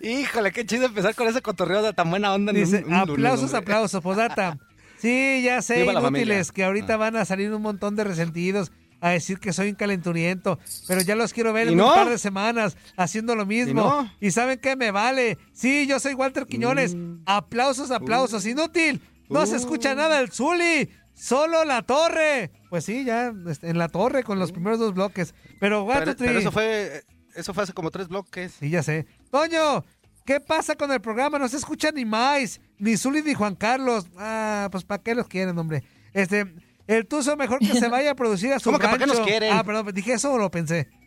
Híjole, 0.00 0.52
qué 0.52 0.64
chido 0.66 0.86
empezar 0.86 1.14
con 1.14 1.28
ese 1.28 1.42
cotorreo 1.42 1.82
de 1.82 1.92
tan 1.92 2.10
buena 2.10 2.32
onda. 2.34 2.52
dice 2.52 2.84
un- 2.86 2.92
un 2.94 2.98
lunes, 3.00 3.10
aplausos, 3.14 3.44
hombre. 3.44 3.58
aplausos, 3.58 4.02
posdata. 4.02 4.58
Sí, 4.98 5.42
ya 5.44 5.62
sé, 5.62 5.84
inútiles, 5.84 6.50
que 6.52 6.64
ahorita 6.64 6.96
van 6.96 7.16
a 7.16 7.24
salir 7.24 7.52
un 7.52 7.62
montón 7.62 7.96
de 7.96 8.04
resentidos. 8.04 8.72
a 9.00 9.10
decir 9.10 9.38
que 9.38 9.52
soy 9.52 9.68
un 9.68 9.76
calenturiento, 9.76 10.58
pero 10.88 11.00
ya 11.02 11.14
los 11.14 11.32
quiero 11.32 11.52
ver 11.52 11.68
¿Y 11.68 11.70
en 11.70 11.76
no? 11.76 11.86
un 11.86 11.94
par 11.94 12.08
de 12.08 12.18
semanas 12.18 12.76
haciendo 12.96 13.36
lo 13.36 13.46
mismo. 13.46 13.80
no? 13.80 14.12
¿Y 14.20 14.32
saben 14.32 14.58
qué? 14.58 14.74
Me 14.74 14.90
vale. 14.90 15.38
Sí, 15.52 15.86
yo 15.86 16.00
soy 16.00 16.14
Walter 16.14 16.46
Quiñones. 16.46 16.96
Mm. 16.96 17.20
Aplausos, 17.24 17.92
aplausos. 17.92 18.44
Uh. 18.44 18.48
Inútil. 18.48 19.00
No 19.28 19.46
se 19.46 19.54
escucha 19.54 19.94
nada 19.94 20.18
el 20.18 20.32
Zuli. 20.32 20.90
Solo 21.14 21.64
la 21.64 21.82
torre. 21.82 22.50
Pues 22.70 22.86
sí, 22.86 23.04
ya 23.04 23.32
este, 23.48 23.70
en 23.70 23.78
la 23.78 23.86
torre 23.88 24.24
con 24.24 24.40
los 24.40 24.50
primeros 24.50 24.80
dos 24.80 24.94
bloques. 24.94 25.32
Pero, 25.60 25.86
Pero, 25.86 26.16
pero 26.16 26.38
eso 26.40 26.50
fue 26.50 27.04
eso 27.34 27.54
fue 27.54 27.62
hace 27.64 27.72
como 27.72 27.90
tres 27.90 28.08
bloques. 28.08 28.52
Sí, 28.60 28.70
ya 28.70 28.82
sé. 28.82 29.06
Toño, 29.30 29.84
¿qué 30.24 30.40
pasa 30.40 30.74
con 30.76 30.90
el 30.92 31.00
programa? 31.00 31.38
No 31.38 31.48
se 31.48 31.56
escucha 31.56 31.90
ni 31.92 32.04
más, 32.04 32.60
ni 32.78 32.96
Zuli 32.96 33.22
ni 33.22 33.34
Juan 33.34 33.54
Carlos. 33.54 34.06
Ah, 34.16 34.68
pues 34.70 34.84
¿para 34.84 35.02
qué 35.02 35.14
los 35.14 35.28
quieren, 35.28 35.58
hombre? 35.58 35.82
Este, 36.12 36.46
el 36.86 37.06
Tuzo 37.06 37.36
mejor 37.36 37.58
que 37.58 37.74
se 37.78 37.88
vaya 37.88 38.12
a 38.12 38.14
producir 38.14 38.52
a 38.52 38.58
su 38.58 38.64
¿Cómo 38.64 38.78
que 38.78 38.84
para 38.86 38.98
qué 38.98 39.04
rancho. 39.06 39.20
nos 39.20 39.26
quieren? 39.28 39.52
Ah, 39.52 39.64
perdón, 39.64 39.92
dije 39.94 40.12
eso 40.14 40.32
o 40.32 40.38
lo 40.38 40.50
pensé. 40.50 40.88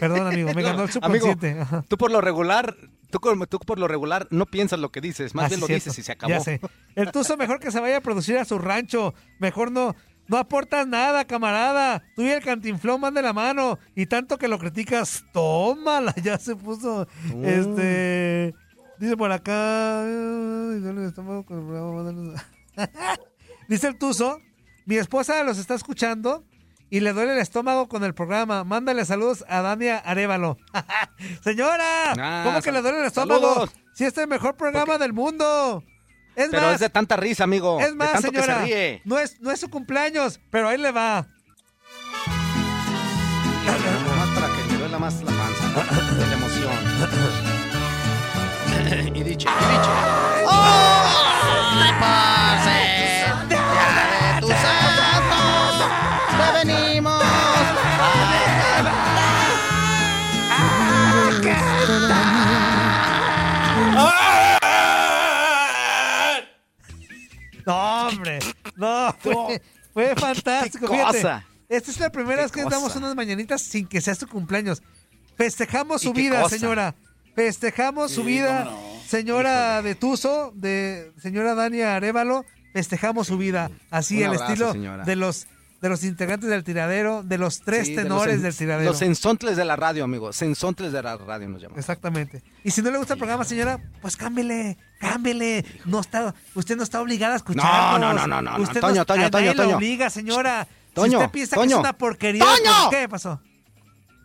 Perdón, 0.00 0.26
amigo, 0.26 0.52
me 0.52 0.62
ganó 0.62 0.84
el 0.84 0.90
Amigo, 1.02 1.26
subconsciente. 1.28 1.60
Ajá. 1.60 1.84
tú 1.88 1.96
por 1.96 2.10
lo 2.10 2.20
regular, 2.20 2.76
tú, 3.10 3.20
como- 3.20 3.46
tú 3.46 3.58
por 3.58 3.78
lo 3.78 3.88
regular 3.88 4.26
no 4.30 4.46
piensas 4.46 4.78
lo 4.78 4.90
que 4.90 5.00
dices, 5.00 5.34
más 5.34 5.46
Ah, 5.46 5.48
bien 5.48 5.60
lo 5.60 5.66
cierto. 5.66 5.84
dices 5.86 5.98
y 5.98 6.02
se 6.02 6.12
acabó. 6.12 6.30
Ya 6.30 6.40
sé. 6.40 6.60
El 6.94 7.10
Tuzo 7.10 7.36
mejor 7.36 7.60
que 7.60 7.70
se 7.70 7.80
vaya 7.80 7.98
a 7.98 8.00
producir 8.00 8.38
a 8.38 8.44
su 8.44 8.58
rancho. 8.58 9.14
Mejor 9.38 9.70
no, 9.72 9.94
no 10.28 10.38
aportas 10.38 10.86
nada, 10.86 11.24
camarada. 11.24 12.02
Tú 12.14 12.22
y 12.22 12.30
el 12.30 12.42
cantinflón 12.42 13.00
van 13.00 13.14
de 13.14 13.22
la 13.22 13.32
mano. 13.32 13.78
Y 13.94 14.06
tanto 14.06 14.38
que 14.38 14.48
lo 14.48 14.58
criticas, 14.58 15.24
tómala. 15.32 16.14
Ya 16.22 16.38
se 16.38 16.56
puso. 16.56 17.06
Mm. 17.34 17.44
Este. 17.44 18.54
Dice 18.98 19.16
por 19.16 19.30
acá. 19.30 20.04
Dice 23.68 23.88
el 23.88 23.98
Tuzo. 23.98 24.40
Mi 24.86 24.96
esposa 24.96 25.42
los 25.42 25.58
está 25.58 25.74
escuchando. 25.74 26.44
Y 26.88 27.00
le 27.00 27.12
duele 27.12 27.32
el 27.32 27.38
estómago 27.38 27.88
con 27.88 28.04
el 28.04 28.14
programa. 28.14 28.62
Mándale 28.62 29.04
saludos 29.04 29.44
a 29.48 29.60
Dania 29.60 29.98
Arevalo. 29.98 30.56
Señora, 31.42 32.12
Ah, 32.16 32.42
¿cómo 32.44 32.62
que 32.62 32.70
le 32.70 32.80
duele 32.80 33.00
el 33.00 33.06
estómago? 33.06 33.40
saludos. 33.54 33.70
Si 33.94 34.04
este 34.04 34.20
es 34.20 34.24
el 34.24 34.30
mejor 34.30 34.56
programa 34.56 34.96
del 34.96 35.12
mundo. 35.12 35.82
Es 36.36 36.48
Pero 36.50 36.62
más, 36.64 36.74
es 36.74 36.80
de 36.80 36.90
tanta 36.90 37.16
risa, 37.16 37.44
amigo. 37.44 37.80
es 37.80 37.86
de 37.88 37.94
más, 37.94 38.12
tanto 38.12 38.28
señora. 38.28 38.46
que 38.46 38.60
se 38.60 38.64
ríe. 38.66 39.00
No 39.04 39.18
es, 39.18 39.40
no 39.40 39.50
es 39.50 39.58
su 39.58 39.70
cumpleaños, 39.70 40.38
pero 40.50 40.68
ahí 40.68 40.76
le 40.78 40.92
va. 40.92 41.26
Nomás 44.06 44.28
para 44.38 44.48
que 44.54 44.64
le 44.72 44.78
duela 44.78 44.98
más 44.98 45.14
la 45.22 45.32
panza, 45.32 45.68
¿no? 45.68 45.80
de 46.14 46.26
la 46.26 46.34
emoción. 46.34 46.72
y 49.16 49.22
diche, 49.22 49.48
y 49.48 49.64
diche. 49.72 49.90
Fantástico. 70.42 70.86
¿Qué 70.88 70.96
Fíjate, 70.96 71.44
esta 71.68 71.90
es 71.90 72.00
la 72.00 72.10
primera 72.10 72.36
¿Qué 72.36 72.42
vez 72.44 72.52
que 72.52 72.62
cosa? 72.62 72.76
damos 72.76 72.96
unas 72.96 73.14
mañanitas 73.14 73.60
sin 73.62 73.86
que 73.86 74.00
sea 74.00 74.14
su 74.14 74.26
cumpleaños. 74.28 74.82
Festejamos 75.36 76.02
¿Y 76.02 76.06
su 76.06 76.12
vida, 76.12 76.42
cosa? 76.42 76.56
señora. 76.58 76.94
Festejamos 77.34 78.10
su 78.12 78.22
Sí, 78.22 78.26
vida, 78.28 78.64
no. 78.64 78.78
señora 79.06 79.82
de 79.82 79.94
Tuzo, 79.94 80.52
de 80.54 81.12
señora 81.20 81.54
Dania 81.54 81.96
Arevalo. 81.96 82.44
Festejamos 82.72 83.26
su 83.26 83.36
vida. 83.38 83.70
Así, 83.90 84.16
Un 84.16 84.20
el 84.22 84.26
abrazo, 84.28 84.44
estilo 84.52 84.72
señora. 84.72 85.04
de 85.04 85.16
los 85.16 85.46
de 85.80 85.88
los 85.90 86.02
integrantes 86.04 86.48
del 86.48 86.64
tiradero, 86.64 87.22
de 87.22 87.38
los 87.38 87.60
tres 87.60 87.86
Sí, 87.86 87.94
de 87.94 88.02
los 88.04 88.08
tenores 88.08 88.34
en- 88.36 88.42
del 88.42 88.56
tiradero. 88.56 88.90
Los 88.92 89.02
ensontles 89.02 89.56
de 89.56 89.64
la 89.64 89.76
radio, 89.76 90.04
amigo. 90.04 90.32
Sensontles 90.32 90.92
de 90.92 91.02
la 91.02 91.16
radio 91.18 91.48
nos 91.48 91.60
llaman. 91.62 91.78
Exactamente. 91.78 92.42
Y 92.64 92.70
si 92.70 92.80
no 92.82 92.90
le 92.90 92.98
gusta 92.98 93.14
el 93.14 93.18
programa, 93.18 93.44
señora, 93.44 93.78
pues 94.00 94.16
cámbiele, 94.16 94.78
cámbiele. 94.98 95.64
No 95.84 96.00
está, 96.00 96.34
usted 96.54 96.76
no 96.76 96.82
está 96.82 97.00
obligada 97.00 97.34
a 97.34 97.36
escucharnos. 97.36 98.00
No, 98.00 98.12
no, 98.14 98.26
no, 98.26 98.26
no, 98.26 98.42
no, 98.58 98.62
Usted 98.62 98.80
Toño, 98.80 98.94
no, 98.96 99.04
Toño, 99.06 99.30
Toño, 99.30 99.54
Toño. 99.54 99.76
obliga, 99.76 100.08
señora. 100.10 100.66
Toño, 100.94 101.10
si 101.10 101.16
usted 101.16 101.30
piensa 101.30 101.56
que 101.56 101.60
Toño. 101.60 101.76
es 101.76 101.80
una 101.80 101.92
porquería, 101.92 102.42
¡Toño! 102.42 102.70
pues, 102.88 103.00
¿qué 103.02 103.08
pasó? 103.08 103.40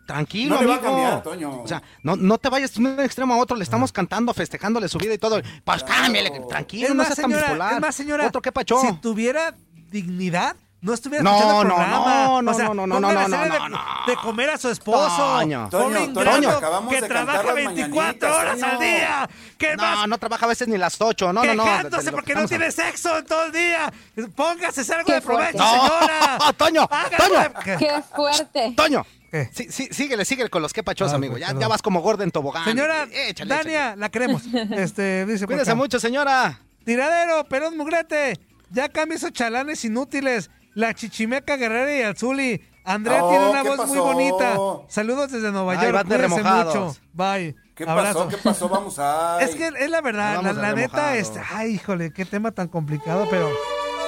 Tranquilo, 0.06 0.56
No 0.56 0.60
le 0.62 0.66
va 0.66 0.74
a 0.74 0.76
amigo. 0.78 0.90
cambiar, 0.92 1.22
Toño. 1.22 1.60
O 1.62 1.68
sea, 1.68 1.82
no, 2.02 2.16
no 2.16 2.36
te 2.38 2.48
vayas 2.48 2.74
de 2.74 2.80
un 2.80 2.98
extremo 3.00 3.34
a 3.34 3.36
otro. 3.36 3.56
Le 3.56 3.62
estamos 3.62 3.92
cantando, 3.92 4.34
festejándole 4.34 4.88
su 4.88 4.98
vida 4.98 5.14
y 5.14 5.18
todo. 5.18 5.40
Pues 5.64 5.84
cámbiale, 5.84 6.32
tranquilo, 6.48 6.88
Es 6.88 6.94
no 6.94 7.04
seas 7.04 7.16
tan 7.16 7.26
señora, 7.30 7.46
bipolar. 7.48 7.74
es 7.74 7.80
más, 7.80 7.94
señora, 7.94 8.26
Otro 8.26 8.42
que 8.42 8.50
pacho. 8.52 8.80
si 8.80 8.92
tuviera 8.94 9.54
dignidad, 9.90 10.56
no 10.82 10.92
estuviera 10.92 11.22
No, 11.22 11.30
escuchando 11.30 11.62
el 11.62 11.68
no, 11.68 11.74
programa. 11.74 11.96
no, 12.26 12.42
no, 12.42 12.50
o 12.50 12.54
sea, 12.54 12.64
no, 12.66 12.74
no, 12.74 12.86
no, 12.86 13.00
no, 13.00 13.08
hacerle 13.08 13.36
no, 13.48 13.64
de, 13.64 13.68
no, 13.70 13.78
de 14.08 14.16
comer 14.16 14.50
a 14.50 14.58
su 14.58 14.68
esposo. 14.68 15.16
Toño. 15.38 15.68
Toño, 15.70 16.12
Toño, 16.12 16.50
acabamos 16.50 16.92
que 16.92 17.00
de 17.00 17.08
trabaja 17.08 17.42
las 17.44 17.54
24 17.54 17.94
mañanitas, 17.94 18.36
horas 18.36 18.58
Toño. 18.60 18.72
al 18.72 18.78
día. 18.80 19.30
¿Qué 19.56 19.76
más? 19.76 19.96
No, 20.00 20.06
no 20.08 20.18
trabaja 20.18 20.44
a 20.44 20.48
veces 20.48 20.68
ni 20.68 20.76
las 20.76 21.00
8. 21.00 21.32
No, 21.32 21.44
no, 21.44 21.54
no. 21.54 21.64
quejándose 21.64 22.10
porque 22.12 22.34
que 22.34 22.40
no 22.40 22.48
tiene 22.48 22.70
sexo 22.72 23.16
en 23.16 23.24
todo 23.26 23.44
el 23.46 23.52
día. 23.52 23.92
Póngase 24.34 24.92
algo 24.92 25.12
de 25.12 25.20
provecho, 25.22 25.58
fuerte. 25.58 25.58
No, 25.58 25.88
señora. 25.88 26.38
Toño, 26.56 26.88
Toño. 27.16 27.78
Qué 27.78 28.02
fuerte. 28.14 28.74
Toño. 28.76 29.06
¿Qué? 29.30 29.48
Sí, 29.52 29.68
sí, 29.70 29.88
síguele, 29.92 30.24
síguele 30.26 30.50
con 30.50 30.60
los 30.60 30.72
que 30.74 30.82
pachos, 30.82 31.12
Ah, 31.12 31.16
amigo. 31.16 31.38
Ya, 31.38 31.54
ya 31.58 31.68
vas 31.68 31.80
como 31.80 32.00
gordo 32.02 32.22
en 32.24 32.30
tobogán. 32.30 32.64
Señora 32.64 33.06
Échale, 33.10 33.54
Dania, 33.54 33.96
la 33.96 34.10
queremos. 34.10 34.42
Este, 34.72 35.24
dice 35.26 35.46
Cuídese 35.46 35.74
mucho, 35.74 35.98
señora. 36.00 36.58
Tiradero, 36.84 37.44
Perón 37.44 37.76
Mugrete. 37.76 38.38
Ya 38.70 38.88
cambia 38.88 39.16
esos 39.16 39.32
chalanes 39.32 39.84
inútiles. 39.84 40.50
La 40.74 40.94
chichimeca 40.94 41.56
guerrera 41.56 41.94
y 41.94 42.02
Azuli. 42.02 42.60
Andrea 42.84 43.22
Oh, 43.22 43.30
tiene 43.30 43.50
una 43.50 43.62
¿qué 43.62 43.68
voz 43.68 43.86
muy 43.88 43.98
bonita. 43.98 44.56
Saludos 44.88 45.30
desde 45.30 45.52
Nueva 45.52 45.72
Ay, 45.78 45.86
York. 45.92 46.06
Cuídense 46.06 46.42
mucho. 46.42 46.96
Bye. 47.12 47.54
¿Qué 47.76 47.84
Abrazo. 47.84 48.24
pasó? 48.24 48.28
¿Qué 48.28 48.36
pasó? 48.38 48.68
Vamos 48.68 48.98
a. 48.98 49.38
Es 49.42 49.54
que 49.54 49.68
es 49.68 49.90
la 49.90 50.00
verdad, 50.00 50.36
Vamos 50.36 50.56
la, 50.56 50.62
la 50.62 50.74
neta, 50.74 51.12
remojados. 51.12 51.18
este, 51.18 51.40
ay, 51.54 51.74
híjole, 51.74 52.12
qué 52.12 52.24
tema 52.24 52.50
tan 52.50 52.68
complicado, 52.68 53.26
pero 53.30 53.48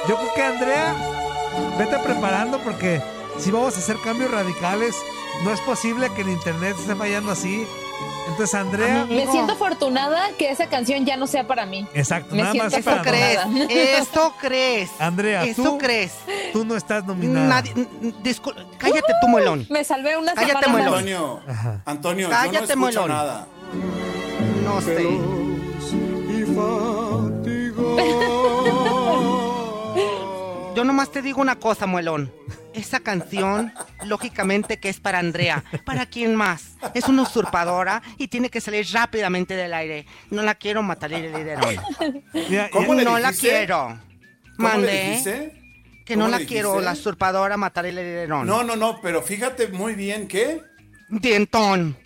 yo 0.09 0.17
creo 0.17 0.35
que 0.35 0.43
Andrea, 0.43 0.95
vete 1.79 1.99
preparando 2.01 2.59
porque 2.59 3.01
si 3.39 3.51
vamos 3.53 3.77
a 3.77 3.79
hacer 3.79 3.97
cambios 4.03 4.31
radicales, 4.33 4.97
no 5.45 5.53
es 5.53 5.61
posible 5.61 6.11
que 6.15 6.23
el 6.23 6.31
internet 6.31 6.77
esté 6.79 6.95
fallando 6.97 7.31
así. 7.33 7.65
Entonces, 8.27 8.55
Andrea, 8.55 9.07
Me 9.09 9.27
siento 9.27 9.53
afortunada 9.53 10.31
que 10.39 10.51
esa 10.51 10.67
canción 10.69 11.05
ya 11.05 11.17
no 11.17 11.27
sea 11.27 11.47
para 11.47 11.67
mí. 11.67 11.87
exacto, 11.95 12.35
Me 12.35 12.43
nada 12.43 12.55
más 12.55 12.75
afortunada. 12.75 13.45
dos. 13.47 13.61
Esto 13.71 14.35
crees. 14.41 14.91
Andrea, 14.99 15.45
Esto 15.45 15.63
tú, 15.63 15.79
crees. 15.79 16.13
tú 16.53 16.65
no 16.65 16.77
estás 16.77 17.05
nominada. 17.05 17.47
Nadie, 17.47 17.75
cállate 18.79 19.13
tú, 19.21 19.29
melón. 19.29 19.67
Me 19.71 19.85
salvé 19.85 20.17
una 20.17 20.35
Cállate, 20.35 20.65
semana. 20.65 20.87
Antonio, 20.87 21.41
Ajá. 21.47 21.83
Antonio, 21.85 22.29
yo 22.29 22.31
Cállate, 22.31 22.77
no 22.77 22.89
escucho 22.89 23.01
Muelón. 23.03 23.09
nada. 23.09 23.47
No 24.65 24.81
sé. 24.81 25.05
Yo 30.75 30.85
nomás 30.85 31.11
te 31.11 31.23
digo 31.23 31.41
una 31.41 31.57
cosa, 31.57 31.87
muelón. 31.87 32.33
Esa 32.75 33.01
canción, 33.01 33.73
lógicamente 34.05 34.79
que 34.79 34.89
es 34.89 35.01
para 35.01 35.21
Andrea. 35.21 35.65
¿Para 35.85 36.07
quién 36.07 36.35
más? 36.35 36.77
Es 36.93 37.09
una 37.09 37.23
usurpadora 37.23 38.03
y 38.19 38.29
tiene 38.29 38.51
que 38.51 38.61
salir 38.61 38.87
rápidamente 38.93 39.55
del 39.55 39.73
aire. 39.73 40.07
No 40.31 40.43
la 40.43 40.57
quiero 40.57 40.83
matar 40.83 41.13
el 41.13 41.33
liderón. 41.33 41.77
Mira, 42.33 42.69
¿Cómo 42.71 42.95
le 42.95 43.05
No 43.05 43.19
la 43.19 43.33
quiero. 43.33 43.99
¿Cómo 44.57 44.69
le 44.69 44.75
Mande. 44.75 45.63
Que 46.05 46.17
no 46.17 46.27
¿Cómo 46.27 46.39
la 46.39 46.45
quiero, 46.45 46.81
la 46.81 46.93
usurpadora 46.93 47.57
matar 47.57 47.87
el 47.87 47.95
liderón. 47.95 48.47
No, 48.47 48.63
no, 48.63 48.77
no, 48.77 49.01
pero 49.01 49.23
fíjate 49.23 49.69
muy 49.69 49.95
bien 49.95 50.29
que. 50.29 50.61
Dientón. 51.09 51.97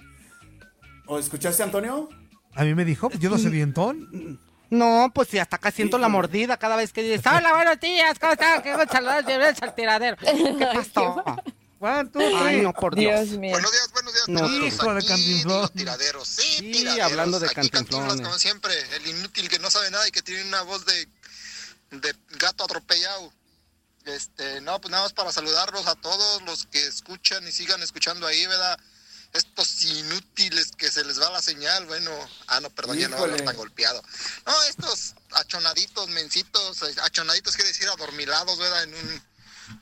¿O 1.07 1.19
escuchaste, 1.19 1.63
Antonio? 1.63 2.09
a 2.55 2.65
mí 2.65 2.75
me 2.75 2.85
dijo, 2.85 3.09
yo 3.21 3.31
no 3.31 3.39
soy 3.39 3.53
dientón. 3.53 4.39
No, 4.71 5.11
pues 5.15 5.29
si 5.29 5.39
hasta 5.39 5.57
acá 5.57 5.71
siento 5.71 5.97
la 5.99 6.09
mordida 6.09 6.57
cada 6.59 6.77
vez 6.77 6.93
que 6.93 7.03
dices, 7.03 7.25
hola, 7.27 7.55
buenos 7.55 7.81
días, 7.81 8.19
¿cómo 8.19 8.33
están? 8.33 8.63
¿Qué 8.63 8.75
saludos? 8.91 9.25
Bienvenidos 9.25 9.63
al 9.63 9.75
tiradero. 9.75 10.17
¿Qué 10.21 10.69
pasó? 10.75 11.25
One, 11.81 12.11
two, 12.11 12.21
Ay, 12.37 12.61
no, 12.61 12.73
por 12.73 12.95
Dios. 12.97 13.29
Dios 13.29 13.39
mío. 13.39 13.53
Buenos 13.53 13.71
días, 13.73 13.91
buenos 13.93 14.13
días. 14.13 14.29
No, 14.29 14.67
hijo 14.67 14.95
de 14.95 15.05
Cantinflón. 15.07 15.69
tiraderos, 15.71 16.29
sí, 16.29 16.43
Sí, 16.43 16.73
tiraderos. 16.73 17.11
hablando 17.11 17.39
de 17.41 17.47
Aquí 17.47 17.71
como 17.71 18.39
siempre, 18.39 18.75
el 18.97 19.07
inútil 19.07 19.49
que 19.49 19.59
no 19.61 19.71
sabe 19.71 19.91
nada 19.91 20.07
y 20.07 20.11
que 20.11 20.21
tiene 20.23 20.43
una 20.45 20.63
voz 20.63 20.85
de, 20.85 21.09
de 21.93 22.15
gato 22.39 22.65
atropellado. 22.65 23.33
Este, 24.05 24.61
no, 24.63 24.81
pues 24.81 24.91
nada 24.91 25.05
más 25.05 25.13
para 25.13 25.31
saludarlos 25.33 25.87
a 25.87 25.95
todos 25.95 26.43
los 26.43 26.67
que 26.67 26.85
escuchan 26.87 27.47
y 27.47 27.53
sigan 27.53 27.81
escuchando 27.83 28.27
ahí, 28.27 28.45
¿verdad? 28.47 28.79
Estos 29.33 29.85
inútiles 29.85 30.73
que 30.77 30.91
se 30.91 31.05
les 31.05 31.21
va 31.21 31.31
la 31.31 31.43
señal, 31.43 31.85
bueno, 31.87 32.11
ah, 32.47 32.61
no, 32.61 32.71
perdón, 32.71 32.97
ya 32.97 33.09
no 33.09 33.17
tan 33.17 33.57
golpeado. 33.57 34.03
No, 34.47 34.63
estos 34.65 35.15
achonaditos, 35.33 36.09
mencitos, 36.09 36.83
achonaditos 37.03 37.55
quiere 37.55 37.69
decir 37.69 37.89
adormilados, 37.89 38.59
¿verdad? 38.59 38.85
En, 38.85 38.95
un, 38.95 39.23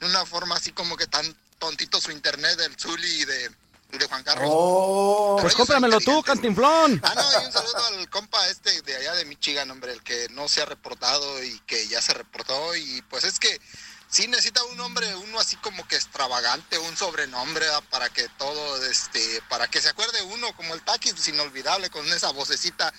en 0.01 0.09
una 0.09 0.27
forma 0.27 0.57
así 0.57 0.73
como 0.73 0.97
que 0.97 1.07
tan 1.07 1.37
tontito 1.59 2.01
su 2.01 2.11
internet 2.11 2.59
del 2.59 2.77
Zuli 2.77 3.09
y 3.09 3.25
de, 3.25 3.51
de 3.93 4.07
Juan 4.07 4.23
Carlos. 4.25 4.49
Oh, 4.53 5.39
Pues 5.41 5.55
cómpramelo 5.55 6.01
tú. 6.01 6.23
Cantinflón. 6.23 7.01
Ah, 7.05 7.15
no, 7.15 7.43
y 7.43 7.47
un 7.47 7.53
saludo 7.53 7.87
al 7.87 8.11
compa 8.11 8.49
este 8.49 8.83
de 8.83 8.97
allá 8.97 9.15
de 9.15 9.25
Michigan, 9.27 9.71
hombre, 9.71 9.93
el 9.93 10.03
que 10.03 10.29
no 10.31 10.49
se 10.49 10.63
ha 10.63 10.67
reportado 10.67 11.43
y 11.43 11.59
que 11.61 11.87
ya 11.89 12.03
se 12.03 12.15
reportó. 12.15 12.75
Y 12.75 13.03
pues 13.03 13.25
es 13.25 13.39
que 13.39 13.61
sí 14.09 14.29
necesita 14.29 14.63
un 14.65 14.77
nombre, 14.77 15.15
uno 15.17 15.39
así 15.41 15.57
como 15.57 15.87
que 15.89 15.97
extravagante, 15.97 16.79
un 16.79 16.97
sobrenombre 16.97 17.67
¿verdad? 17.67 17.83
para 17.91 18.09
que 18.09 18.29
todo, 18.39 18.83
este, 18.85 19.43
para 19.49 19.69
que 19.69 19.81
se 19.81 19.89
acuerde 19.89 20.23
uno, 20.23 20.55
como 20.57 20.75
el 20.75 20.83
Taquis, 20.83 21.13
pues, 21.15 21.29
inolvidable, 21.29 21.91
con 21.91 22.07
esa 22.13 22.31
vocecita 22.31 22.93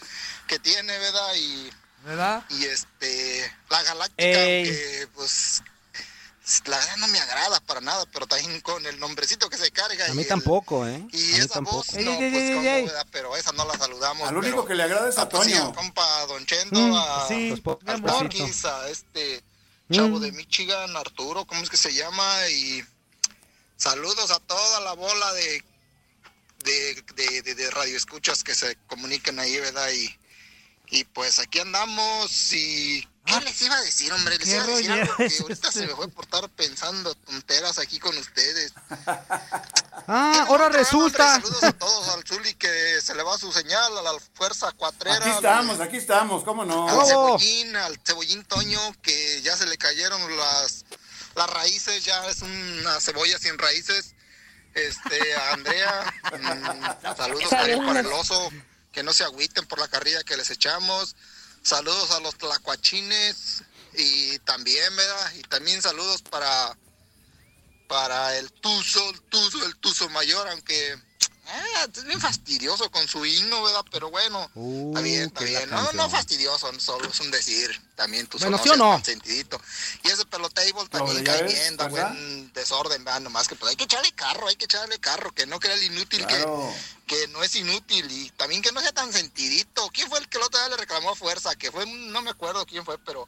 que 0.48 0.60
tiene, 0.60 0.98
¿verdad? 1.00 1.34
Y, 1.36 1.70
¿Verdad? 2.06 2.44
y 2.50 2.66
este, 2.66 3.52
la 3.70 3.84
Galáctica, 3.84 4.24
Ey. 4.24 4.66
que 4.66 5.08
pues, 5.16 5.62
la 6.66 6.78
verdad 6.78 6.96
no 6.98 7.08
me 7.10 7.20
agrada 7.20 7.60
para 7.62 7.82
nada, 7.82 8.06
pero 8.14 8.26
también 8.28 8.62
con 8.62 8.86
el 8.86 8.98
nombrecito 9.00 9.50
que 9.50 9.58
se 9.58 9.70
carga. 9.72 10.06
A 10.06 10.10
y 10.10 10.14
mí 10.14 10.22
el- 10.22 10.28
tampoco, 10.30 10.88
¿eh? 10.88 11.06
y 11.12 11.34
A 11.34 11.38
mí 11.38 11.40
esa 11.44 11.54
tampoco. 11.56 11.78
voz, 11.78 11.94
no, 11.96 12.18
pues 12.18 12.56
cómo, 12.56 12.64
¿verdad? 12.86 13.08
pero 13.12 13.36
esa 13.36 13.52
no 13.52 13.66
la 13.66 13.78
saludamos. 13.78 14.30
Al 14.30 14.38
único 14.38 14.66
que 14.66 14.76
le 14.76 14.84
agrada 14.84 15.10
es 15.10 15.18
a 15.18 15.24
Ah, 15.24 15.30
pues 15.30 15.46
sí, 15.46 15.52
Toño. 15.54 15.66
al 15.68 15.74
compa 15.74 16.26
Don 16.28 16.46
Chendo, 16.46 16.80
Mm, 16.80 16.94
a, 16.96 17.28
sí, 17.28 17.64
al. 17.86 18.02
Porquis, 18.02 18.64
a 18.66 18.88
este 18.90 19.44
chavo 19.92 20.20
Mm. 20.20 20.22
de 20.22 20.32
Michigan, 20.34 20.98
Arturo, 20.98 21.46
¿cómo 21.46 21.62
es 21.62 21.70
que 21.70 21.78
se 21.78 21.94
llama? 21.94 22.50
Y 22.50 22.84
saludos 23.76 24.32
a 24.32 24.40
toda 24.40 24.82
la 24.82 24.94
bola 24.94 25.34
de 25.34 25.64
de, 26.64 27.04
de, 27.16 27.42
de, 27.44 27.56
de 27.56 27.72
radioescuchas 27.72 28.44
que 28.44 28.56
se 28.56 28.76
comunican 28.88 29.40
ahí, 29.40 29.58
¿verdad? 29.58 29.90
Y, 29.92 30.14
y 30.90 31.04
pues 31.06 31.40
aquí 31.40 31.60
andamos 31.60 32.52
y... 32.54 33.08
¿Qué 33.28 33.42
les 33.42 33.62
iba 33.62 33.76
a 33.76 33.82
decir, 33.82 34.12
hombre? 34.14 34.38
Les 34.38 34.48
qué 34.48 34.56
iba 34.56 34.64
a 34.64 34.68
decir 34.68 34.92
algo 34.92 35.18
que 35.18 35.38
ahorita 35.42 35.72
se 35.72 35.86
me 35.86 35.96
fue 35.96 36.08
por 36.08 36.24
estar 36.24 36.50
pensando 36.50 37.14
tonteras 37.14 37.78
aquí 37.78 38.00
con 38.00 38.18
ustedes. 38.18 38.74
Ah, 40.10 40.46
ahora 40.48 40.70
resulta. 40.70 41.42
Saludos 41.42 41.64
a 41.64 41.72
todos, 41.74 42.08
al 42.10 42.24
Zuli 42.24 42.54
que 42.54 43.02
se 43.02 43.14
le 43.14 43.24
va 43.24 43.38
su 43.38 43.52
señal, 43.52 43.98
a 43.98 44.02
la 44.04 44.14
fuerza 44.36 44.72
cuatrera. 44.72 45.18
Aquí 45.18 45.30
estamos, 45.32 45.80
aquí 45.82 45.98
estamos, 45.98 46.44
¿cómo 46.46 46.64
no? 46.64 46.88
Al 46.88 47.06
cebollín, 47.06 47.76
al 47.76 48.00
cebollín 48.06 48.46
Toño, 48.46 48.80
que 49.02 49.42
ya 49.42 49.58
se 49.58 49.66
le 49.66 49.78
cayeron 49.78 50.38
las, 50.38 50.86
las 51.36 51.50
raíces, 51.50 52.06
ya 52.06 52.26
es 52.30 52.42
una 52.42 53.02
cebolla 53.02 53.38
sin 53.38 53.58
raíces. 53.58 54.16
Este, 54.76 55.36
a 55.36 55.54
Andrea, 55.54 56.14
mm, 56.32 57.18
saludos 57.18 57.50
también 57.50 57.86
para 57.86 58.00
el 58.00 58.08
oso, 58.08 58.50
que 58.94 59.04
no 59.04 59.12
se 59.12 59.26
agüiten 59.26 59.66
por 59.66 59.80
la 59.80 59.90
carrilla 59.90 60.24
que 60.24 60.38
les 60.38 60.52
echamos. 60.52 61.18
Saludos 61.68 62.12
a 62.12 62.22
los 62.22 62.38
tlacuachines 62.38 63.62
y 63.94 64.40
también, 64.40 64.96
¿verdad? 64.96 65.34
Y 65.36 65.42
también 65.42 65.82
saludos 65.82 66.22
para 66.22 66.78
para 67.90 68.38
el 68.38 68.50
Tuzo, 68.54 69.10
el 69.10 69.20
Tuzo, 69.24 69.66
el 69.66 69.76
Tuzo 69.76 70.08
mayor, 70.08 70.48
aunque 70.48 70.96
ah, 71.48 71.88
es 71.94 72.04
bien 72.04 72.20
fastidioso 72.22 72.90
con 72.92 73.08
su 73.08 73.26
himno, 73.26 73.64
¿verdad? 73.64 73.84
Pero 73.92 74.10
bueno, 74.10 74.44
está 74.54 75.02
bien, 75.02 75.24
está 75.24 75.44
bien. 75.44 75.70
No, 75.70 75.92
no 75.94 76.10
fastidioso, 76.10 76.72
solo 76.80 77.10
es 77.10 77.20
un 77.20 77.32
decir. 77.32 77.70
También 77.96 78.28
Tuzo 78.28 78.46
Bueno, 78.46 78.58
no 78.58 78.64
¿sí 78.64 78.70
o 78.70 78.76
no? 78.76 78.92
tan 78.92 79.06
sentidito. 79.06 79.60
Y 80.04 80.10
ese 80.10 80.26
pelotable 80.26 80.72
también 80.90 81.24
cae 81.24 81.44
bien, 81.44 81.78
da 81.78 81.88
buen 81.88 82.54
desorden, 82.54 83.04
¿verdad? 83.04 83.22
Nomás 83.22 83.48
que 83.48 83.56
pues 83.56 83.72
hay 83.72 83.76
que 83.76 83.86
echarle 83.86 84.12
carro, 84.12 84.48
hay 84.48 84.56
que 84.56 84.66
echarle 84.66 85.00
carro, 85.00 85.34
que 85.34 85.46
no 85.48 85.60
crea 85.60 85.74
el 85.74 85.84
inútil 85.84 86.26
Claro. 86.28 86.72
que, 87.08 87.16
que 87.18 87.28
no 87.30 87.44
es 87.44 87.56
inútil 87.56 88.06
y 88.12 88.30
también 88.32 88.62
que 88.62 88.72
no 88.72 88.82
sea 88.82 88.92
tan 88.92 89.12
sentidito. 89.12 89.90
¿Quién 89.94 90.10
fue 90.10 90.20
el 90.20 90.30
que 90.30 90.38
el 90.38 90.44
otro 90.44 90.60
día 90.60 90.70
le 90.70 90.78
reclamó 90.78 91.12
a 91.12 91.16
fuerza? 91.16 91.56
Que 91.56 91.72
fue, 91.72 91.86
no 91.88 92.22
me 92.22 92.30
acuerdo 92.30 92.66
quién 92.66 92.86
fue, 92.86 92.98
pero 93.00 93.28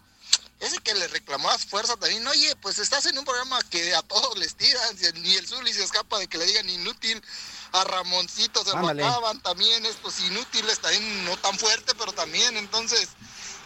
ese 0.60 0.78
que 0.80 0.94
le 0.94 1.08
reclamó 1.08 1.50
a 1.50 1.58
fuerza 1.58 1.96
también, 1.96 2.28
oye, 2.28 2.54
pues 2.58 2.80
estás 2.80 3.06
en 3.06 3.18
un 3.18 3.24
programa 3.26 3.60
que 3.70 3.96
a 3.96 4.02
todos 4.04 4.38
les 4.38 4.56
tiran, 4.56 4.96
ni 5.22 5.36
el 5.36 5.48
Zuli 5.48 5.74
se 5.74 5.84
escapa 5.84 6.20
de 6.20 6.28
que 6.28 6.38
le 6.38 6.46
digan 6.46 6.70
inútil, 6.70 7.24
a 7.72 7.84
Ramoncito 7.84 8.64
se 8.64 8.72
lo 8.72 8.78
Ándale. 8.78 9.04
acaban, 9.04 9.42
también 9.42 9.86
estos 9.86 10.20
inútiles, 10.22 10.80
también 10.80 11.26
no 11.26 11.38
tan 11.38 11.58
fuerte, 11.58 11.94
pero 11.96 12.12
también, 12.14 12.58
entonces, 12.58 13.10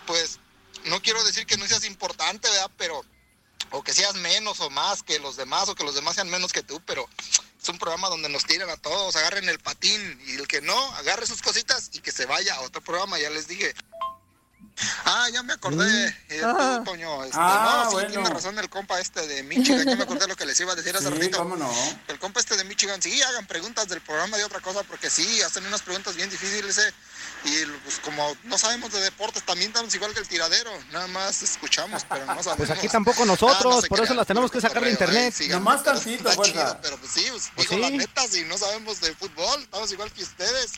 pues, 0.05 0.39
no 0.85 1.01
quiero 1.01 1.23
decir 1.23 1.45
que 1.45 1.57
no 1.57 1.67
seas 1.67 1.85
importante, 1.85 2.49
¿verdad? 2.49 2.71
Pero, 2.77 3.05
o 3.71 3.83
que 3.83 3.93
seas 3.93 4.15
menos 4.15 4.59
o 4.59 4.69
más 4.69 5.03
que 5.03 5.19
los 5.19 5.35
demás, 5.35 5.69
o 5.69 5.75
que 5.75 5.83
los 5.83 5.95
demás 5.95 6.15
sean 6.15 6.29
menos 6.29 6.51
que 6.51 6.63
tú, 6.63 6.81
pero 6.85 7.07
es 7.61 7.69
un 7.69 7.77
programa 7.77 8.09
donde 8.09 8.27
nos 8.27 8.43
tiran 8.45 8.69
a 8.69 8.77
todos, 8.77 9.15
agarren 9.15 9.47
el 9.47 9.59
patín, 9.59 10.21
y 10.27 10.35
el 10.35 10.47
que 10.47 10.61
no, 10.61 10.77
agarre 10.95 11.25
sus 11.25 11.41
cositas 11.41 11.89
y 11.93 11.99
que 12.01 12.11
se 12.11 12.25
vaya 12.25 12.55
a 12.55 12.61
otro 12.61 12.81
programa, 12.81 13.17
ya 13.19 13.29
les 13.29 13.47
dije. 13.47 13.73
Ah, 15.05 15.27
ya 15.31 15.43
me 15.43 15.53
acordé, 15.53 16.07
eh, 16.29 16.39
tú, 16.41 16.47
Ah. 16.47 16.81
Toño, 16.83 17.23
este, 17.23 17.37
Ah, 17.39 17.81
no, 17.83 17.89
sí, 17.89 17.93
bueno. 17.95 18.09
tiene 18.09 18.29
razón 18.29 18.57
el 18.57 18.69
compa 18.69 18.99
este 18.99 19.25
de 19.27 19.43
Michigan, 19.43 19.85
ya 19.87 19.95
me 19.95 20.03
acordé 20.03 20.27
lo 20.27 20.35
que 20.35 20.45
les 20.47 20.59
iba 20.59 20.73
a 20.73 20.75
decir 20.75 20.95
hace 20.95 21.07
Sí, 21.09 21.13
ratito. 21.13 21.37
cómo 21.37 21.55
no. 21.55 21.71
El 22.07 22.17
compa 22.19 22.39
este 22.39 22.57
de 22.57 22.63
Michigan, 22.63 22.99
sí, 23.01 23.21
hagan 23.21 23.45
preguntas 23.45 23.87
del 23.87 24.01
programa 24.01 24.35
de 24.37 24.43
otra 24.43 24.59
cosa, 24.61 24.81
porque 24.83 25.09
sí, 25.11 25.41
hacen 25.43 25.65
unas 25.67 25.81
preguntas 25.83 26.15
bien 26.15 26.29
difíciles, 26.29 26.77
eh. 26.79 26.93
Y 27.45 27.65
pues 27.83 27.99
como 27.99 28.35
no 28.45 28.57
sabemos 28.57 28.91
de 28.91 29.01
deportes, 29.01 29.43
también 29.43 29.69
estamos 29.69 29.93
igual 29.93 30.13
que 30.13 30.21
el 30.21 30.27
tiradero, 30.27 30.71
nada 30.91 31.07
más 31.07 31.43
escuchamos, 31.43 32.03
pero 32.09 32.25
no 32.25 32.33
sabemos. 32.43 32.57
Pues 32.67 32.69
aquí 32.71 32.87
tampoco 32.89 33.25
nosotros, 33.25 33.75
Ah, 33.75 33.79
no 33.83 33.87
por 33.87 34.03
eso 34.03 34.13
las 34.15 34.25
tenemos 34.27 34.49
que 34.49 34.59
sacar 34.59 34.83
de 34.83 34.91
cotorreo, 34.91 35.13
internet. 35.27 35.35
eh, 35.41 35.47
Nomás 35.49 35.83
tantito, 35.83 36.29
pero 36.81 36.97
pues 36.97 37.11
sí, 37.11 37.25
pues, 37.29 37.51
Pues 37.55 37.69
digo 37.69 37.87
sí. 37.87 37.97
neta, 37.97 38.27
si 38.27 38.43
no 38.45 38.57
sabemos 38.57 38.99
de 39.01 39.13
fútbol, 39.13 39.61
estamos 39.61 39.91
igual 39.91 40.11
que 40.11 40.23
ustedes. 40.23 40.71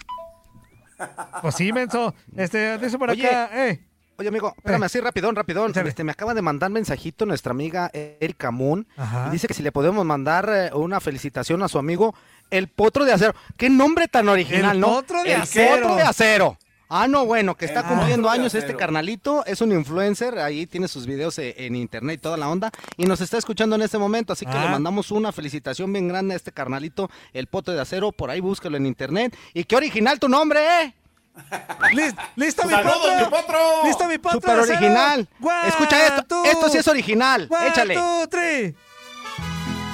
Pues 1.41 1.56
sí, 1.56 1.72
menso. 1.74 2.14
Este, 2.36 2.78
dice 2.78 2.98
por 2.98 3.10
Oye. 3.10 3.28
acá, 3.28 3.50
eh. 3.68 3.82
Oye, 4.18 4.30
amigo, 4.30 4.54
espérame, 4.56 4.84
así 4.84 5.00
rapidón, 5.02 5.36
rapidón. 5.36 5.72
Échale. 5.72 5.89
Este, 5.89 6.04
me 6.06 6.12
acaba 6.14 6.34
de 6.34 6.41
mandar 6.41 6.72
mensajito 6.72 7.26
nuestra 7.26 7.52
amiga 7.52 7.91
Erika 7.93 8.50
Moon. 8.50 8.88
Ajá. 8.96 9.30
Dice 9.30 9.48
que 9.48 9.54
si 9.54 9.62
le 9.62 9.74
podemos 9.74 10.06
mandar 10.06 10.50
eh, 10.50 10.70
una 10.74 11.02
felicitación 11.02 11.62
a 11.64 11.68
su 11.68 11.78
amigo, 11.78 12.16
el 12.50 12.70
Potro 12.70 13.04
de 13.04 13.12
Acero. 13.12 13.36
¿Qué 13.58 13.70
nombre 13.70 14.08
tan 14.08 14.30
original, 14.30 14.76
El 14.76 14.80
no? 14.80 14.88
Potro 14.88 15.22
de 15.24 15.34
el 15.34 15.41
Acero. 15.41 15.76
Potro 15.82 15.96
de 15.96 16.04
Acero. 16.04 16.58
Ah, 16.89 17.07
no, 17.07 17.25
bueno, 17.25 17.55
que 17.55 17.65
está 17.65 17.79
El 17.81 17.86
cumpliendo 17.88 18.29
años 18.29 18.53
este 18.53 18.75
carnalito, 18.75 19.43
es 19.45 19.59
un 19.61 19.71
influencer, 19.71 20.38
ahí 20.39 20.67
tiene 20.67 20.88
sus 20.88 21.07
videos 21.07 21.38
eh, 21.39 21.55
en 21.57 21.75
internet 21.75 22.19
y 22.19 22.21
toda 22.21 22.38
la 22.38 22.47
onda, 22.47 22.69
y 22.95 23.05
nos 23.05 23.21
está 23.21 23.38
escuchando 23.39 23.75
en 23.75 23.81
este 23.81 23.97
momento, 23.97 24.33
así 24.33 24.45
que 24.45 24.51
Ah. 24.55 24.65
le 24.65 24.69
mandamos 24.69 25.09
una 25.11 25.31
felicitación 25.31 25.91
bien 25.91 26.07
grande 26.07 26.33
a 26.36 26.38
este 26.38 26.51
carnalito, 26.51 27.09
el 27.33 27.47
Potro 27.47 27.73
de 27.73 27.81
Acero, 27.81 28.11
por 28.11 28.29
ahí 28.29 28.39
búscalo 28.39 28.77
en 28.77 28.86
internet. 28.86 29.36
Y 29.53 29.63
qué 29.63 29.75
original 29.75 30.19
tu 30.19 30.29
nombre, 30.29 30.59
¿eh? 30.83 30.93
Lis- 31.93 32.15
¿Listo, 32.36 32.63
mi 32.65 32.69
¡Saludos, 32.71 32.97
potro? 32.97 33.15
mi 33.19 33.25
potro! 33.31 33.57
¿Listo, 33.83 34.05
mi 34.07 34.17
potro? 34.19 34.51
Acero? 34.51 34.61
original. 34.77 35.27
One, 35.41 35.67
Escucha 35.67 36.05
esto, 36.07 36.23
two, 36.23 36.45
esto 36.45 36.69
sí 36.69 36.77
es 36.77 36.88
original, 36.88 37.47
one, 37.49 37.67
échale. 37.67 37.95
two, 37.95 38.27
three. 38.29 38.75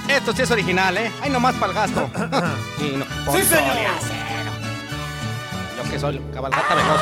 Esto 0.09 0.33
sí 0.33 0.41
es 0.41 0.51
original, 0.51 0.97
¿eh? 0.97 1.09
Ay, 1.21 1.29
nomás 1.29 1.55
para 1.55 1.67
el 1.67 1.73
gasto. 1.73 2.09
Y 2.79 2.97
no, 2.97 3.05
Potro 3.25 3.41
señor. 3.45 4.20
Que 5.89 5.99
soy 5.99 6.19
cabalgata 6.34 6.75
veloz. 6.75 7.01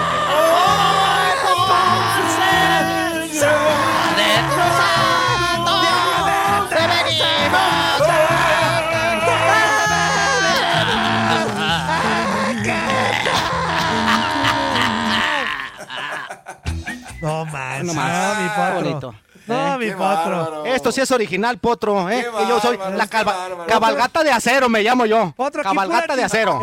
No 17.22 17.46
más. 17.46 17.84
No 17.84 17.94
más. 17.94 18.12
No, 18.38 18.42
mi 18.42 18.50
Qué 18.50 18.56
potro. 18.56 18.74
bonito. 18.76 19.16
No, 19.50 19.74
¿Eh? 19.74 19.78
mi 19.78 19.92
potro. 19.92 20.06
bárbaro. 20.06 20.66
Esto 20.66 20.92
sí 20.92 21.02
es 21.02 21.12
original, 21.12 21.58
Potro, 21.58 22.10
¿eh? 22.10 22.24
Qué 22.24 22.38
Que 22.44 22.48
yo 22.48 22.60
soy 22.60 22.78
bárbaro, 22.78 22.98
la 22.98 23.06
bárbaro. 23.06 23.66
cabalgata 23.68 24.24
de 24.24 24.32
acero, 24.32 24.70
me 24.70 24.82
llamo 24.84 25.06
yo. 25.06 25.34
Potro, 25.36 25.64
cabalgata 25.64 26.16
de 26.16 26.24
acero. 26.24 26.60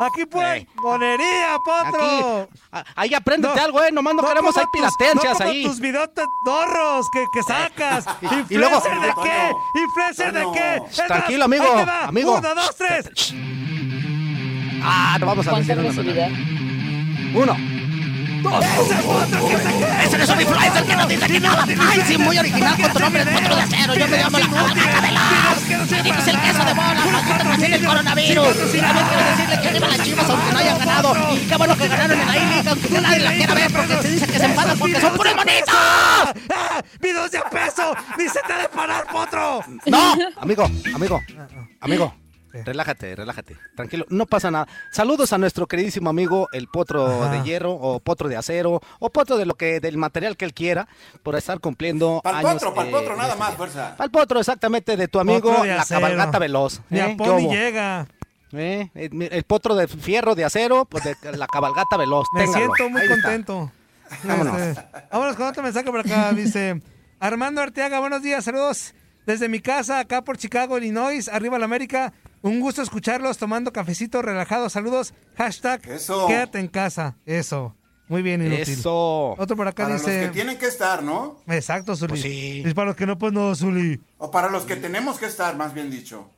Aquí 0.00 0.26
pura 0.26 0.56
Ey. 0.56 0.66
monería, 0.82 1.56
potro. 1.64 2.48
Aquí, 2.72 2.90
ahí 2.96 3.14
apréndete 3.14 3.54
No, 3.54 3.62
algo, 3.62 3.82
¿eh? 3.84 3.92
Nomás 3.92 4.14
no, 4.16 4.22
queremos 4.26 4.56
hay 4.56 4.64
piratencias 4.72 5.38
no 5.38 5.46
ahí. 5.46 5.64
tus 5.64 5.80
de 5.80 5.92
dorros 6.44 7.06
que, 7.12 7.24
que 7.32 7.42
sacas. 7.44 8.04
Y- 8.20 8.24
¿Influencer 8.26 8.50
y 8.50 8.56
luego- 8.56 8.80
de 8.80 9.14
qué? 9.22 9.52
¿Influencer 9.80 10.32
de 10.32 10.46
qué? 10.52 10.82
Tranquilo, 11.06 11.44
amigo, 11.44 11.64
amigo. 12.08 12.34
Uno, 12.38 12.54
dos, 12.56 12.74
tres. 12.76 13.32
Ah, 14.82 15.16
no 15.20 15.26
vamos 15.26 15.46
a 15.46 15.52
decir 15.58 15.78
una. 15.78 15.90
Uno. 17.34 17.83
Ese 18.44 18.94
potro 19.02 19.48
que 19.48 19.56
se 19.56 20.04
Ese 20.04 20.18
no 20.18 20.24
es 20.24 20.30
un 20.30 20.40
influencer 20.40 20.84
que 20.84 20.96
no 20.96 21.06
dice 21.06 21.40
nada. 21.40 21.66
Ay, 21.80 22.02
sí, 22.06 22.18
muy 22.18 22.38
original 22.38 22.76
con 22.80 22.92
tu 22.92 22.98
nombre, 22.98 23.22
el 23.22 23.28
Potro 23.28 23.56
de 23.56 23.62
Acero. 23.62 23.94
Yo 23.94 24.08
me 24.08 24.18
llamo 24.18 24.38
la 24.38 24.46
veloz. 24.46 26.04
Dices 26.04 26.28
el 26.28 26.40
queso 26.40 26.64
de 26.64 26.74
bola, 26.74 27.06
maldita 27.12 27.38
también 27.38 27.72
el 27.72 27.84
coronavirus. 27.84 28.56
También 28.58 29.06
quiero 29.08 29.24
decirle 29.30 29.60
que 29.60 29.68
arriba 29.68 29.88
las 29.88 30.02
chivas, 30.02 30.30
aunque 30.30 30.52
no 30.52 30.58
hayan 30.58 30.78
ganado. 30.78 31.14
Y 31.34 31.38
qué 31.46 31.56
bueno 31.56 31.76
que 31.76 31.88
ganaron 31.88 32.20
en 32.20 32.26
la 32.26 32.36
I-League, 32.36 32.68
aunque 32.68 32.88
ya 32.88 33.00
nadie 33.00 33.20
la 33.20 33.32
quiera 33.32 33.54
ver 33.54 33.72
porque 33.72 34.02
se 34.02 34.10
dice 34.10 34.26
que 34.26 34.38
se 34.38 34.44
enfadan 34.44 34.78
porque 34.78 35.00
son 35.00 35.16
puros 35.16 35.34
bonitos. 35.34 35.74
¡Videos 37.00 37.30
de 37.30 37.38
a 37.38 37.44
peso! 37.44 37.96
¡Ni 38.18 38.28
se 38.28 38.40
te 38.40 38.52
ha 38.52 38.58
de 38.58 38.68
parar, 38.68 39.06
potro! 39.06 39.64
No, 39.86 40.14
amigo, 40.40 40.70
amigo, 40.94 41.22
amigo. 41.80 42.23
Relájate, 42.62 43.16
relájate, 43.16 43.56
tranquilo, 43.74 44.06
no 44.10 44.26
pasa 44.26 44.50
nada. 44.50 44.68
Saludos 44.92 45.32
a 45.32 45.38
nuestro 45.38 45.66
queridísimo 45.66 46.08
amigo 46.10 46.48
el 46.52 46.68
potro 46.68 47.24
Ajá. 47.24 47.32
de 47.32 47.42
hierro 47.42 47.72
o 47.72 47.98
potro 47.98 48.28
de 48.28 48.36
acero 48.36 48.80
o 49.00 49.10
potro 49.10 49.36
de 49.36 49.44
lo 49.44 49.54
que 49.56 49.80
del 49.80 49.96
material 49.96 50.36
que 50.36 50.44
él 50.44 50.54
quiera 50.54 50.86
por 51.24 51.34
estar 51.34 51.58
cumpliendo 51.58 52.20
Pa'l 52.22 52.36
años. 52.36 52.52
potro, 52.54 52.74
pa'l 52.74 52.88
eh, 52.88 52.90
potro, 52.92 53.16
nada 53.16 53.28
este 53.30 53.38
más, 53.40 53.54
fuerza. 53.54 53.96
Pa'l 53.96 54.10
potro, 54.10 54.38
exactamente, 54.38 54.96
de 54.96 55.08
tu 55.08 55.18
amigo 55.18 55.48
Potro 55.50 55.62
de 55.64 55.74
la 55.74 55.82
acero. 55.82 56.00
cabalgata 56.00 56.38
veloz. 56.38 56.80
Ni 56.90 56.98
¿eh? 57.00 57.02
a 57.02 57.06
¿Qué 57.08 57.14
Pony 57.16 57.48
llega. 57.50 58.06
¿Eh? 58.52 58.88
El, 58.94 59.22
el 59.32 59.42
potro 59.42 59.74
de 59.74 59.88
fierro 59.88 60.36
de 60.36 60.44
acero, 60.44 60.84
pues 60.84 61.02
de 61.02 61.16
la 61.36 61.48
cabalgata 61.48 61.96
veloz. 61.96 62.28
Me 62.34 62.44
téngalo. 62.44 62.72
siento 62.76 62.88
muy 62.90 63.00
Ahí 63.02 63.08
contento. 63.08 63.72
Vámonos. 64.22 64.60
Este, 64.60 64.84
vámonos 65.10 65.34
con 65.36 65.46
otro 65.48 65.62
mensaje 65.62 65.86
por 65.90 65.98
acá. 66.00 66.32
Dice: 66.32 66.80
Armando 67.18 67.60
Arteaga, 67.62 67.98
buenos 67.98 68.22
días, 68.22 68.44
saludos 68.44 68.94
desde 69.26 69.48
mi 69.48 69.60
casa, 69.60 69.98
acá 70.00 70.22
por 70.22 70.36
Chicago, 70.38 70.78
Illinois, 70.78 71.28
arriba 71.28 71.58
la 71.58 71.64
América. 71.64 72.12
Un 72.42 72.60
gusto 72.60 72.82
escucharlos 72.82 73.38
tomando 73.38 73.72
cafecito 73.72 74.20
relajado. 74.22 74.68
Saludos. 74.68 75.14
Hashtag 75.36 75.88
Eso. 75.88 76.26
quédate 76.26 76.58
en 76.60 76.68
casa. 76.68 77.16
Eso. 77.24 77.74
Muy 78.06 78.20
bien, 78.20 78.42
inútil. 78.44 78.74
Eso. 78.74 79.30
Otro 79.38 79.56
por 79.56 79.66
acá 79.66 79.84
Para 79.84 79.94
dice. 79.96 80.18
los 80.18 80.26
que 80.26 80.32
tienen 80.34 80.58
que 80.58 80.66
estar, 80.66 81.02
¿no? 81.02 81.40
Exacto, 81.46 81.96
Zuli. 81.96 82.10
Pues 82.10 82.20
sí. 82.20 82.62
Y 82.66 82.74
para 82.74 82.88
los 82.88 82.96
que 82.96 83.06
no, 83.06 83.16
pues 83.18 83.32
no, 83.32 83.54
Zuli. 83.54 83.98
O 84.18 84.30
para 84.30 84.50
los 84.50 84.64
que 84.64 84.76
tenemos 84.76 85.18
que 85.18 85.24
estar, 85.24 85.56
más 85.56 85.72
bien 85.72 85.90
dicho. 85.90 86.30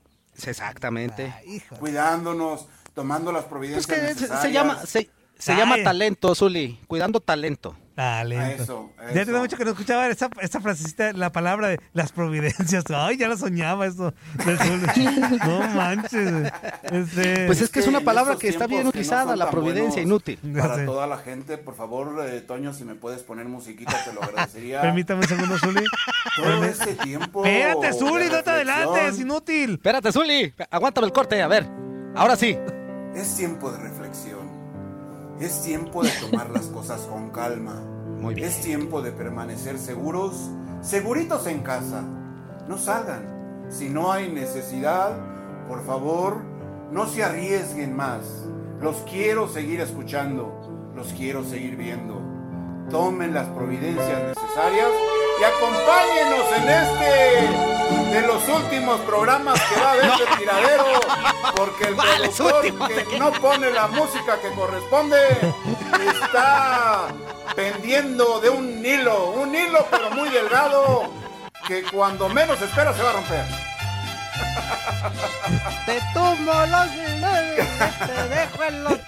Exactamente. 0.46 1.34
Cuidándonos, 1.80 2.66
tomando 2.94 3.32
las 3.32 3.42
Pues 3.44 3.50
providencias 3.50 3.86
que 3.86 3.94
se, 3.96 4.02
necesarias. 4.14 4.42
se 4.42 4.52
llama, 4.52 4.86
se, 4.86 5.10
se 5.38 5.56
llama 5.56 5.76
talento, 5.82 6.34
Zuli. 6.34 6.78
Cuidando 6.86 7.20
talento. 7.20 7.76
Talento. 7.96 8.62
Eso, 8.62 8.90
Ya 8.98 9.04
eso. 9.06 9.24
tenía 9.24 9.40
mucho 9.40 9.56
que 9.56 9.64
no 9.64 9.70
escuchaba 9.70 10.06
esta, 10.08 10.28
esta 10.42 10.60
frasecita, 10.60 11.14
la 11.14 11.32
palabra 11.32 11.68
de 11.68 11.80
las 11.94 12.12
providencias. 12.12 12.84
Ay, 12.94 13.16
ya 13.16 13.26
la 13.26 13.38
soñaba 13.38 13.86
eso. 13.86 14.12
no 15.46 15.60
manches. 15.74 16.52
Este, 16.82 17.46
Pues 17.46 17.62
es 17.62 17.70
que 17.70 17.80
es 17.80 17.86
una 17.86 18.00
palabra 18.00 18.36
que 18.36 18.48
está 18.48 18.66
bien 18.66 18.82
no 18.84 18.90
utilizada, 18.90 19.34
la 19.34 19.50
providencia 19.50 20.02
inútil. 20.02 20.38
Para 20.56 20.84
toda 20.84 21.06
la 21.06 21.16
gente, 21.16 21.56
por 21.56 21.74
favor, 21.74 22.22
eh, 22.28 22.42
Toño, 22.42 22.74
si 22.74 22.84
me 22.84 22.94
puedes 22.96 23.22
poner 23.22 23.46
musiquita, 23.46 24.04
te 24.04 24.12
lo 24.12 24.22
agradecería. 24.22 24.82
Permítame 24.82 25.22
un 25.22 25.28
segundo, 25.28 25.58
Zuli. 25.58 25.84
Todo 26.36 26.64
este 26.64 26.94
tiempo. 26.96 27.44
Espérate, 27.46 27.92
Zuli, 27.94 28.26
no 28.30 28.42
te 28.42 28.50
adelantes, 28.50 29.18
inútil. 29.20 29.72
Espérate, 29.72 30.12
Zuli. 30.12 30.52
Aguántame 30.70 31.06
el 31.06 31.12
corte, 31.14 31.40
a 31.40 31.48
ver. 31.48 31.66
Ahora 32.14 32.36
sí. 32.36 32.58
Es 33.14 33.34
tiempo 33.36 33.72
de 33.72 33.78
reflexión. 33.78 33.95
Es 35.40 35.62
tiempo 35.62 36.02
de 36.02 36.10
tomar 36.20 36.50
las 36.50 36.66
cosas 36.66 37.02
con 37.02 37.30
calma. 37.30 37.82
Muy 38.20 38.34
bien. 38.34 38.48
Es 38.48 38.62
tiempo 38.62 39.02
de 39.02 39.12
permanecer 39.12 39.78
seguros, 39.78 40.50
seguritos 40.80 41.46
en 41.46 41.60
casa. 41.60 42.02
No 42.66 42.78
salgan. 42.78 43.66
Si 43.68 43.90
no 43.90 44.12
hay 44.12 44.32
necesidad, 44.32 45.12
por 45.68 45.84
favor, 45.84 46.38
no 46.90 47.06
se 47.06 47.22
arriesguen 47.22 47.94
más. 47.94 48.46
Los 48.80 48.96
quiero 49.10 49.48
seguir 49.48 49.80
escuchando. 49.80 50.92
Los 50.94 51.12
quiero 51.12 51.44
seguir 51.44 51.76
viendo. 51.76 52.25
Tomen 52.90 53.34
las 53.34 53.46
providencias 53.48 54.22
necesarias 54.22 54.88
y 55.40 55.44
acompáñenos 55.44 56.46
en 56.56 56.68
este 56.68 58.16
de 58.16 58.26
los 58.26 58.48
últimos 58.48 59.00
programas 59.00 59.60
que 59.60 59.80
va 59.80 59.88
a 59.88 59.92
haber 59.92 60.10
de 60.10 60.36
tiradero. 60.38 60.84
Porque 61.56 61.84
el 61.88 61.94
¿Cuáles 61.96 62.36
productor 62.36 63.08
que 63.08 63.18
no 63.18 63.32
pone 63.32 63.70
la 63.70 63.88
música 63.88 64.38
que 64.40 64.50
corresponde 64.54 65.18
está 66.08 67.08
pendiendo 67.54 68.40
de 68.40 68.50
un 68.50 68.84
hilo, 68.84 69.30
un 69.30 69.54
hilo 69.54 69.86
pero 69.90 70.10
muy 70.10 70.28
delgado 70.28 71.10
que 71.66 71.82
cuando 71.84 72.28
menos 72.28 72.60
espera 72.62 72.94
se 72.94 73.02
va 73.02 73.10
a 73.10 73.12
romper. 73.14 73.75
Te 75.86 76.00
tumbo 76.12 76.52
los 76.66 76.88
te 78.06 78.28
dejo 78.28 78.64
en 78.64 78.84
los 78.84 78.98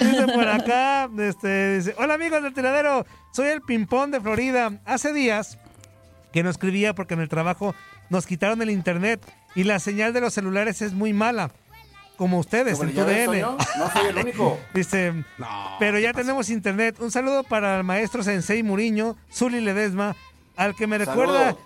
Dice 0.00 0.26
por 0.32 0.48
acá, 0.48 1.08
este, 1.18 1.76
dice, 1.76 1.94
hola 1.98 2.14
amigos 2.14 2.42
del 2.42 2.54
tiradero, 2.54 3.04
soy 3.32 3.48
el 3.48 3.60
Pimpón 3.60 4.10
de 4.10 4.20
Florida. 4.20 4.80
Hace 4.84 5.12
días 5.12 5.58
que 6.32 6.42
no 6.42 6.50
escribía 6.50 6.94
porque 6.94 7.14
en 7.14 7.20
el 7.20 7.28
trabajo 7.28 7.74
nos 8.08 8.26
quitaron 8.26 8.62
el 8.62 8.70
internet 8.70 9.20
y 9.54 9.64
la 9.64 9.78
señal 9.78 10.12
de 10.12 10.20
los 10.20 10.34
celulares 10.34 10.82
es 10.82 10.92
muy 10.92 11.12
mala. 11.12 11.50
Como 12.16 12.38
ustedes, 12.38 12.78
en 12.80 12.92
¿ya 12.92 13.04
tu 13.04 13.10
DN. 13.10 13.40
No 13.40 13.58
soy 13.92 14.06
el 14.08 14.16
único. 14.18 14.60
Dice, 14.74 15.24
pero 15.80 15.98
ya 15.98 16.12
tenemos 16.12 16.50
internet. 16.50 16.96
Un 17.00 17.10
saludo 17.10 17.42
para 17.42 17.78
el 17.78 17.84
maestro 17.84 18.22
Sensei 18.22 18.62
Muriño, 18.62 19.16
Zuli 19.32 19.60
Ledesma, 19.60 20.14
al 20.56 20.76
que 20.76 20.86
me 20.86 20.98
recuerda. 20.98 21.56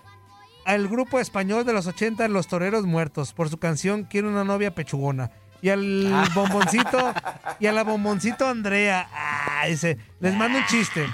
Al 0.67 0.89
grupo 0.89 1.21
español 1.21 1.65
de 1.65 1.71
los 1.71 1.87
80, 1.87 2.27
Los 2.27 2.47
Toreros 2.47 2.85
Muertos, 2.85 3.31
por 3.31 3.47
su 3.49 3.57
canción 3.57 4.03
Quiero 4.03 4.27
una 4.27 4.43
novia 4.43 4.75
pechugona. 4.75 5.31
Y 5.61 5.69
al 5.69 6.29
bomboncito, 6.35 7.13
y 7.59 7.67
a 7.67 7.71
la 7.71 7.85
bomboncito 7.85 8.45
Andrea. 8.45 9.09
Ah, 9.13 9.65
dice, 9.67 9.97
les 10.19 10.35
mando 10.35 10.59
un 10.59 10.65
chiste. 10.65 11.07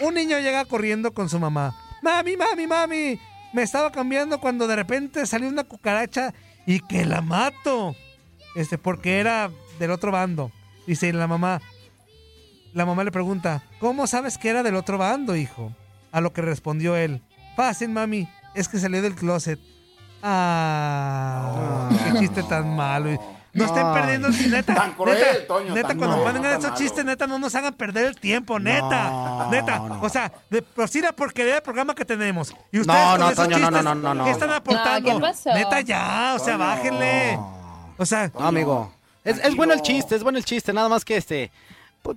Un 0.00 0.14
niño 0.14 0.40
llega 0.40 0.64
corriendo 0.64 1.14
con 1.14 1.28
su 1.28 1.38
mamá. 1.38 1.74
Mami, 2.02 2.36
mami, 2.36 2.66
mami. 2.66 3.20
Me 3.52 3.62
estaba 3.62 3.92
cambiando 3.92 4.40
cuando 4.40 4.66
de 4.66 4.74
repente 4.74 5.24
salió 5.24 5.48
una 5.48 5.64
cucaracha 5.64 6.34
y 6.66 6.80
que 6.80 7.06
la 7.06 7.22
mato. 7.22 7.94
Este, 8.56 8.76
porque 8.76 9.20
era 9.20 9.50
del 9.78 9.92
otro 9.92 10.10
bando. 10.10 10.50
Dice 10.86 11.12
la 11.12 11.28
mamá. 11.28 11.62
La 12.74 12.84
mamá 12.84 13.04
le 13.04 13.12
pregunta, 13.12 13.62
¿cómo 13.78 14.08
sabes 14.08 14.36
que 14.36 14.48
era 14.48 14.64
del 14.64 14.74
otro 14.74 14.98
bando, 14.98 15.36
hijo? 15.36 15.72
A 16.10 16.20
lo 16.20 16.32
que 16.32 16.42
respondió 16.42 16.96
él, 16.96 17.22
fácil, 17.54 17.88
mami, 17.88 18.28
es 18.56 18.68
que 18.68 18.78
salió 18.78 19.02
del 19.02 19.14
closet. 19.14 19.58
Ah, 20.22 21.88
qué 22.04 22.18
chiste 22.18 22.42
tan 22.42 22.74
malo. 22.74 23.10
No 23.52 23.64
estén 23.64 23.92
perdiendo 23.94 24.28
el 24.28 24.50
neta. 24.50 24.74
Tan 24.74 24.92
cruel, 24.92 25.18
neta, 25.18 25.46
Toño, 25.46 25.74
neta, 25.74 25.88
tan 25.88 25.98
cuando 25.98 26.22
pongan 26.22 26.44
esos 26.44 26.74
chistes, 26.74 27.04
neta, 27.04 27.26
no 27.26 27.38
nos 27.38 27.54
hagan 27.54 27.72
perder 27.72 28.04
el 28.06 28.16
tiempo, 28.16 28.58
neta. 28.58 29.08
No, 29.08 29.50
neta. 29.50 29.78
no. 29.78 30.02
O 30.02 30.08
sea, 30.10 30.30
de 30.50 30.60
por 30.60 30.88
sí 30.88 31.00
la 31.00 31.12
porquería 31.12 31.54
del 31.54 31.62
programa 31.62 31.94
que 31.94 32.04
tenemos. 32.04 32.54
Y 32.70 32.80
ustedes 32.80 33.06
con 33.12 33.22
esos 33.22 33.34
Toño, 33.36 33.58
no, 33.58 33.66
chistes, 33.68 33.84
no, 33.84 33.94
no, 33.94 34.14
no, 34.14 34.24
¿qué 34.24 34.30
están 34.30 34.50
aportando? 34.50 35.08
No, 35.10 35.16
¿qué 35.16 35.22
pasó? 35.22 35.54
Neta, 35.54 35.80
ya, 35.80 36.34
o 36.34 36.38
sea, 36.38 36.54
Toño. 36.54 36.66
bájenle. 36.66 37.38
O 37.96 38.04
sea, 38.04 38.30
No, 38.38 38.46
amigo. 38.46 38.92
Es, 39.24 39.38
es 39.38 39.56
bueno 39.56 39.72
el 39.72 39.80
chiste, 39.80 40.16
es 40.16 40.22
bueno 40.22 40.38
el 40.38 40.44
chiste, 40.44 40.72
nada 40.74 40.88
más 40.90 41.04
que 41.04 41.16
este. 41.16 41.50
pues, 42.02 42.16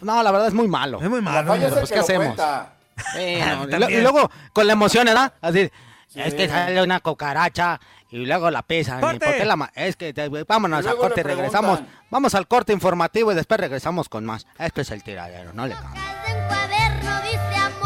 no, 0.00 0.22
la 0.22 0.30
verdad 0.30 0.48
es 0.48 0.54
muy 0.54 0.68
malo. 0.68 1.00
es 1.02 1.10
muy 1.10 1.20
malo. 1.20 1.52
el 1.54 1.72
pues, 1.72 1.90
¿qué 1.90 1.98
hacemos? 1.98 2.26
cuenta. 2.26 2.75
Bueno, 3.14 3.88
y, 3.88 3.94
y 3.94 4.00
luego 4.00 4.30
con 4.52 4.66
la 4.66 4.72
emoción, 4.74 5.04
¿verdad? 5.06 5.32
Así, 5.40 5.70
es 6.14 6.34
que 6.34 6.48
sale 6.48 6.82
una 6.82 7.00
cucaracha 7.00 7.78
y 8.10 8.24
luego 8.24 8.50
la 8.50 8.62
pisan. 8.62 8.98
¿y 8.98 9.00
¡Corte! 9.02 9.26
¿Por 9.26 9.36
qué 9.36 9.44
la 9.44 9.56
ma- 9.56 9.70
Es 9.74 9.96
que 9.96 10.12
te- 10.14 10.28
vámonos 10.28 10.84
Y 10.84 10.88
al 10.88 10.96
corte, 10.96 11.22
preguntan. 11.22 11.36
regresamos. 11.36 11.80
Vamos 12.10 12.34
al 12.34 12.46
corte 12.46 12.72
informativo 12.72 13.32
y 13.32 13.34
después 13.34 13.60
regresamos 13.60 14.08
con 14.08 14.24
más. 14.24 14.46
Este 14.58 14.82
es 14.82 14.90
el 14.92 15.02
tiradero, 15.02 15.52
no 15.52 15.66
le 15.66 15.74
cambies. 15.74 16.04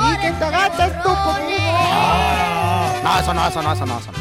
Y 0.03 0.17
que 0.21 0.31
te 0.33 0.45
agaches 0.45 1.03
tú 1.03 1.09
No, 3.03 3.19
eso 3.21 3.35
no, 3.35 3.49
eso 3.49 3.63
no, 3.63 3.73
eso 3.73 3.87
no, 3.87 3.99
eso 3.99 4.13
no. 4.13 4.19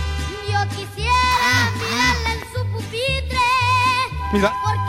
Yo 0.47 0.69
quisiera 0.75 1.71
mirarla 1.75 2.33
en 2.33 2.39
su 2.53 2.65
pupitre. 2.71 3.37
Mira. 4.33 4.53
Porque 4.63 4.88